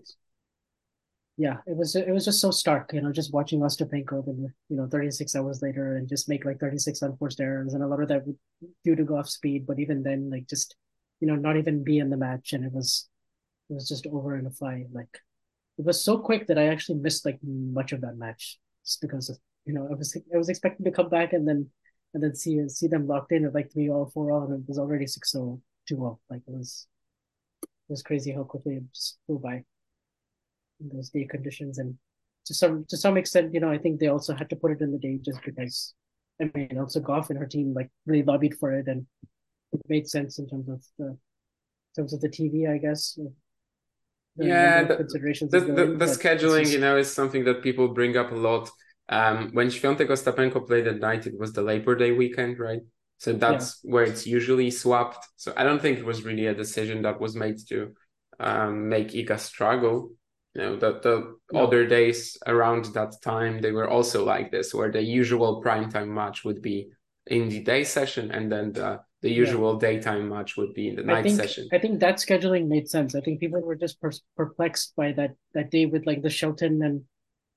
yeah, 1.38 1.58
it 1.68 1.78
was 1.78 1.96
it 1.96 2.12
was 2.12 2.26
just 2.26 2.42
so 2.42 2.50
stark, 2.50 2.92
you 2.94 3.02
know, 3.02 3.12
just 3.12 3.32
watching 3.32 3.60
Ostapenko, 3.60 4.26
then 4.26 4.52
you 4.70 4.76
know, 4.76 4.88
36 4.88 5.36
hours 5.36 5.62
later, 5.62 5.96
and 5.96 6.10
just 6.10 6.28
make 6.28 6.46
like 6.46 6.60
36 6.60 7.02
unforced 7.04 7.40
errors, 7.40 7.74
and 7.74 7.84
a 7.84 7.88
lot 7.88 8.02
of 8.02 8.08
that 8.08 8.26
would 8.26 8.38
due 8.84 8.96
to 8.96 9.06
Gauff 9.06 9.28
speed. 9.28 9.68
But 9.68 9.80
even 9.80 10.02
then, 10.02 10.32
like 10.32 10.48
just 10.48 10.76
you 11.20 11.28
know, 11.28 11.36
not 11.36 11.58
even 11.58 11.84
be 11.84 12.00
in 12.00 12.10
the 12.10 12.18
match, 12.18 12.54
and 12.54 12.66
it 12.66 12.74
was 12.74 13.08
it 13.70 13.74
was 13.74 13.88
just 13.88 14.08
over 14.08 14.38
in 14.38 14.48
a 14.48 14.52
fly. 14.52 14.86
Like 14.92 15.20
it 15.78 15.86
was 15.86 16.04
so 16.04 16.18
quick 16.18 16.48
that 16.48 16.58
I 16.58 16.68
actually 16.68 17.00
missed 17.00 17.26
like 17.26 17.40
much 17.44 17.92
of 17.92 18.02
that 18.02 18.18
match 18.18 18.60
just 18.84 19.02
because 19.02 19.30
of 19.30 19.38
you 19.66 19.74
know 19.74 19.88
I 19.92 19.94
was 19.94 20.18
I 20.34 20.38
was 20.38 20.50
expecting 20.50 20.86
to 20.86 20.92
come 20.92 21.10
back 21.10 21.34
and 21.34 21.48
then 21.48 21.70
and 22.16 22.24
then 22.24 22.34
see 22.34 22.68
see 22.68 22.88
them 22.88 23.06
locked 23.06 23.32
in 23.32 23.46
at 23.46 23.54
like 23.54 23.72
three 23.72 23.90
all 23.90 24.10
four 24.12 24.32
all 24.32 24.46
and 24.46 24.64
it 24.64 24.68
was 24.68 24.80
already 24.80 25.06
six 25.06 25.36
all 25.36 25.62
two 25.88 26.04
all 26.04 26.20
like 26.30 26.42
it 26.48 26.54
was 26.54 26.88
it 27.62 27.70
was 27.90 28.02
crazy 28.02 28.32
how 28.32 28.44
quickly 28.44 28.78
it 28.78 28.84
just 28.94 29.20
flew 29.28 29.38
by 29.38 29.64
those 30.80 31.10
day 31.10 31.26
conditions 31.26 31.78
and 31.78 31.96
to 32.46 32.54
some 32.54 32.86
to 32.88 32.98
some 32.98 33.18
extent 33.18 33.54
you 33.54 33.60
know 33.60 33.72
I 33.72 33.78
think 33.78 34.00
they 34.00 34.08
also 34.08 34.36
had 34.36 34.50
to 34.50 34.56
put 34.56 34.72
it 34.72 34.82
in 34.82 34.92
the 34.92 34.98
day 34.98 35.20
just 35.24 35.42
because 35.44 35.94
I 36.42 36.50
mean 36.54 36.78
also 36.80 37.00
Gauff 37.00 37.30
and 37.30 37.40
her 37.40 37.46
team 37.46 37.74
like 37.74 37.90
really 38.06 38.24
lobbied 38.24 38.56
for 38.58 38.72
it 38.74 38.88
and 38.88 39.06
it 39.74 39.82
made 39.90 40.08
sense 40.08 40.40
in 40.40 40.48
terms 40.48 40.70
of 40.70 40.84
the 40.98 41.18
in 41.98 42.04
terms 42.04 42.14
of 42.14 42.22
the 42.22 42.30
TV, 42.30 42.70
I 42.72 42.78
guess. 42.78 43.18
yeah, 44.38 44.84
the, 44.84 44.98
considerations 44.98 45.52
the, 45.52 45.62
the, 45.62 45.86
the 45.98 46.06
scheduling, 46.06 46.62
just... 46.62 46.74
you 46.74 46.80
know, 46.80 46.98
is 46.98 47.12
something 47.12 47.44
that 47.46 47.64
people 47.64 47.90
bring 47.90 48.18
up 48.18 48.32
a 48.32 48.36
lot. 48.36 48.70
Um, 49.10 49.52
when 49.54 49.70
Świątek 49.70 50.10
Ostapenko 50.10 50.68
played 50.68 50.88
at 50.88 51.00
night, 51.00 51.28
it 51.28 51.40
was 51.40 51.54
the 51.54 51.62
Labor 51.62 51.96
Day 51.96 52.12
weekend, 52.12 52.60
right? 52.60 52.82
So 53.20 53.34
that's 53.34 53.80
yeah. 53.84 53.92
where 53.94 54.04
it's 54.04 54.28
usually 54.28 54.70
swapped. 54.70 55.26
So 55.38 55.54
I 55.56 55.64
don't 55.64 55.82
think 55.82 55.98
it 55.98 56.06
was 56.06 56.24
really 56.24 56.48
a 56.48 56.54
decision 56.54 57.02
that 57.02 57.20
was 57.20 57.36
made 57.36 57.58
to 57.70 57.94
um, 58.40 58.90
make 58.90 59.10
Iga 59.10 59.40
struggle. 59.40 60.12
You 60.58 60.64
know, 60.64 60.76
the, 60.76 61.00
the 61.00 61.38
no. 61.52 61.60
other 61.60 61.86
days 61.86 62.36
around 62.48 62.86
that 62.96 63.22
time, 63.22 63.62
they 63.62 63.72
were 63.72 63.88
also 63.88 64.26
like 64.26 64.50
this, 64.50 64.74
where 64.74 64.92
the 64.92 65.04
usual 65.04 65.62
primetime 65.64 66.08
match 66.08 66.44
would 66.44 66.64
be 66.64 66.90
in 67.28 67.48
the 67.48 67.60
day 67.60 67.84
session 67.84 68.32
and 68.32 68.52
then 68.52 68.74
the 68.74 69.00
the 69.22 69.32
usual 69.32 69.74
yeah. 69.74 69.90
daytime 69.90 70.30
match 70.30 70.58
would 70.58 70.74
be 70.74 70.90
in 70.90 70.96
the 70.96 71.04
night 71.04 71.18
I 71.18 71.24
think, 71.24 71.36
session. 71.36 71.68
I 71.72 71.80
think 71.80 72.00
that 72.00 72.16
scheduling 72.16 72.68
made 72.68 72.88
sense. 72.88 73.16
I 73.16 73.22
think 73.22 73.40
people 73.40 73.62
were 73.62 73.76
just 73.76 74.00
per- 74.00 74.12
perplexed 74.36 74.96
by 74.96 75.12
that 75.14 75.32
that 75.54 75.72
day 75.72 75.86
with 75.86 76.06
like 76.06 76.22
the 76.22 76.30
Shelton 76.30 76.82
and 76.84 77.02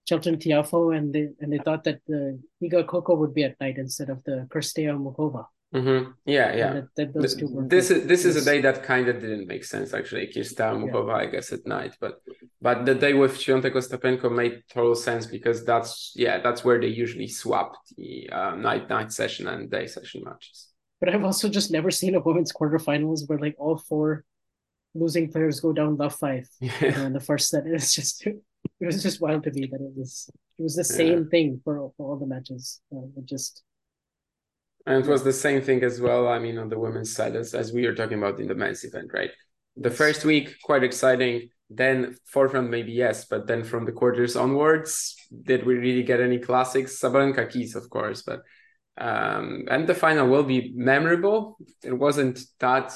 Shelton 0.06 0.36
Tiafoe, 0.36 0.96
and 0.96 1.12
they 1.14 1.28
and 1.40 1.52
they 1.52 1.58
thought 1.58 1.84
that 1.84 2.00
the 2.06 2.40
Iga 2.62 2.86
Coco 2.86 3.14
would 3.14 3.34
be 3.34 3.44
at 3.44 3.60
night 3.60 3.76
instead 3.78 4.10
of 4.10 4.22
the 4.24 4.46
Cirstea 4.50 4.96
Muchova. 4.96 5.44
Mm-hmm. 5.74 6.10
Yeah, 6.26 6.56
yeah. 6.56 6.72
That, 6.72 6.88
that 6.96 7.14
those 7.14 7.36
two 7.36 7.64
this 7.68 7.90
is 7.92 8.06
this 8.08 8.24
is 8.24 8.34
a 8.34 8.44
day 8.44 8.60
that 8.60 8.82
kind 8.82 9.08
of 9.08 9.20
didn't 9.20 9.46
make 9.46 9.64
sense 9.64 9.94
actually. 9.94 10.26
Cirstea 10.26 10.74
Muchova, 10.74 11.08
yeah. 11.08 11.16
I 11.16 11.26
guess, 11.26 11.52
at 11.52 11.64
night, 11.64 11.96
but 12.00 12.20
but 12.60 12.86
the 12.86 12.94
day 12.94 13.14
with 13.14 13.38
Świątek 13.38 13.74
Ostapenko 13.74 14.34
made 14.34 14.64
total 14.68 14.96
sense 14.96 15.26
because 15.26 15.64
that's 15.64 16.12
yeah 16.16 16.40
that's 16.40 16.64
where 16.64 16.80
they 16.80 16.88
usually 16.88 17.28
swap 17.28 17.76
the 17.96 18.28
uh, 18.32 18.56
night 18.56 18.88
night 18.90 19.12
session 19.12 19.46
and 19.46 19.70
day 19.70 19.86
session 19.86 20.22
matches. 20.24 20.70
But 20.98 21.14
I've 21.14 21.24
also 21.24 21.48
just 21.48 21.70
never 21.70 21.92
seen 21.92 22.16
a 22.16 22.20
women's 22.20 22.52
quarterfinals 22.52 23.28
where 23.28 23.38
like 23.38 23.54
all 23.56 23.78
four 23.78 24.24
losing 24.94 25.30
players 25.30 25.60
go 25.60 25.72
down 25.72 25.96
love 25.96 26.16
five 26.16 26.48
yeah. 26.60 26.72
you 26.80 26.90
know, 26.90 27.06
in 27.06 27.12
the 27.12 27.20
first 27.20 27.48
set. 27.48 27.62
It's 27.66 27.94
just 27.94 28.26
it 28.26 28.42
was 28.80 29.04
just 29.04 29.20
wild 29.20 29.44
to 29.44 29.52
me 29.52 29.68
that 29.70 29.80
it 29.80 29.92
was 29.96 30.28
it 30.58 30.62
was 30.62 30.74
the 30.74 30.84
same 30.84 31.18
yeah. 31.18 31.30
thing 31.30 31.60
for, 31.62 31.92
for 31.96 32.10
all 32.10 32.18
the 32.18 32.26
matches. 32.26 32.80
Uh, 32.92 33.06
it 33.16 33.24
just 33.24 33.62
and 34.86 35.04
it 35.04 35.08
was 35.08 35.22
the 35.22 35.32
same 35.32 35.62
thing 35.62 35.82
as 35.82 36.00
well. 36.00 36.28
I 36.28 36.38
mean, 36.38 36.58
on 36.58 36.68
the 36.68 36.78
women's 36.78 37.12
side, 37.12 37.36
as, 37.36 37.54
as 37.54 37.72
we 37.72 37.86
are 37.86 37.94
talking 37.94 38.18
about 38.18 38.40
in 38.40 38.48
the 38.48 38.54
men's 38.54 38.84
event, 38.84 39.10
right? 39.12 39.30
The 39.76 39.90
first 39.90 40.24
week, 40.24 40.56
quite 40.62 40.84
exciting. 40.84 41.50
Then 41.68 42.16
fourth 42.26 42.54
round, 42.54 42.70
maybe 42.70 42.92
yes, 42.92 43.26
but 43.26 43.46
then 43.46 43.62
from 43.62 43.84
the 43.84 43.92
quarters 43.92 44.34
onwards, 44.34 45.14
did 45.44 45.64
we 45.64 45.74
really 45.76 46.02
get 46.02 46.20
any 46.20 46.38
classics? 46.38 47.00
Sabalenka 47.00 47.48
keys, 47.48 47.76
of 47.76 47.88
course, 47.88 48.22
but 48.22 48.42
um, 48.98 49.66
and 49.70 49.86
the 49.86 49.94
final 49.94 50.28
will 50.28 50.42
be 50.42 50.72
memorable. 50.74 51.56
It 51.84 51.96
wasn't 51.96 52.40
that 52.58 52.92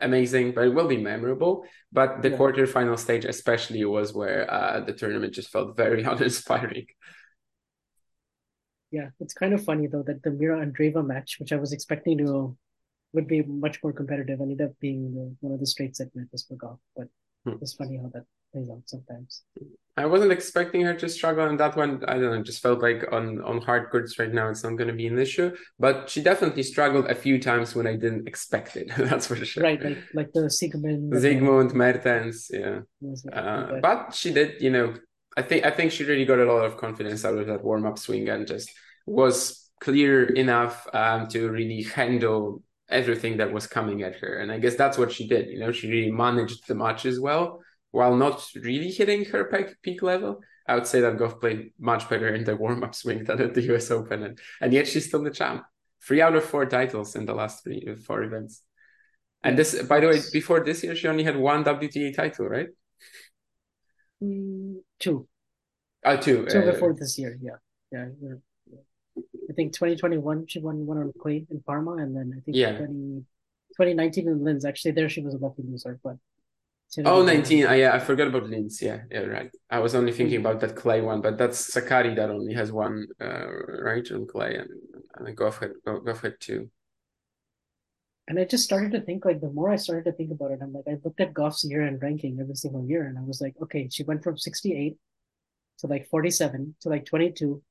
amazing, 0.00 0.52
but 0.52 0.64
it 0.64 0.74
will 0.74 0.88
be 0.88 0.96
memorable. 0.96 1.64
But 1.92 2.22
the 2.22 2.30
yeah. 2.30 2.36
quarterfinal 2.36 2.98
stage, 2.98 3.24
especially, 3.24 3.84
was 3.84 4.14
where 4.14 4.50
uh, 4.50 4.80
the 4.80 4.92
tournament 4.92 5.34
just 5.34 5.50
felt 5.50 5.76
very 5.76 6.02
uninspiring. 6.12 6.86
Yeah, 8.92 9.08
it's 9.20 9.34
kind 9.34 9.54
of 9.54 9.64
funny 9.64 9.86
though 9.86 10.02
that 10.02 10.22
the 10.22 10.30
Mira 10.30 10.64
Andreeva 10.64 11.04
match, 11.04 11.38
which 11.40 11.52
I 11.52 11.56
was 11.56 11.72
expecting 11.72 12.18
to 12.18 12.56
would 13.14 13.26
be 13.26 13.42
much 13.42 13.82
more 13.82 13.92
competitive, 13.92 14.40
ended 14.40 14.60
up 14.60 14.72
being 14.80 15.36
one 15.40 15.52
of 15.52 15.60
the 15.60 15.66
straight 15.66 15.96
set 15.96 16.08
matches 16.14 16.44
for 16.46 16.56
Gauff. 16.56 16.78
But 16.96 17.08
hmm. 17.44 17.56
it's 17.60 17.74
funny 17.74 17.96
how 17.96 18.10
that 18.14 18.24
plays 18.52 18.68
out 18.70 18.82
sometimes. 18.86 19.42
I 19.96 20.06
wasn't 20.06 20.32
expecting 20.32 20.82
her 20.82 20.94
to 20.94 21.08
struggle 21.08 21.44
on 21.46 21.56
that 21.56 21.76
one. 21.76 22.02
I 22.06 22.14
don't 22.14 22.36
know, 22.36 22.42
just 22.42 22.62
felt 22.62 22.82
like 22.82 23.04
on 23.12 23.42
on 23.42 23.60
hard 23.62 23.90
courts 23.90 24.18
right 24.18 24.32
now 24.32 24.48
it's 24.48 24.62
not 24.62 24.76
going 24.76 24.88
to 24.88 24.94
be 24.94 25.06
an 25.06 25.18
issue. 25.18 25.54
But 25.78 26.10
she 26.10 26.22
definitely 26.22 26.62
struggled 26.62 27.06
a 27.06 27.14
few 27.14 27.38
times 27.38 27.74
when 27.74 27.86
I 27.86 27.96
didn't 27.96 28.28
expect 28.28 28.76
it. 28.76 28.88
That's 28.96 29.26
for 29.26 29.36
sure. 29.36 29.62
Right, 29.62 29.82
like 29.82 29.98
like 30.14 30.32
the 30.32 30.42
Siegemund, 30.42 31.12
Siegemund, 31.12 31.72
Mertens, 31.74 32.50
yeah. 32.52 32.80
Uh, 33.32 33.80
but 33.80 34.14
she 34.14 34.32
did, 34.32 34.60
you 34.60 34.70
know. 34.70 34.94
I 35.36 35.42
think 35.42 35.64
I 35.64 35.70
think 35.70 35.92
she 35.92 36.04
really 36.04 36.24
got 36.24 36.38
a 36.38 36.52
lot 36.52 36.64
of 36.64 36.76
confidence 36.76 37.24
out 37.24 37.38
of 37.38 37.46
that 37.46 37.64
warm 37.64 37.86
up 37.86 37.98
swing 37.98 38.28
and 38.28 38.46
just 38.46 38.70
was 39.06 39.70
clear 39.80 40.24
enough 40.24 40.86
um, 40.92 41.26
to 41.28 41.50
really 41.50 41.82
handle 41.82 42.62
everything 42.88 43.38
that 43.38 43.52
was 43.52 43.66
coming 43.66 44.02
at 44.02 44.16
her. 44.16 44.38
And 44.38 44.52
I 44.52 44.58
guess 44.58 44.76
that's 44.76 44.98
what 44.98 45.10
she 45.10 45.26
did. 45.26 45.48
You 45.48 45.60
know, 45.60 45.72
she 45.72 45.90
really 45.90 46.12
managed 46.12 46.68
the 46.68 46.74
match 46.74 47.06
as 47.06 47.18
well 47.18 47.62
while 47.92 48.16
not 48.16 48.44
really 48.56 48.90
hitting 48.90 49.24
her 49.26 49.44
peak, 49.44 49.80
peak 49.82 50.02
level, 50.02 50.40
I 50.66 50.74
would 50.74 50.86
say 50.86 51.00
that 51.00 51.16
Gauff 51.18 51.40
played 51.40 51.72
much 51.78 52.08
better 52.08 52.34
in 52.34 52.44
the 52.44 52.56
warm 52.56 52.82
up 52.82 52.94
swing 52.94 53.24
than 53.24 53.40
at 53.40 53.54
the 53.54 53.74
US 53.74 53.90
Open. 53.90 54.22
And, 54.24 54.38
and 54.60 54.72
yet 54.72 54.88
she's 54.88 55.06
still 55.06 55.22
the 55.22 55.30
champ. 55.30 55.62
Three 56.02 56.20
out 56.20 56.34
of 56.34 56.44
four 56.44 56.66
titles 56.66 57.14
in 57.14 57.26
the 57.26 57.34
last 57.34 57.62
three 57.62 57.94
four 57.94 58.24
events. 58.24 58.62
And 59.44 59.58
this, 59.58 59.80
by 59.82 60.00
the 60.00 60.08
way, 60.08 60.20
before 60.32 60.64
this 60.64 60.82
year, 60.82 60.96
she 60.96 61.06
only 61.06 61.22
had 61.22 61.36
one 61.36 61.64
WTA 61.64 62.14
title, 62.14 62.46
right? 62.48 62.68
Two. 64.98 65.28
Oh, 66.04 66.16
two. 66.16 66.46
Two 66.46 66.60
uh, 66.60 66.72
before 66.72 66.94
this 66.94 67.18
year, 67.18 67.38
yeah. 67.40 67.56
yeah. 67.90 68.06
I 69.16 69.52
think 69.54 69.72
2021 69.74 70.46
she 70.46 70.60
won 70.60 70.86
one 70.86 70.98
on 70.98 71.12
clay 71.20 71.46
in 71.50 71.60
Parma, 71.60 71.92
and 71.94 72.16
then 72.16 72.32
I 72.36 72.40
think 72.40 72.56
yeah. 72.56 72.76
20, 72.78 73.24
2019 73.76 74.28
in 74.28 74.44
Linz. 74.44 74.64
Actually, 74.64 74.92
there 74.92 75.08
she 75.08 75.20
was 75.20 75.34
a 75.34 75.38
lucky 75.38 75.62
loser, 75.62 75.98
but 76.02 76.16
Oh, 77.04 77.24
19. 77.24 77.66
Uh, 77.66 77.72
yeah, 77.72 77.94
I 77.94 77.98
forgot 77.98 78.28
about 78.28 78.50
Linz. 78.50 78.82
Yeah, 78.82 79.00
yeah, 79.10 79.20
right. 79.20 79.50
I 79.70 79.78
was 79.78 79.94
only 79.94 80.12
thinking 80.12 80.40
about 80.40 80.60
that 80.60 80.76
clay 80.76 81.00
one, 81.00 81.22
but 81.22 81.38
that's 81.38 81.74
Sakkari 81.74 82.14
that 82.16 82.28
only 82.28 82.52
has 82.52 82.70
one, 82.70 83.06
uh, 83.18 83.46
right, 83.82 84.06
on 84.12 84.26
clay, 84.26 84.56
and, 84.56 84.68
and 85.16 85.36
Gauff 85.36 85.60
had, 85.60 85.72
Gauff 85.86 86.20
had 86.20 86.34
two. 86.38 86.70
And 88.28 88.38
I 88.38 88.44
just 88.44 88.64
started 88.64 88.92
to 88.92 89.00
think, 89.00 89.24
like, 89.24 89.40
the 89.40 89.50
more 89.50 89.70
I 89.70 89.76
started 89.76 90.04
to 90.04 90.12
think 90.12 90.30
about 90.30 90.52
it, 90.52 90.60
I'm 90.62 90.72
like, 90.72 90.84
I 90.88 90.96
looked 91.04 91.20
at 91.20 91.34
Gauff's 91.34 91.64
year 91.64 91.82
and 91.82 92.00
ranking 92.00 92.38
every 92.40 92.54
single 92.54 92.86
year, 92.86 93.06
and 93.06 93.18
I 93.18 93.22
was 93.22 93.40
like, 93.40 93.54
okay, 93.62 93.88
she 93.90 94.04
went 94.04 94.22
from 94.22 94.38
68 94.38 94.96
to 95.78 95.86
like 95.88 96.08
47 96.08 96.76
to 96.80 96.88
like 96.88 97.04
22 97.04 97.62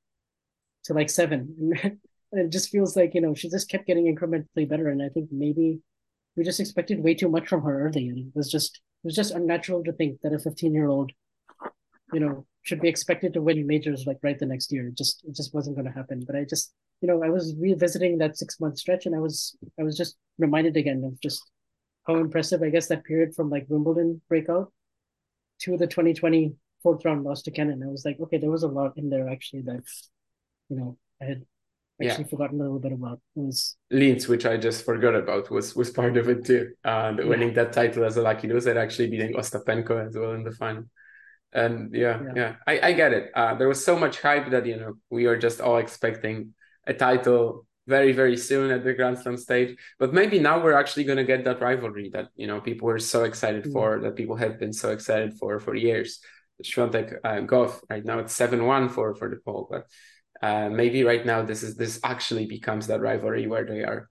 to 0.83 0.93
like 0.93 1.09
seven. 1.09 1.71
and 1.83 1.99
it 2.31 2.49
just 2.49 2.69
feels 2.69 2.95
like, 2.95 3.13
you 3.13 3.21
know, 3.21 3.33
she 3.33 3.49
just 3.49 3.69
kept 3.69 3.87
getting 3.87 4.13
incrementally 4.13 4.67
better. 4.67 4.89
And 4.89 5.01
I 5.01 5.09
think 5.09 5.29
maybe 5.31 5.79
we 6.35 6.43
just 6.43 6.59
expected 6.59 7.03
way 7.03 7.13
too 7.13 7.29
much 7.29 7.47
from 7.47 7.63
her 7.63 7.87
early, 7.87 8.07
and 8.07 8.17
it 8.17 8.35
was 8.35 8.49
just 8.49 8.77
it 9.03 9.07
was 9.07 9.15
just 9.15 9.33
unnatural 9.33 9.83
to 9.83 9.93
think 9.93 10.21
that 10.21 10.33
a 10.33 10.39
15 10.39 10.73
year 10.73 10.87
old, 10.87 11.11
you 12.13 12.19
know, 12.19 12.45
should 12.61 12.81
be 12.81 12.87
expected 12.89 13.33
to 13.33 13.41
win 13.41 13.65
majors 13.67 14.05
like 14.05 14.17
right 14.21 14.39
the 14.39 14.45
next 14.45 14.71
year. 14.71 14.87
It 14.87 14.97
just 14.97 15.23
it 15.25 15.35
just 15.35 15.53
wasn't 15.53 15.75
going 15.75 15.87
to 15.87 15.93
happen. 15.93 16.23
But 16.25 16.35
I 16.35 16.45
just 16.45 16.73
you 17.01 17.07
know 17.07 17.23
I 17.23 17.29
was 17.29 17.55
revisiting 17.59 18.19
that 18.19 18.37
six 18.37 18.59
month 18.59 18.77
stretch, 18.77 19.05
and 19.05 19.15
I 19.15 19.19
was 19.19 19.57
I 19.79 19.83
was 19.83 19.97
just 19.97 20.15
reminded 20.37 20.77
again 20.77 21.03
of 21.03 21.19
just 21.19 21.41
how 22.07 22.15
impressive 22.17 22.61
I 22.61 22.69
guess 22.69 22.87
that 22.87 23.03
period 23.03 23.35
from 23.35 23.49
like 23.49 23.65
Wimbledon 23.67 24.21
breakout 24.29 24.71
to 25.61 25.77
the 25.77 25.87
2020 25.87 26.55
fourth 26.81 27.05
round 27.05 27.23
loss 27.23 27.41
to 27.43 27.51
Kenin. 27.51 27.83
I 27.83 27.87
was 27.87 28.05
like, 28.05 28.19
okay, 28.19 28.37
there 28.37 28.49
was 28.49 28.63
a 28.63 28.67
lot 28.67 28.97
in 28.97 29.09
there 29.09 29.29
actually 29.29 29.63
that 29.63 29.83
you 30.69 30.77
know 30.77 30.97
I 31.21 31.25
had 31.25 31.45
actually 32.01 32.23
yeah. 32.23 32.29
forgotten 32.29 32.59
a 32.59 32.63
little 32.63 32.79
bit 32.79 32.93
about 32.93 33.19
was 33.35 33.75
Linz, 33.89 34.27
which 34.27 34.45
I 34.45 34.57
just 34.57 34.85
forgot 34.85 35.15
about, 35.15 35.49
was 35.49 35.75
was 35.75 35.89
part 35.89 36.17
of 36.17 36.29
it 36.29 36.45
too. 36.45 36.71
And 36.83 37.19
yeah. 37.19 37.25
winning 37.25 37.53
that 37.53 37.73
title 37.73 38.03
as 38.03 38.17
a 38.17 38.21
lucky 38.21 38.47
loser, 38.47 38.77
actually 38.77 39.09
beating 39.09 39.33
Ostapenko 39.33 40.07
as 40.07 40.15
well 40.15 40.33
in 40.33 40.43
the 40.43 40.51
final. 40.51 40.85
And 41.53 41.93
yeah, 41.93 42.21
yeah, 42.23 42.33
yeah. 42.35 42.55
I, 42.65 42.79
I 42.89 42.93
get 42.93 43.11
it. 43.11 43.31
Uh, 43.35 43.55
there 43.55 43.67
was 43.67 43.83
so 43.83 43.99
much 43.99 44.21
hype 44.21 44.49
that 44.51 44.65
you 44.65 44.77
know 44.77 44.93
we 45.09 45.25
are 45.25 45.37
just 45.37 45.61
all 45.61 45.77
expecting 45.77 46.53
a 46.91 46.97
title 47.07 47.65
very 47.87 48.11
very 48.21 48.37
soon 48.37 48.67
at 48.71 48.83
the 48.83 48.93
Grand 48.93 49.17
Slam 49.17 49.37
stage. 49.37 49.71
But 50.01 50.13
maybe 50.13 50.37
now 50.39 50.55
we're 50.63 50.79
actually 50.81 51.05
going 51.09 51.21
to 51.23 51.31
get 51.33 51.43
that 51.45 51.61
rivalry 51.61 52.07
that 52.15 52.27
you 52.41 52.47
know 52.47 52.59
people 52.61 52.85
were 52.87 52.99
so 53.13 53.19
excited 53.29 53.63
mm. 53.65 53.73
for, 53.73 53.87
that 54.03 54.15
people 54.15 54.37
have 54.43 54.55
been 54.63 54.73
so 54.83 54.91
excited 54.91 55.29
for 55.39 55.59
for 55.59 55.75
years. 55.75 56.09
Świątek 56.63 57.07
uh, 57.23 57.41
Gauff 57.51 57.81
right 57.89 58.05
now 58.05 58.19
it's 58.19 58.35
seven 58.35 58.61
one 58.65 58.89
for 58.89 59.15
for 59.15 59.27
the 59.29 59.39
Pole, 59.45 59.67
but 59.73 59.83
uh, 60.47 60.69
maybe 60.69 61.03
right 61.03 61.25
now 61.25 61.39
this 61.49 61.63
is 61.63 61.75
this 61.75 61.99
actually 62.03 62.45
becomes 62.45 62.87
that 62.87 63.01
rivalry 63.01 63.47
where 63.47 63.65
they 63.65 63.83
are 63.83 64.09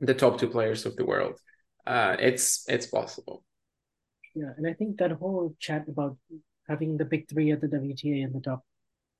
the 0.00 0.14
top 0.14 0.38
two 0.38 0.50
players 0.56 0.86
of 0.86 0.96
the 0.96 1.04
world. 1.04 1.38
Uh, 1.86 2.16
it's 2.18 2.64
it's 2.68 2.88
possible. 2.98 3.44
Yeah, 4.34 4.52
and 4.56 4.66
I 4.66 4.74
think 4.74 4.98
that 4.98 5.12
whole 5.12 5.54
chat 5.58 5.88
about 5.88 6.16
having 6.68 6.96
the 6.96 7.04
big 7.04 7.28
three 7.28 7.52
at 7.52 7.60
the 7.60 7.68
WTA 7.68 8.24
in 8.26 8.32
the 8.32 8.40
top 8.40 8.62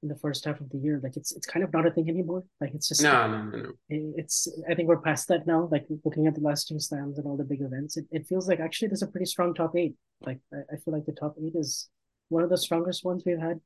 in 0.06 0.14
the 0.14 0.20
first 0.20 0.44
half 0.44 0.60
of 0.60 0.70
the 0.70 0.78
year. 0.78 1.00
Like 1.02 1.16
it's 1.16 1.32
it's 1.32 1.46
kind 1.46 1.64
of 1.64 1.72
not 1.72 1.86
a 1.86 1.90
thing 1.90 2.08
anymore. 2.08 2.44
Like 2.60 2.74
it's 2.74 2.88
just 2.88 3.02
no, 3.02 3.26
no, 3.26 3.42
no, 3.42 3.58
no. 3.58 3.72
It's 3.88 4.48
I 4.70 4.74
think 4.74 4.88
we're 4.88 5.00
past 5.00 5.28
that 5.28 5.46
now. 5.46 5.68
Like 5.70 5.86
looking 6.04 6.26
at 6.26 6.34
the 6.34 6.40
last 6.40 6.68
two 6.68 6.78
slams 6.78 7.18
and 7.18 7.26
all 7.26 7.36
the 7.36 7.44
big 7.44 7.60
events, 7.60 7.96
it, 7.96 8.06
it 8.10 8.26
feels 8.26 8.48
like 8.48 8.60
actually 8.60 8.88
there's 8.88 9.02
a 9.02 9.08
pretty 9.08 9.26
strong 9.26 9.52
top 9.52 9.76
eight. 9.76 9.96
Like 10.20 10.38
I, 10.52 10.74
I 10.74 10.76
feel 10.76 10.94
like 10.94 11.06
the 11.06 11.12
top 11.12 11.34
eight 11.42 11.54
is 11.54 11.88
one 12.28 12.44
of 12.44 12.50
the 12.50 12.58
strongest 12.58 13.04
ones 13.04 13.24
we've 13.26 13.38
had 13.38 13.60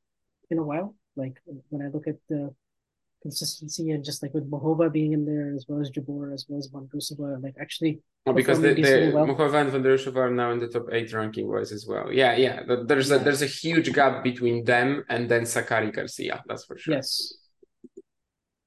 in 0.49 0.57
a 0.57 0.63
while. 0.63 0.95
Like 1.15 1.37
when 1.69 1.85
I 1.85 1.89
look 1.89 2.07
at 2.07 2.17
the 2.27 2.53
consistency 3.21 3.91
and 3.91 4.03
just 4.03 4.23
like 4.23 4.33
with 4.33 4.49
Muchova 4.49 4.91
being 4.91 5.13
in 5.13 5.25
there 5.25 5.53
as 5.55 5.65
well 5.67 5.79
as 5.79 5.89
Jabeur 5.91 6.33
as 6.33 6.45
well 6.47 6.59
as 6.59 6.69
Vondrousova, 6.69 7.41
like 7.41 7.55
actually. 7.59 8.01
Well, 8.25 8.35
because 8.35 8.61
the, 8.61 8.73
the 8.73 9.11
well. 9.13 9.25
Muchova 9.27 9.61
and 9.61 9.71
Vondrousova 9.71 10.17
are 10.17 10.31
now 10.31 10.51
in 10.51 10.59
the 10.59 10.67
top 10.67 10.87
eight 10.91 11.11
ranking 11.13 11.47
wise 11.47 11.71
as 11.71 11.85
well. 11.87 12.11
Yeah, 12.11 12.35
yeah. 12.35 12.61
There's 12.85 13.09
yeah. 13.09 13.17
a 13.17 13.19
there's 13.19 13.41
a 13.41 13.47
huge 13.47 13.93
gap 13.93 14.23
between 14.23 14.63
them 14.63 15.03
and 15.09 15.29
then 15.29 15.43
Sakkari 15.43 15.93
Garcia. 15.93 16.43
That's 16.47 16.65
for 16.65 16.77
sure. 16.77 16.95
Yes. 16.95 17.33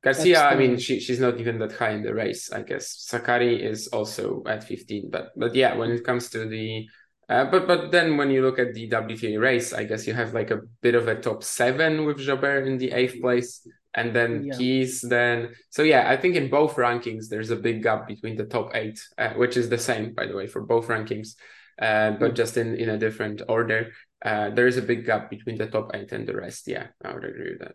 Garcia, 0.03 0.45
I 0.45 0.55
mean, 0.55 0.77
she 0.79 1.01
she's 1.01 1.19
not 1.19 1.41
even 1.41 1.59
that 1.61 1.73
high 1.73 1.93
in 1.93 2.03
the 2.03 2.15
race. 2.15 2.53
I 2.53 2.63
guess 2.63 3.09
Sakkari 3.11 3.59
is 3.59 3.89
also 3.89 4.43
at 4.47 4.63
15, 4.63 5.09
but 5.11 5.31
but 5.35 5.55
yeah, 5.55 5.75
when 5.75 5.91
it 5.91 6.05
comes 6.05 6.29
to 6.31 6.47
the 6.47 6.87
uh, 7.29 7.47
but 7.47 7.67
but 7.67 7.91
then 7.91 8.19
when 8.19 8.31
you 8.31 8.43
look 8.43 8.59
at 8.59 8.75
the 8.75 8.89
WTA 8.91 9.41
race, 9.41 9.73
I 9.73 9.85
guess 9.85 10.07
you 10.07 10.13
have 10.13 10.35
like 10.35 10.51
a 10.51 10.61
bit 10.83 10.95
of 10.95 11.09
a 11.09 11.15
top 11.15 11.43
seven 11.43 12.05
with 12.05 12.19
Jabeur 12.19 12.67
in 12.67 12.77
the 12.77 12.93
eighth 12.93 13.19
place, 13.21 13.67
and 13.95 14.15
then 14.15 14.45
yeah. 14.45 14.57
Keys. 14.57 15.01
Then 15.01 15.55
so 15.71 15.83
yeah, 15.83 16.11
I 16.11 16.17
think 16.17 16.37
in 16.37 16.51
both 16.51 16.77
rankings 16.77 17.29
there's 17.29 17.51
a 17.51 17.57
big 17.57 17.83
gap 17.83 18.07
between 18.07 18.37
the 18.37 18.45
top 18.45 18.75
eight, 18.75 19.01
uh, 19.19 19.31
which 19.31 19.57
is 19.57 19.69
the 19.69 19.79
same 19.79 20.15
by 20.15 20.27
the 20.27 20.37
way 20.37 20.47
for 20.47 20.63
both 20.63 20.89
rankings, 20.89 21.35
uh, 21.81 22.13
but 22.13 22.33
mm. 22.33 22.37
just 22.37 22.57
in 22.57 22.77
in 22.77 22.89
a 22.89 22.99
different 22.99 23.43
order. 23.49 23.93
Uh, 24.25 24.49
there 24.51 24.67
is 24.67 24.79
a 24.79 24.83
big 24.83 25.05
gap 25.05 25.29
between 25.29 25.59
the 25.59 25.67
top 25.67 25.91
eight 25.95 26.11
and 26.13 26.27
the 26.27 26.35
rest. 26.35 26.67
Yeah, 26.67 26.87
I 27.05 27.13
would 27.13 27.25
agree 27.25 27.51
with 27.51 27.61
that. 27.61 27.75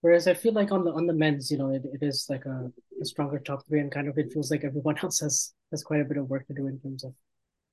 Whereas 0.00 0.28
I 0.28 0.34
feel 0.34 0.52
like 0.52 0.70
on 0.70 0.84
the 0.84 0.92
on 0.92 1.06
the 1.06 1.12
men's, 1.12 1.50
you 1.50 1.58
know, 1.58 1.70
it, 1.70 1.82
it 1.92 2.04
is 2.06 2.26
like 2.30 2.44
a, 2.46 2.70
a 3.00 3.04
stronger 3.04 3.40
top 3.40 3.66
three, 3.66 3.80
and 3.80 3.90
kind 3.90 4.08
of 4.08 4.16
it 4.16 4.32
feels 4.32 4.50
like 4.50 4.64
everyone 4.64 4.98
else 5.02 5.20
has 5.20 5.52
has 5.70 5.82
quite 5.82 6.00
a 6.00 6.04
bit 6.04 6.18
of 6.18 6.30
work 6.30 6.46
to 6.46 6.54
do 6.54 6.66
in 6.66 6.78
terms 6.80 7.04
of 7.04 7.14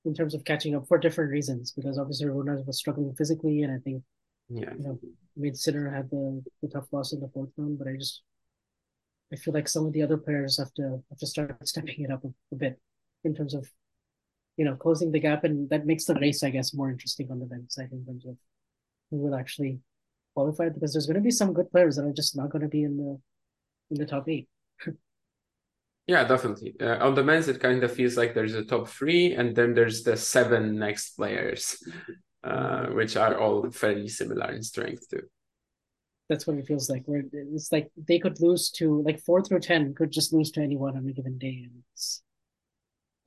in 0.05 0.13
terms 0.13 0.33
of 0.33 0.43
catching 0.43 0.75
up 0.75 0.87
for 0.87 0.97
different 0.97 1.31
reasons 1.31 1.71
because 1.71 1.97
obviously 1.97 2.27
Rune 2.27 2.63
was 2.65 2.77
struggling 2.77 3.13
physically 3.15 3.63
and 3.63 3.73
I 3.73 3.79
think 3.83 4.03
yeah. 4.49 4.73
You 4.77 4.83
know 4.83 4.99
made 5.37 5.57
Sinner 5.57 5.89
had 5.89 6.09
the, 6.09 6.41
the 6.61 6.69
tough 6.69 6.87
loss 6.91 7.11
in 7.11 7.19
the 7.19 7.29
fourth 7.33 7.49
round 7.57 7.77
but 7.77 7.87
I 7.87 7.95
just 7.97 8.21
I 9.33 9.35
feel 9.35 9.53
like 9.53 9.67
some 9.67 9.85
of 9.85 9.93
the 9.93 10.01
other 10.01 10.17
players 10.17 10.57
have 10.57 10.73
to 10.75 11.03
have 11.09 11.19
to 11.19 11.27
start 11.27 11.57
stepping 11.67 12.03
it 12.03 12.11
up 12.11 12.23
a, 12.23 12.29
a 12.53 12.57
bit 12.57 12.79
in 13.23 13.35
terms 13.35 13.53
of 13.53 13.67
you 14.57 14.65
know 14.65 14.75
closing 14.75 15.11
the 15.11 15.19
gap 15.19 15.43
and 15.43 15.69
that 15.69 15.85
makes 15.85 16.05
the 16.05 16.15
race 16.15 16.43
I 16.43 16.51
guess 16.51 16.73
more 16.73 16.89
interesting 16.89 17.29
on 17.31 17.39
the 17.39 17.47
men's 17.47 17.73
side 17.73 17.89
in 17.91 18.05
terms 18.05 18.25
of 18.25 18.37
who 19.11 19.17
will 19.17 19.35
actually 19.35 19.79
qualify 20.33 20.69
because 20.69 20.93
there's 20.93 21.05
going 21.05 21.15
to 21.15 21.21
be 21.21 21.31
some 21.31 21.53
good 21.53 21.71
players 21.71 21.95
that 21.95 22.05
are 22.05 22.13
just 22.13 22.37
not 22.37 22.49
going 22.49 22.61
to 22.61 22.67
be 22.67 22.83
in 22.83 22.97
the 22.97 23.19
in 23.91 23.97
the 23.97 24.05
top 24.05 24.27
eight. 24.29 24.47
Yeah, 26.07 26.23
definitely. 26.23 26.75
Uh, 26.79 27.03
on 27.03 27.15
the 27.15 27.23
men's, 27.23 27.47
it 27.47 27.59
kind 27.59 27.83
of 27.83 27.91
feels 27.91 28.15
like 28.15 28.35
there's 28.35 28.53
a 28.53 28.63
top 28.63 28.87
three, 28.87 29.33
and 29.33 29.55
then 29.55 29.73
there's 29.73 30.03
the 30.03 30.15
seven 30.15 30.77
next 30.77 31.15
players, 31.15 31.83
uh, 32.45 32.87
which 32.87 33.17
are 33.17 33.37
all 33.37 33.69
fairly 33.71 34.07
similar 34.07 34.51
in 34.51 34.61
strength 34.61 35.09
too. 35.09 35.23
That's 36.29 36.47
what 36.47 36.57
it 36.57 36.67
feels 36.67 36.89
like. 36.89 37.03
Where 37.05 37.23
it's 37.31 37.71
like 37.71 37.89
they 37.97 38.19
could 38.19 38.39
lose 38.39 38.69
to 38.71 39.01
like 39.01 39.19
four 39.19 39.43
through 39.43 39.59
ten 39.59 39.93
could 39.93 40.11
just 40.11 40.33
lose 40.33 40.51
to 40.51 40.61
anyone 40.61 40.95
on 40.95 41.07
a 41.07 41.11
given 41.11 41.37
day, 41.37 41.63
and 41.65 41.83
it's 41.93 42.23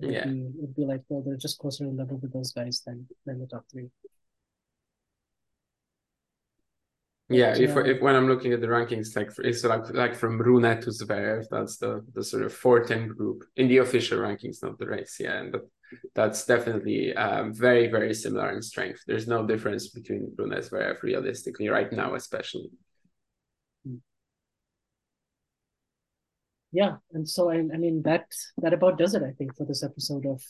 it'd 0.01 0.15
yeah, 0.15 0.25
be, 0.25 0.51
it'd 0.59 0.77
be 0.77 0.85
like 0.85 1.03
well 1.09 1.23
they're 1.23 1.37
just 1.37 1.59
closer 1.59 1.85
in 1.85 1.97
level 1.97 2.19
with 2.19 2.33
those 2.33 2.53
guys 2.53 2.83
than 2.87 3.07
than 3.27 3.41
the 3.41 3.47
top 3.47 3.65
three. 3.71 3.91
Yeah, 7.31 7.55
if 7.57 7.77
uh, 7.77 7.85
if 7.85 8.01
when 8.01 8.17
I'm 8.17 8.27
looking 8.27 8.53
at 8.53 8.61
the 8.61 8.69
rankings, 8.69 9.15
like 9.15 9.31
it's 9.39 9.63
like 9.63 9.93
like 9.93 10.15
from 10.15 10.39
Rune 10.39 10.81
to 10.81 10.91
Zverev, 10.91 11.47
that's 11.51 11.77
the 11.77 12.05
the 12.15 12.25
sort 12.25 12.45
of 12.45 12.55
four 12.55 12.85
ten 12.85 13.09
group 13.09 13.45
in 13.57 13.69
the 13.69 13.79
official 13.79 14.19
rankings, 14.19 14.63
not 14.63 14.79
the 14.79 14.87
race. 14.87 15.19
Yeah, 15.21 15.41
and 15.41 15.53
that, 15.53 15.69
that's 16.15 16.45
definitely 16.45 17.15
uh, 17.15 17.45
very 17.51 17.89
very 17.89 18.15
similar 18.15 18.51
in 18.51 18.63
strength. 18.63 19.01
There's 19.07 19.29
no 19.29 19.47
difference 19.47 19.89
between 19.89 20.35
Rune 20.37 20.53
and 20.53 20.63
Zverev 20.63 21.03
realistically 21.03 21.69
right 21.69 21.93
now, 21.93 22.15
especially. 22.15 22.71
Yeah, 26.71 26.97
and 27.13 27.27
so 27.27 27.51
I, 27.51 27.57
I 27.57 27.79
mean 27.79 28.03
that 28.03 28.27
that 28.59 28.75
about 28.75 28.99
does 28.99 29.15
it. 29.15 29.23
I 29.23 29.33
think 29.33 29.57
for 29.57 29.65
this 29.65 29.83
episode 29.83 30.27
of 30.27 30.43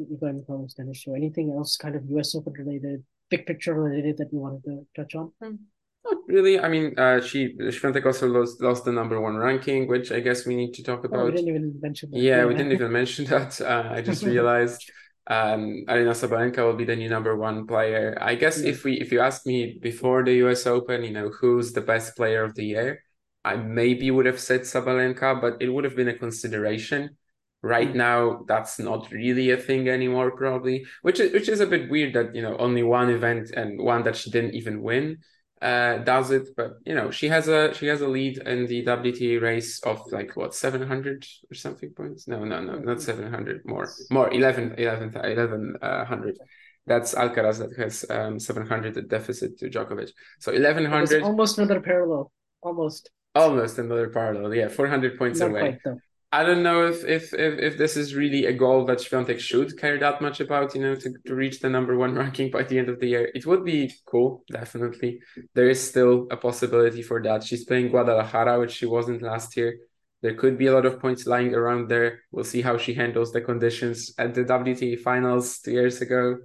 the 0.00 0.16
Iga 0.16 0.30
and 0.30 0.46
Carlos 0.46 0.74
Tennis 0.74 0.98
Show. 0.98 1.14
Anything 1.14 1.50
else, 1.50 1.76
kind 1.76 1.94
of 1.94 2.08
U.S. 2.10 2.34
Open 2.34 2.52
related, 2.54 3.04
big 3.28 3.46
picture 3.46 3.74
related 3.74 4.16
that 4.18 4.32
you 4.32 4.38
wanted 4.38 4.64
to 4.64 4.86
touch 4.96 5.14
on? 5.14 5.32
Mm. 5.42 5.58
Not 6.04 6.16
really. 6.26 6.58
I 6.58 6.68
mean, 6.68 6.98
uh, 6.98 7.20
she 7.20 7.56
Świątek 7.58 8.06
also 8.06 8.26
lost 8.26 8.60
lost 8.62 8.84
the 8.84 8.92
number 8.92 9.20
one 9.20 9.36
ranking, 9.36 9.86
which 9.86 10.10
I 10.10 10.20
guess 10.20 10.46
we 10.46 10.56
need 10.56 10.72
to 10.74 10.82
talk 10.82 11.04
about. 11.04 11.20
Oh, 11.20 11.24
we 11.26 11.32
didn't 11.32 11.48
even 11.48 11.78
mention 11.80 12.10
that. 12.10 12.18
Yeah, 12.18 12.38
yeah. 12.38 12.46
we 12.46 12.54
didn't 12.54 12.72
even 12.72 12.92
mention 12.92 13.24
that. 13.34 13.60
Uh, 13.60 13.88
I 13.90 14.02
just 14.02 14.22
realized. 14.34 14.90
Um, 15.26 15.84
Aryna 15.86 16.16
Sabalenka 16.16 16.64
will 16.64 16.74
be 16.74 16.84
the 16.84 16.96
new 16.96 17.08
number 17.08 17.36
one 17.36 17.64
player. 17.64 18.18
I 18.20 18.34
guess 18.34 18.60
yeah. 18.60 18.70
if 18.70 18.82
we 18.82 18.94
if 18.94 19.12
you 19.12 19.20
ask 19.20 19.46
me 19.46 19.78
before 19.80 20.24
the 20.24 20.34
U.S. 20.44 20.66
Open, 20.66 21.04
you 21.04 21.12
know, 21.12 21.28
who's 21.28 21.72
the 21.72 21.82
best 21.82 22.16
player 22.16 22.42
of 22.42 22.54
the 22.54 22.64
year, 22.64 23.04
I 23.44 23.56
maybe 23.56 24.10
would 24.10 24.26
have 24.26 24.40
said 24.40 24.62
Sabalenka, 24.62 25.40
but 25.40 25.60
it 25.60 25.68
would 25.68 25.84
have 25.84 25.94
been 25.94 26.08
a 26.08 26.18
consideration. 26.18 27.16
Right 27.62 27.92
mm. 27.92 27.96
now, 27.96 28.44
that's 28.48 28.78
not 28.78 29.12
really 29.12 29.50
a 29.50 29.56
thing 29.56 29.88
anymore, 29.88 30.30
probably. 30.32 30.86
Which 31.02 31.20
is 31.20 31.32
which 31.32 31.48
is 31.48 31.60
a 31.60 31.66
bit 31.66 31.90
weird 31.90 32.14
that 32.14 32.34
you 32.34 32.42
know 32.42 32.56
only 32.56 32.82
one 32.82 33.10
event 33.10 33.50
and 33.50 33.78
one 33.78 34.02
that 34.04 34.16
she 34.16 34.30
didn't 34.30 34.54
even 34.54 34.82
win 34.82 35.18
uh, 35.62 35.98
does 35.98 36.30
it, 36.30 36.48
but 36.56 36.72
you 36.86 36.94
know 36.94 37.10
she 37.10 37.28
has 37.28 37.48
a 37.48 37.74
she 37.74 37.86
has 37.86 38.00
a 38.00 38.08
lead 38.08 38.38
in 38.38 38.66
the 38.66 38.84
WTA 38.84 39.40
race 39.42 39.80
of 39.82 40.00
like 40.10 40.34
what 40.36 40.54
seven 40.54 40.86
hundred 40.86 41.26
or 41.50 41.54
something 41.54 41.90
points. 41.90 42.26
No, 42.26 42.44
no, 42.44 42.60
no, 42.62 42.78
not 42.78 43.02
seven 43.02 43.30
hundred. 43.30 43.62
More, 43.64 43.88
more 44.10 44.32
11, 44.32 44.76
11, 44.78 45.12
1100. 45.12 46.38
That's 46.86 47.14
Alcaraz 47.14 47.58
that 47.58 47.76
has 47.76 48.04
um, 48.08 48.40
seven 48.40 48.66
hundred 48.66 49.08
deficit 49.08 49.58
to 49.58 49.68
Djokovic. 49.68 50.10
So 50.38 50.52
eleven 50.52 50.86
hundred. 50.86 51.22
Almost 51.22 51.58
another 51.58 51.80
parallel. 51.80 52.32
Almost. 52.62 53.10
Almost 53.34 53.78
another 53.78 54.08
parallel. 54.08 54.54
Yeah, 54.54 54.68
four 54.68 54.88
hundred 54.88 55.18
points 55.18 55.40
Not 55.40 55.50
away. 55.50 55.78
Quite, 55.82 55.98
I 56.32 56.44
don't 56.44 56.62
know 56.62 56.86
if, 56.86 57.04
if 57.04 57.34
if 57.34 57.58
if 57.58 57.76
this 57.76 57.96
is 57.96 58.14
really 58.14 58.46
a 58.46 58.52
goal 58.52 58.84
that 58.84 58.98
Świątek 58.98 59.40
should 59.40 59.76
care 59.76 59.98
that 59.98 60.20
much 60.22 60.38
about, 60.38 60.74
you 60.76 60.80
know, 60.80 60.94
to, 60.94 61.12
to 61.26 61.34
reach 61.34 61.58
the 61.58 61.68
number 61.68 61.96
one 61.96 62.14
ranking 62.22 62.52
by 62.52 62.62
the 62.62 62.78
end 62.78 62.88
of 62.88 63.00
the 63.00 63.08
year. 63.08 63.30
It 63.34 63.46
would 63.46 63.64
be 63.64 63.92
cool, 64.06 64.44
definitely. 64.48 65.20
There 65.54 65.68
is 65.68 65.80
still 65.82 66.28
a 66.30 66.36
possibility 66.36 67.02
for 67.02 67.20
that. 67.24 67.42
She's 67.42 67.64
playing 67.64 67.88
Guadalajara, 67.88 68.60
which 68.60 68.72
she 68.72 68.86
wasn't 68.86 69.22
last 69.22 69.56
year. 69.56 69.76
There 70.22 70.34
could 70.34 70.56
be 70.56 70.66
a 70.66 70.72
lot 70.72 70.86
of 70.86 71.00
points 71.00 71.26
lying 71.26 71.52
around 71.54 71.88
there. 71.88 72.20
We'll 72.30 72.44
see 72.44 72.62
how 72.62 72.78
she 72.78 72.94
handles 72.94 73.32
the 73.32 73.40
conditions 73.40 74.14
at 74.16 74.34
the 74.34 74.44
WTA 74.44 75.00
finals 75.00 75.58
two 75.58 75.72
years 75.72 76.00
ago. 76.00 76.36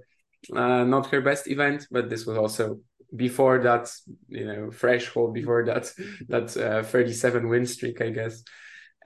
Uh, 0.52 0.82
not 0.82 1.10
her 1.10 1.20
best 1.20 1.46
event, 1.46 1.86
but 1.92 2.10
this 2.10 2.26
was 2.26 2.38
also 2.38 2.80
before 3.14 3.58
that, 3.62 3.88
you 4.28 4.46
know, 4.46 4.70
threshold, 4.72 5.34
before 5.34 5.64
that 5.66 5.92
that 6.28 6.56
uh, 6.56 6.82
37 6.82 7.48
win 7.48 7.66
streak, 7.66 8.00
I 8.00 8.10
guess 8.10 8.42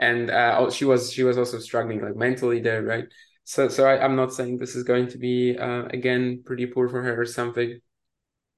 and 0.01 0.30
uh, 0.30 0.57
oh, 0.59 0.70
she 0.70 0.84
was 0.84 1.12
she 1.12 1.22
was 1.22 1.38
also 1.38 1.59
struggling 1.61 2.03
like 2.03 2.16
mentally 2.16 2.61
there, 2.61 2.82
right? 2.82 3.05
So 3.44 3.68
so 3.68 3.86
I, 3.86 4.05
am 4.05 4.16
not 4.16 4.32
saying 4.32 4.59
this 4.59 4.74
is 4.74 4.82
going 4.82 5.09
to 5.09 5.18
be 5.18 5.57
uh, 5.57 5.84
again 5.92 6.42
pretty 6.44 6.66
poor 6.66 6.88
for 6.88 7.03
her 7.03 7.20
or 7.20 7.26
something. 7.26 7.78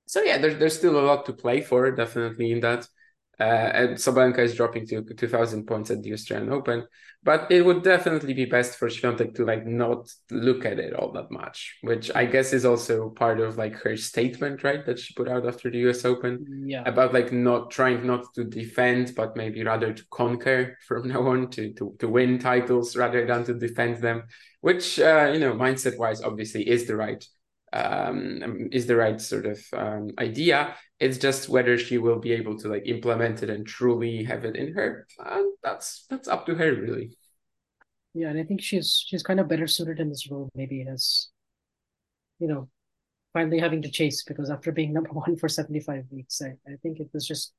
So 0.06 0.22
yeah, 0.22 0.38
there's 0.38 0.58
there's 0.58 0.78
still 0.78 0.98
a 0.98 1.04
lot 1.04 1.26
to 1.26 1.32
play 1.32 1.60
for, 1.60 1.90
definitely 1.90 2.52
in 2.52 2.60
that. 2.60 2.86
Uh, 3.42 3.72
and 3.74 3.90
Sabalenka 3.96 4.38
is 4.38 4.54
dropping 4.54 4.86
to 4.86 5.02
2,000 5.02 5.66
points 5.66 5.90
at 5.90 6.00
the 6.00 6.12
Australian 6.12 6.52
Open, 6.52 6.86
but 7.24 7.50
it 7.50 7.62
would 7.62 7.82
definitely 7.82 8.34
be 8.34 8.44
best 8.44 8.78
for 8.78 8.88
Świątek 8.88 9.34
to 9.34 9.44
like 9.44 9.66
not 9.66 10.08
look 10.30 10.64
at 10.64 10.78
it 10.78 10.94
all 10.94 11.10
that 11.10 11.28
much, 11.32 11.76
which 11.80 12.08
I 12.14 12.24
guess 12.24 12.52
is 12.52 12.64
also 12.64 13.10
part 13.10 13.40
of 13.40 13.58
like 13.58 13.74
her 13.82 13.96
statement, 13.96 14.62
right, 14.62 14.86
that 14.86 15.00
she 15.00 15.14
put 15.14 15.28
out 15.28 15.44
after 15.44 15.72
the 15.72 15.88
US 15.88 16.04
Open, 16.04 16.64
yeah, 16.68 16.84
about 16.86 17.12
like 17.12 17.32
not 17.32 17.72
trying 17.72 18.06
not 18.06 18.32
to 18.34 18.44
defend, 18.44 19.12
but 19.16 19.36
maybe 19.36 19.64
rather 19.64 19.92
to 19.92 20.04
conquer 20.12 20.78
from 20.86 21.08
now 21.08 21.26
on, 21.26 21.50
to 21.50 21.72
to 21.72 21.96
to 21.98 22.08
win 22.08 22.38
titles 22.38 22.94
rather 22.94 23.26
than 23.26 23.42
to 23.46 23.54
defend 23.54 23.96
them, 23.96 24.22
which 24.60 25.00
uh, 25.00 25.32
you 25.34 25.40
know 25.40 25.52
mindset 25.52 25.98
wise 25.98 26.22
obviously 26.22 26.68
is 26.68 26.86
the 26.86 26.94
right 26.94 27.26
um, 27.72 28.68
is 28.70 28.86
the 28.86 28.96
right 28.96 29.20
sort 29.20 29.46
of 29.46 29.64
um, 29.72 30.10
idea. 30.18 30.76
It's 31.02 31.18
just 31.18 31.48
whether 31.48 31.76
she 31.76 31.98
will 31.98 32.20
be 32.20 32.30
able 32.32 32.56
to 32.60 32.68
like 32.68 32.86
implement 32.86 33.42
it 33.42 33.50
and 33.50 33.66
truly 33.66 34.22
have 34.22 34.44
it 34.44 34.54
in 34.54 34.72
her. 34.74 35.08
Uh, 35.18 35.42
that's 35.60 36.06
that's 36.08 36.28
up 36.28 36.46
to 36.46 36.54
her, 36.54 36.72
really. 36.74 37.18
Yeah, 38.14 38.28
and 38.28 38.38
I 38.38 38.44
think 38.44 38.62
she's 38.62 39.04
she's 39.04 39.24
kind 39.24 39.40
of 39.40 39.48
better 39.48 39.66
suited 39.66 39.98
in 39.98 40.08
this 40.10 40.30
role, 40.30 40.48
maybe 40.54 40.86
as 40.88 41.30
you 42.38 42.46
know, 42.46 42.68
finally 43.32 43.58
having 43.58 43.82
to 43.82 43.90
chase 43.90 44.22
because 44.22 44.48
after 44.48 44.70
being 44.70 44.92
number 44.94 45.10
one 45.10 45.36
for 45.36 45.48
seventy 45.48 45.80
five 45.80 46.04
weeks, 46.12 46.40
I, 46.40 46.50
I 46.70 46.76
think 46.84 47.00
it 47.00 47.08
was 47.12 47.26
just 47.26 47.52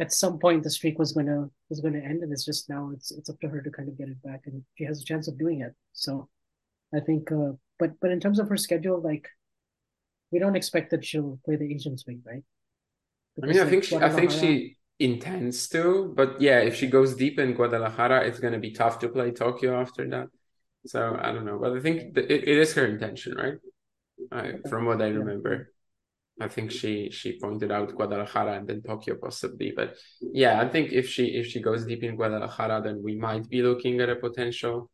at 0.00 0.12
some 0.12 0.38
point 0.38 0.62
the 0.62 0.70
streak 0.70 0.96
was 0.96 1.10
gonna 1.10 1.50
was 1.70 1.80
gonna 1.80 1.98
end, 1.98 2.22
and 2.22 2.32
it's 2.32 2.44
just 2.44 2.70
now 2.70 2.92
it's 2.94 3.10
it's 3.10 3.28
up 3.28 3.40
to 3.40 3.48
her 3.48 3.60
to 3.60 3.70
kind 3.70 3.88
of 3.88 3.98
get 3.98 4.08
it 4.08 4.22
back, 4.22 4.42
and 4.46 4.62
she 4.76 4.84
has 4.84 5.02
a 5.02 5.04
chance 5.04 5.26
of 5.26 5.36
doing 5.36 5.62
it. 5.62 5.74
So, 5.94 6.28
I 6.94 7.00
think, 7.00 7.32
uh, 7.32 7.54
but 7.80 7.98
but 8.00 8.12
in 8.12 8.20
terms 8.20 8.38
of 8.38 8.48
her 8.50 8.56
schedule, 8.56 9.00
like 9.00 9.26
we 10.30 10.38
don't 10.38 10.56
expect 10.56 10.90
that 10.92 11.04
she'll 11.04 11.40
play 11.44 11.56
the 11.56 11.74
Asian 11.74 11.98
swing, 11.98 12.22
right? 12.24 12.44
I 13.42 13.46
mean, 13.46 13.58
I 13.60 13.66
think 13.66 13.84
she, 13.84 13.96
I 13.96 14.08
think 14.10 14.30
she 14.30 14.76
intends 14.98 15.68
to, 15.70 16.12
but 16.16 16.40
yeah, 16.40 16.60
if 16.60 16.76
she 16.76 16.86
goes 16.86 17.14
deep 17.16 17.38
in 17.38 17.54
Guadalajara, 17.54 18.26
it's 18.26 18.38
going 18.38 18.52
to 18.52 18.60
be 18.60 18.72
tough 18.72 18.98
to 19.00 19.08
play 19.08 19.32
Tokyo 19.32 19.80
after 19.80 20.08
that. 20.10 20.28
So 20.86 21.18
I 21.20 21.32
don't 21.32 21.44
know, 21.44 21.58
but 21.58 21.72
I 21.76 21.80
think 21.80 22.16
it, 22.16 22.30
it 22.30 22.58
is 22.58 22.74
her 22.74 22.86
intention, 22.86 23.34
right? 23.36 23.58
I, 24.30 24.54
from 24.68 24.84
what 24.86 25.02
I 25.02 25.08
remember, 25.08 25.72
I 26.40 26.48
think 26.48 26.70
she 26.70 27.10
she 27.10 27.38
pointed 27.38 27.70
out 27.70 27.94
Guadalajara 27.94 28.58
and 28.58 28.68
then 28.68 28.82
Tokyo 28.82 29.16
possibly, 29.16 29.72
but 29.74 29.96
yeah, 30.20 30.60
I 30.60 30.68
think 30.68 30.92
if 30.92 31.08
she 31.08 31.26
if 31.26 31.46
she 31.46 31.60
goes 31.60 31.86
deep 31.86 32.02
in 32.02 32.16
Guadalajara, 32.16 32.82
then 32.82 33.02
we 33.02 33.16
might 33.16 33.48
be 33.48 33.62
looking 33.62 34.00
at 34.00 34.10
a 34.10 34.16
potential 34.16 34.90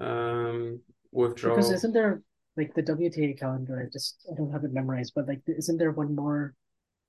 um 0.00 0.80
withdrawal. 1.12 1.56
Because 1.56 1.70
isn't 1.70 1.92
there 1.92 2.22
like 2.56 2.74
the 2.74 2.82
WTA 2.82 3.34
calendar. 3.34 3.82
I 3.82 3.90
just 3.92 4.26
I 4.30 4.36
don't 4.36 4.52
have 4.52 4.64
it 4.64 4.72
memorized, 4.72 5.12
but 5.14 5.26
like, 5.26 5.40
isn't 5.46 5.78
there 5.78 5.90
one 5.90 6.14
more 6.14 6.54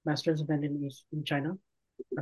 Masters 0.05 0.41
event 0.41 0.63
in 0.63 0.89
in 1.11 1.23
China 1.23 1.57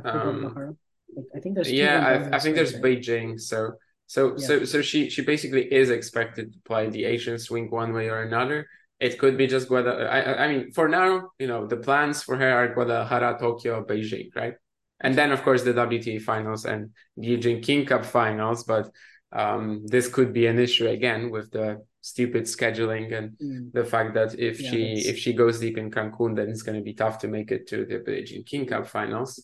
um? 0.04 0.76
Like, 1.16 1.26
I 1.36 1.40
think 1.40 1.54
there's 1.54 1.70
yeah, 1.70 2.28
I, 2.32 2.36
I 2.36 2.38
think 2.40 2.56
there's 2.56 2.74
Beijing. 2.74 3.40
So 3.40 3.72
so 4.06 4.36
yeah. 4.36 4.46
so 4.46 4.64
so 4.64 4.82
she 4.82 5.10
she 5.10 5.22
basically 5.22 5.72
is 5.72 5.90
expected 5.90 6.52
to 6.52 6.58
play 6.60 6.88
the 6.88 7.04
Asian 7.04 7.38
swing 7.38 7.70
one 7.70 7.92
way 7.92 8.08
or 8.08 8.22
another. 8.22 8.66
It 9.00 9.18
could 9.18 9.36
be 9.36 9.46
just 9.46 9.68
Guadalajara. 9.68 10.08
I, 10.08 10.44
I 10.44 10.48
mean, 10.48 10.72
for 10.72 10.88
now, 10.88 11.30
you 11.38 11.46
know, 11.46 11.66
the 11.66 11.76
plans 11.76 12.22
for 12.22 12.36
her 12.36 12.50
are 12.50 12.72
Guadalajara, 12.72 13.38
Tokyo, 13.38 13.84
Beijing, 13.84 14.34
right? 14.34 14.54
And 15.00 15.14
then, 15.14 15.32
of 15.32 15.42
course, 15.42 15.62
the 15.62 15.74
WTA 15.74 16.22
finals 16.22 16.64
and 16.64 16.90
the 17.16 17.22
Billie 17.22 17.40
Jean 17.40 17.60
King 17.60 17.86
Cup 17.86 18.06
finals. 18.06 18.64
But 18.64 18.88
um, 19.32 19.84
this 19.86 20.08
could 20.08 20.32
be 20.32 20.46
an 20.46 20.58
issue 20.58 20.86
again 20.86 21.30
with 21.30 21.50
the 21.50 21.84
stupid 22.04 22.44
scheduling 22.44 23.16
and 23.16 23.30
mm. 23.38 23.72
the 23.72 23.82
fact 23.82 24.12
that 24.12 24.38
if 24.38 24.60
yeah, 24.60 24.70
she 24.70 24.94
that's... 24.94 25.06
if 25.06 25.18
she 25.18 25.32
goes 25.32 25.58
deep 25.58 25.78
in 25.78 25.90
Cancun, 25.90 26.36
then 26.36 26.50
it's 26.50 26.60
going 26.60 26.76
to 26.76 26.84
be 26.84 26.92
tough 26.92 27.18
to 27.20 27.28
make 27.28 27.50
it 27.50 27.66
to 27.68 27.86
the 27.86 28.02
Billie 28.04 28.24
Jean 28.24 28.44
King 28.44 28.66
Cup 28.66 28.86
finals. 28.86 29.42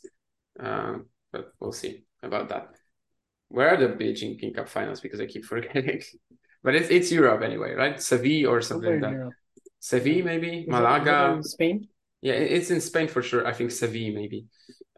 Um, 0.59 1.07
but 1.33 1.55
we'll 1.59 1.73
see 1.73 2.05
about 2.23 2.51
that. 2.51 2.69
Where 3.49 3.71
are 3.71 3.79
the 3.79 3.89
Billie 3.89 4.13
Jean 4.13 4.39
King 4.39 4.53
Cup 4.53 4.69
finals? 4.69 5.01
Because 5.01 5.23
I 5.23 5.27
keep 5.27 5.45
forgetting. 5.55 6.03
but 6.63 6.75
it's 6.75 6.91
it's 6.91 7.11
Europe 7.11 7.43
anyway, 7.43 7.73
right? 7.73 8.01
Seville 8.01 8.51
or 8.51 8.61
something 8.61 8.93
like 8.93 9.01
that. 9.01 9.13
Europe. 9.13 9.35
Seville 9.79 10.25
maybe 10.27 10.59
Is 10.59 10.69
Malaga. 10.69 11.41
Spain. 11.43 11.89
Yeah, 12.21 12.35
it's 12.35 12.71
in 12.71 12.83
Spain 12.83 13.09
for 13.09 13.23
sure. 13.23 13.47
I 13.47 13.55
think 13.55 13.71
Seville 13.71 14.13
maybe. 14.13 14.45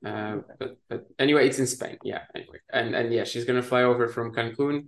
Uh, 0.04 0.38
but 0.58 0.78
but 0.88 1.06
anyway, 1.16 1.46
it's 1.46 1.60
in 1.60 1.68
Spain. 1.68 1.96
Yeah. 2.02 2.22
Anyway, 2.34 2.58
and 2.72 2.96
and 2.96 3.14
yeah, 3.14 3.22
she's 3.22 3.44
gonna 3.44 3.62
fly 3.62 3.84
over 3.84 4.08
from 4.08 4.34
Cancun 4.34 4.86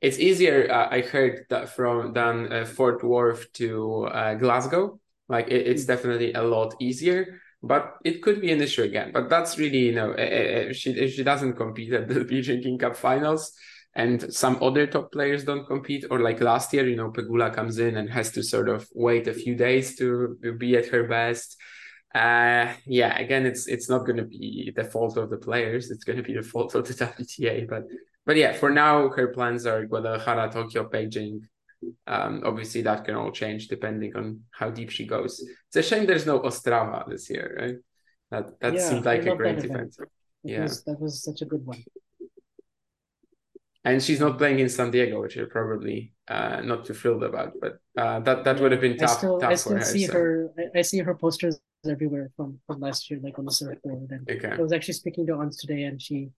it's 0.00 0.18
easier 0.18 0.70
uh, 0.70 0.88
i 0.90 1.00
heard 1.00 1.46
that 1.50 1.68
from 1.68 2.12
than 2.12 2.52
uh, 2.52 2.64
fort 2.64 3.04
worth 3.04 3.52
to 3.52 4.04
uh, 4.06 4.34
glasgow. 4.34 4.98
Like 5.28 5.48
it, 5.48 5.66
it's 5.66 5.82
hmm. 5.82 5.92
definitely 5.92 6.32
a 6.34 6.42
lot 6.42 6.74
easier 6.80 7.40
but 7.62 7.96
it 8.04 8.22
could 8.22 8.40
be 8.40 8.52
an 8.52 8.60
issue 8.62 8.82
again. 8.82 9.10
But 9.12 9.28
that's 9.28 9.58
really 9.58 9.78
you 9.78 9.94
know 9.94 10.14
if 10.16 10.76
she 10.76 10.90
if 10.92 11.14
she 11.14 11.22
doesn't 11.22 11.54
compete 11.54 11.92
at 11.92 12.08
the 12.08 12.24
Billie 12.24 12.42
Jean 12.42 12.62
King 12.62 12.78
Cup 12.78 12.96
finals 12.96 13.52
and 13.94 14.32
some 14.32 14.62
other 14.62 14.86
top 14.86 15.12
players 15.12 15.44
don't 15.44 15.66
compete. 15.66 16.04
Or 16.10 16.20
like 16.20 16.40
last 16.40 16.72
year 16.72 16.88
you 16.88 16.96
know 16.96 17.10
Pegula 17.10 17.54
comes 17.54 17.78
in 17.78 17.96
and 17.96 18.08
has 18.08 18.32
to 18.32 18.42
sort 18.42 18.68
of 18.68 18.88
wait 18.94 19.28
a 19.28 19.34
few 19.34 19.54
days 19.54 19.96
to 19.96 20.38
be 20.58 20.76
at 20.76 20.88
her 20.88 21.06
best. 21.06 21.56
Uh 22.14 22.72
yeah 22.86 23.16
again 23.18 23.46
it's 23.46 23.68
it's 23.68 23.88
not 23.88 24.04
going 24.04 24.16
to 24.16 24.24
be 24.24 24.72
the 24.74 24.84
fault 24.84 25.16
of 25.16 25.30
the 25.30 25.36
players. 25.36 25.90
It's 25.90 26.04
going 26.04 26.16
to 26.16 26.24
be 26.24 26.34
the 26.34 26.42
fault 26.42 26.74
of 26.74 26.88
the 26.88 26.94
WTA 26.94 27.68
but 27.68 27.84
but 28.30 28.36
yeah, 28.36 28.52
for 28.52 28.70
now, 28.70 29.08
her 29.08 29.26
plans 29.26 29.66
are 29.66 29.84
Guadalajara, 29.84 30.52
Tokyo, 30.52 30.88
Beijing. 30.88 31.40
Um, 32.06 32.42
obviously, 32.44 32.80
that 32.82 33.04
can 33.04 33.16
all 33.16 33.32
change 33.32 33.66
depending 33.66 34.14
on 34.14 34.42
how 34.52 34.70
deep 34.70 34.90
she 34.90 35.04
goes. 35.04 35.44
It's 35.66 35.74
a 35.74 35.82
shame 35.82 36.06
there's 36.06 36.26
no 36.26 36.38
Ostrava 36.38 37.10
this 37.10 37.28
year, 37.28 37.56
right? 37.58 37.74
That 38.30 38.60
that 38.60 38.74
yeah, 38.74 38.88
seemed 38.88 39.04
like 39.04 39.26
a 39.26 39.34
great 39.34 39.58
event. 39.58 39.96
event. 39.96 39.96
yeah, 40.44 40.62
was, 40.62 40.84
that 40.84 41.00
was 41.00 41.24
such 41.24 41.42
a 41.42 41.44
good 41.44 41.66
one. 41.66 41.82
And 43.84 44.00
she's 44.00 44.20
not 44.20 44.38
playing 44.38 44.60
in 44.60 44.68
San 44.68 44.92
Diego, 44.92 45.20
which 45.22 45.34
you're 45.34 45.48
probably 45.48 46.12
uh, 46.28 46.60
not 46.62 46.84
too 46.84 46.94
thrilled 46.94 47.24
about. 47.24 47.54
But 47.60 47.78
uh, 47.96 48.20
that 48.20 48.44
that 48.44 48.60
would 48.60 48.70
have 48.70 48.80
been 48.80 48.96
tough. 48.96 49.10
I 49.10 49.14
still, 49.16 49.40
tough 49.40 49.50
I 49.50 49.54
still 49.56 49.76
her, 49.78 49.82
see 49.82 50.06
so. 50.06 50.12
her. 50.12 50.50
I, 50.56 50.78
I, 50.78 50.82
see 50.82 50.98
her 50.98 51.16
posters 51.16 51.58
everywhere 51.84 52.30
from 52.36 52.60
from 52.68 52.78
last 52.78 53.10
year, 53.10 53.18
like 53.24 53.40
on 53.40 53.46
the 53.46 53.50
surfboard. 53.50 54.12
And 54.12 54.30
okay. 54.30 54.52
I 54.52 54.62
was 54.62 54.72
actually 54.72 54.94
speaking 54.94 55.26
to 55.26 55.34
Ons 55.34 55.56
today, 55.56 55.82
and 55.82 56.00
she 56.00 56.30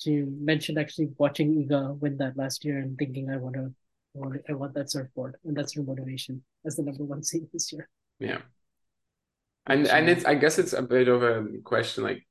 she 0.00 0.22
mentioned 0.22 0.78
actually 0.78 1.10
watching 1.18 1.54
Iga 1.54 1.98
win 1.98 2.16
that 2.18 2.36
last 2.36 2.64
year 2.64 2.78
and 2.78 2.96
thinking 2.98 3.30
I 3.30 3.36
want 3.36 3.54
to, 3.54 3.72
I 4.16 4.18
want, 4.18 4.40
I 4.48 4.52
want 4.54 4.74
that 4.74 4.90
surfboard, 4.90 5.36
and 5.44 5.56
that's 5.56 5.74
her 5.74 5.82
motivation 5.82 6.42
as 6.64 6.76
the 6.76 6.82
number 6.82 7.04
one 7.04 7.22
seed 7.22 7.46
this 7.52 7.72
year. 7.72 7.88
Yeah, 8.18 8.40
and 9.66 9.86
so, 9.86 9.92
and 9.92 10.08
it's 10.08 10.24
I 10.24 10.34
guess 10.34 10.58
it's 10.58 10.72
a 10.72 10.82
bit 10.82 11.08
of 11.08 11.22
a 11.22 11.46
question 11.64 12.04
like 12.04 12.26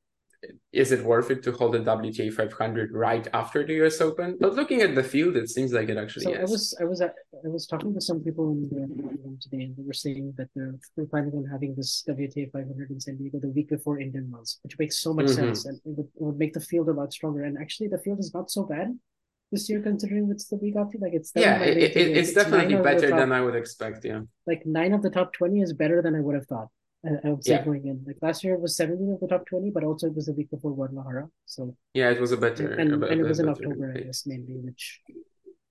is 0.72 0.92
it 0.92 1.04
worth 1.04 1.32
it 1.32 1.44
to 1.44 1.52
hold 1.52 1.74
the 1.74 1.80
WTA 1.80 2.32
500 2.34 2.92
right 2.94 3.28
after 3.34 3.66
the 3.66 3.86
US 3.86 4.00
Open? 4.02 4.38
But 4.40 4.54
looking 4.54 4.82
at 4.82 4.96
the 4.96 5.04
field, 5.04 5.36
it 5.36 5.50
seems 5.50 5.74
like 5.74 5.90
it 5.90 5.98
actually 5.98 6.26
so 6.26 6.34
is. 6.34 6.38
I 6.40 6.52
was 6.52 6.78
I 6.82 6.84
was 6.86 7.02
I 7.02 7.48
was 7.48 7.68
talking 7.68 7.94
to 7.94 8.02
some 8.02 8.22
people 8.22 8.52
in 8.52 8.70
the 8.70 8.76
room 8.76 9.38
today, 9.42 9.64
and 9.64 9.76
they 9.76 9.84
were 9.84 9.94
saying 9.94 10.34
that 10.38 10.50
they're, 10.56 10.76
they're 10.96 11.08
planning 11.08 11.34
on 11.34 11.46
having 11.46 11.76
this 11.76 12.04
WTA 12.08 12.52
500 12.52 12.90
in 12.90 13.00
San 13.00 13.18
Diego 13.18 13.40
the 13.40 13.50
week 13.50 13.70
before 13.70 14.00
Indian 14.00 14.30
Wells, 14.32 14.60
which 14.64 14.78
makes 14.80 15.00
so 15.00 15.14
much 15.14 15.28
mm-hmm. 15.28 15.54
sense, 15.54 15.66
and 15.66 15.78
it 15.78 15.82
would, 15.98 16.08
it 16.08 16.22
would 16.22 16.38
make 16.38 16.54
the 16.54 16.62
field 16.62 16.90
a 16.90 16.94
lot 16.94 17.12
stronger. 17.12 17.44
And 17.44 17.58
actually, 17.58 17.90
the 17.90 18.00
field 18.00 18.20
is 18.20 18.34
not 18.34 18.50
so 18.50 18.64
bad 18.64 18.98
this 19.52 19.70
year 19.70 19.82
considering 19.82 20.30
it's 20.32 20.48
the 20.48 20.58
week 20.58 20.76
after. 20.78 20.98
Like 21.00 21.14
it's 21.14 21.32
yeah, 21.36 21.62
it, 21.62 21.78
it, 21.78 21.98
it's, 21.98 22.30
it's, 22.30 22.34
definitely 22.34 22.76
better 22.76 23.10
top, 23.10 23.20
than 23.20 23.32
I 23.32 23.42
would 23.42 23.56
expect. 23.56 24.06
Yeah, 24.06 24.22
like 24.48 24.66
nine 24.66 24.94
of 24.94 25.02
the 25.02 25.10
top 25.10 25.34
twenty 25.34 25.62
is 25.62 25.74
better 25.74 26.02
than 26.02 26.16
I 26.16 26.20
would 26.20 26.36
have 26.36 26.46
thought. 26.46 26.68
I, 27.06 27.30
would 27.30 27.43
say 27.43 27.54
yeah. 27.54 27.64
going 27.64 27.88
in. 27.88 28.04
Like 28.06 28.18
last 28.22 28.43
year, 28.43 28.56
it 28.56 28.62
was 28.62 28.76
17 28.76 29.14
of 29.14 29.20
the 29.20 29.28
top 29.28 29.45
20, 29.45 29.72
but 29.72 29.84
also 29.84 30.08
it 30.08 30.16
was 30.16 30.26
the 30.26 30.34
week 30.34 30.52
before 30.52 30.72
Guadalajara. 30.72 31.30
So 31.45 31.76
yeah, 31.93 32.10
it 32.10 32.20
was 32.20 32.32
a 32.32 32.38
better 32.38 32.74
and, 32.74 32.93
and, 32.93 33.04
and 33.04 33.22
it 33.22 33.24
was 33.24 33.39
in 33.39 33.47
October, 33.47 33.93
I 33.95 34.02
guess, 34.02 34.26
mainly, 34.26 34.58
which 34.58 35.02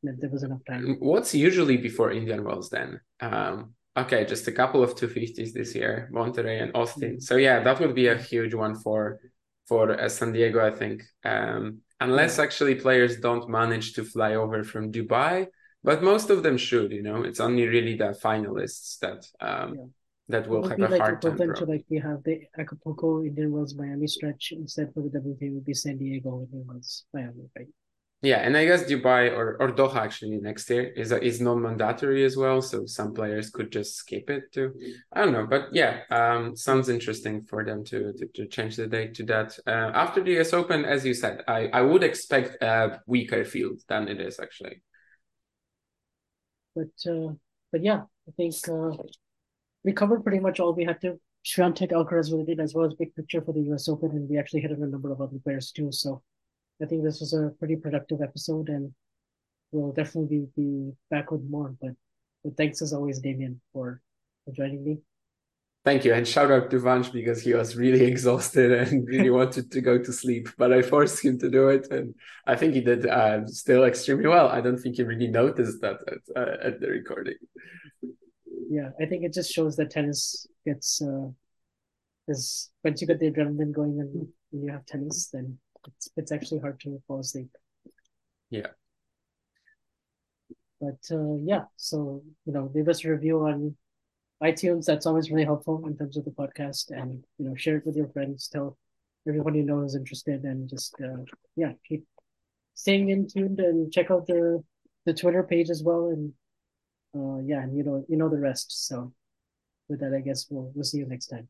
meant 0.02 0.20
there 0.20 0.30
was 0.30 0.42
enough 0.42 0.64
time. 0.66 0.96
What's 1.00 1.34
usually 1.34 1.76
before 1.76 2.12
Indian 2.12 2.44
Wells 2.44 2.70
then? 2.70 3.00
Um, 3.20 3.74
okay, 3.96 4.24
just 4.24 4.48
a 4.48 4.52
couple 4.52 4.82
of 4.82 4.94
250s 4.94 5.52
this 5.52 5.74
year, 5.74 6.10
Monterrey 6.12 6.62
and 6.62 6.72
Austin. 6.74 7.12
Mm-hmm. 7.12 7.20
So 7.20 7.36
yeah, 7.36 7.62
that 7.62 7.78
would 7.78 7.94
be 7.94 8.08
a 8.08 8.16
huge 8.16 8.54
one 8.54 8.74
for 8.74 9.20
for 9.66 10.00
uh, 10.00 10.08
San 10.08 10.32
Diego, 10.32 10.66
I 10.66 10.70
think. 10.70 11.02
Um, 11.24 11.80
unless 12.00 12.38
actually 12.38 12.76
players 12.76 13.20
don't 13.20 13.50
manage 13.50 13.92
to 13.94 14.02
fly 14.04 14.36
over 14.36 14.64
from 14.64 14.92
Dubai, 14.92 15.48
but 15.84 16.02
most 16.02 16.30
of 16.30 16.42
them 16.42 16.56
should. 16.56 16.90
You 16.90 17.02
know, 17.02 17.22
it's 17.22 17.38
only 17.38 17.66
really 17.66 17.96
the 17.98 18.18
finalists 18.24 18.98
that 19.00 19.26
um, 19.42 19.74
yeah 19.74 19.84
that 20.28 20.46
will 20.48 20.66
have 20.68 20.78
a 20.78 20.88
like 20.88 21.00
hard 21.00 21.22
time. 21.22 21.36
Like 21.36 21.84
we 21.88 21.98
have 21.98 22.22
the 22.22 22.42
Acapulco 22.58 23.22
Indian 23.22 23.52
Wells 23.52 23.74
Miami 23.74 24.06
stretch 24.06 24.52
instead 24.52 24.92
for 24.92 25.02
the 25.02 25.18
WTA 25.18 25.54
would 25.54 25.64
be 25.64 25.74
San 25.74 25.98
Diego 25.98 26.42
Indian 26.42 26.66
Wells 26.66 27.04
Miami, 27.14 27.48
right? 27.56 27.68
Yeah, 28.20 28.38
and 28.38 28.56
I 28.56 28.64
guess 28.64 28.82
Dubai 28.82 29.30
or, 29.30 29.56
or 29.60 29.70
Doha 29.70 29.94
actually 29.94 30.38
next 30.38 30.68
year 30.70 30.88
is 30.88 31.12
is 31.12 31.40
non-mandatory 31.40 32.24
as 32.24 32.36
well, 32.36 32.60
so 32.60 32.84
some 32.84 33.14
players 33.14 33.48
could 33.48 33.70
just 33.70 33.94
skip 33.94 34.28
it 34.28 34.50
too. 34.52 34.74
I 35.12 35.22
don't 35.22 35.32
know, 35.32 35.46
but 35.46 35.68
yeah, 35.72 36.00
um, 36.10 36.56
sounds 36.56 36.88
interesting 36.88 37.44
for 37.44 37.64
them 37.64 37.84
to 37.84 38.12
to, 38.14 38.26
to 38.34 38.46
change 38.48 38.74
the 38.74 38.88
date 38.88 39.14
to 39.14 39.24
that. 39.26 39.56
Uh, 39.64 39.92
after 39.94 40.20
the 40.20 40.40
US 40.40 40.52
Open, 40.52 40.84
as 40.84 41.06
you 41.06 41.14
said, 41.14 41.44
I 41.46 41.68
I 41.68 41.82
would 41.82 42.02
expect 42.02 42.60
a 42.60 43.00
weaker 43.06 43.44
field 43.44 43.82
than 43.88 44.08
it 44.08 44.20
is 44.20 44.40
actually. 44.40 44.82
But 46.74 46.90
uh, 47.08 47.34
but 47.70 47.84
yeah, 47.84 48.02
I 48.26 48.30
think 48.36 48.54
uh, 48.68 48.96
we 49.84 49.92
covered 49.92 50.22
pretty 50.22 50.40
much 50.40 50.60
all 50.60 50.72
we 50.72 50.84
had 50.84 51.00
to. 51.02 51.18
Świątek 51.42 51.92
Alcaraz 51.92 52.30
really 52.30 52.44
did 52.44 52.60
as 52.60 52.74
well 52.74 52.86
as 52.86 52.94
big 52.94 53.14
picture 53.14 53.40
for 53.40 53.52
the 53.52 53.72
US 53.72 53.88
Open, 53.88 54.10
and 54.10 54.28
we 54.28 54.38
actually 54.38 54.60
hit 54.60 54.72
on 54.72 54.82
a 54.82 54.86
number 54.86 55.10
of 55.12 55.20
other 55.20 55.38
players 55.44 55.72
too. 55.72 55.92
So 55.92 56.22
I 56.82 56.86
think 56.86 57.04
this 57.04 57.20
was 57.20 57.32
a 57.32 57.52
pretty 57.58 57.76
productive 57.76 58.20
episode, 58.20 58.68
and 58.68 58.92
we'll 59.72 59.92
definitely 59.92 60.48
be, 60.56 60.62
be 60.62 60.92
back 61.10 61.30
with 61.30 61.42
more. 61.48 61.74
But, 61.80 61.92
but 62.44 62.56
thanks 62.56 62.82
as 62.82 62.92
always, 62.92 63.20
Damien, 63.20 63.60
for, 63.72 64.00
for 64.44 64.52
joining 64.52 64.84
me. 64.84 64.98
Thank 65.84 66.04
you. 66.04 66.12
And 66.12 66.28
shout 66.28 66.50
out 66.50 66.70
to 66.70 66.80
Vansh 66.80 67.10
because 67.12 67.40
he 67.40 67.54
was 67.54 67.76
really 67.76 68.04
exhausted 68.12 68.72
and 68.72 69.06
really 69.08 69.30
wanted 69.30 69.70
to 69.70 69.80
go 69.80 69.96
to 69.96 70.12
sleep. 70.12 70.48
But 70.58 70.72
I 70.72 70.82
forced 70.82 71.24
him 71.24 71.38
to 71.38 71.48
do 71.48 71.68
it. 71.68 71.90
And 71.90 72.14
I 72.46 72.56
think 72.56 72.74
he 72.74 72.80
did 72.80 73.06
uh, 73.06 73.46
still 73.46 73.84
extremely 73.84 74.26
well. 74.26 74.48
I 74.48 74.60
don't 74.60 74.78
think 74.78 74.96
he 74.96 75.02
really 75.02 75.28
noticed 75.28 75.80
that 75.80 75.98
at, 76.06 76.36
uh, 76.36 76.56
at 76.62 76.80
the 76.80 76.88
recording. 76.88 77.36
Yeah, 78.68 78.90
I 79.00 79.06
think 79.06 79.24
it 79.24 79.32
just 79.32 79.52
shows 79.52 79.76
that 79.76 79.90
tennis 79.90 80.46
gets 80.66 81.00
uh, 81.00 81.28
is 82.28 82.70
once 82.84 83.00
you 83.00 83.06
get 83.06 83.18
the 83.18 83.30
adrenaline 83.30 83.72
going 83.72 83.98
and 84.00 84.28
you 84.52 84.70
have 84.70 84.84
tennis, 84.86 85.28
then 85.32 85.58
it's 85.86 86.08
it's 86.16 86.32
actually 86.32 86.60
hard 86.60 86.78
to 86.80 87.00
fall 87.06 87.20
asleep. 87.20 87.48
Yeah. 88.50 88.68
But 90.80 91.00
uh, 91.10 91.36
yeah, 91.42 91.64
so 91.76 92.22
you 92.44 92.52
know, 92.52 92.70
leave 92.74 92.88
us 92.88 93.04
a 93.04 93.10
review 93.10 93.46
on 93.46 93.74
iTunes. 94.42 94.84
That's 94.84 95.06
always 95.06 95.30
really 95.30 95.44
helpful 95.44 95.84
in 95.86 95.96
terms 95.96 96.16
of 96.16 96.24
the 96.24 96.30
podcast, 96.30 96.90
and 96.90 97.24
you 97.38 97.48
know, 97.48 97.54
share 97.56 97.78
it 97.78 97.86
with 97.86 97.96
your 97.96 98.08
friends. 98.08 98.48
Tell 98.48 98.76
everyone 99.26 99.54
you 99.54 99.64
know 99.64 99.82
is 99.82 99.94
interested, 99.94 100.44
and 100.44 100.68
just 100.68 100.94
uh, 101.02 101.24
yeah, 101.56 101.72
keep 101.88 102.04
staying 102.74 103.08
in 103.08 103.26
tuned 103.26 103.60
and 103.60 103.90
check 103.92 104.10
out 104.10 104.26
the 104.26 104.62
the 105.06 105.14
Twitter 105.14 105.42
page 105.42 105.70
as 105.70 105.82
well. 105.82 106.08
And 106.08 106.32
uh, 107.18 107.38
yeah, 107.44 107.62
and 107.62 107.76
you 107.76 107.84
know, 107.84 108.04
you 108.08 108.16
know 108.16 108.28
the 108.28 108.38
rest. 108.38 108.86
So 108.86 109.12
with 109.88 110.00
that, 110.00 110.14
I 110.14 110.20
guess 110.20 110.46
we'll 110.50 110.72
we'll 110.74 110.84
see 110.84 110.98
you 110.98 111.06
next 111.06 111.28
time. 111.28 111.48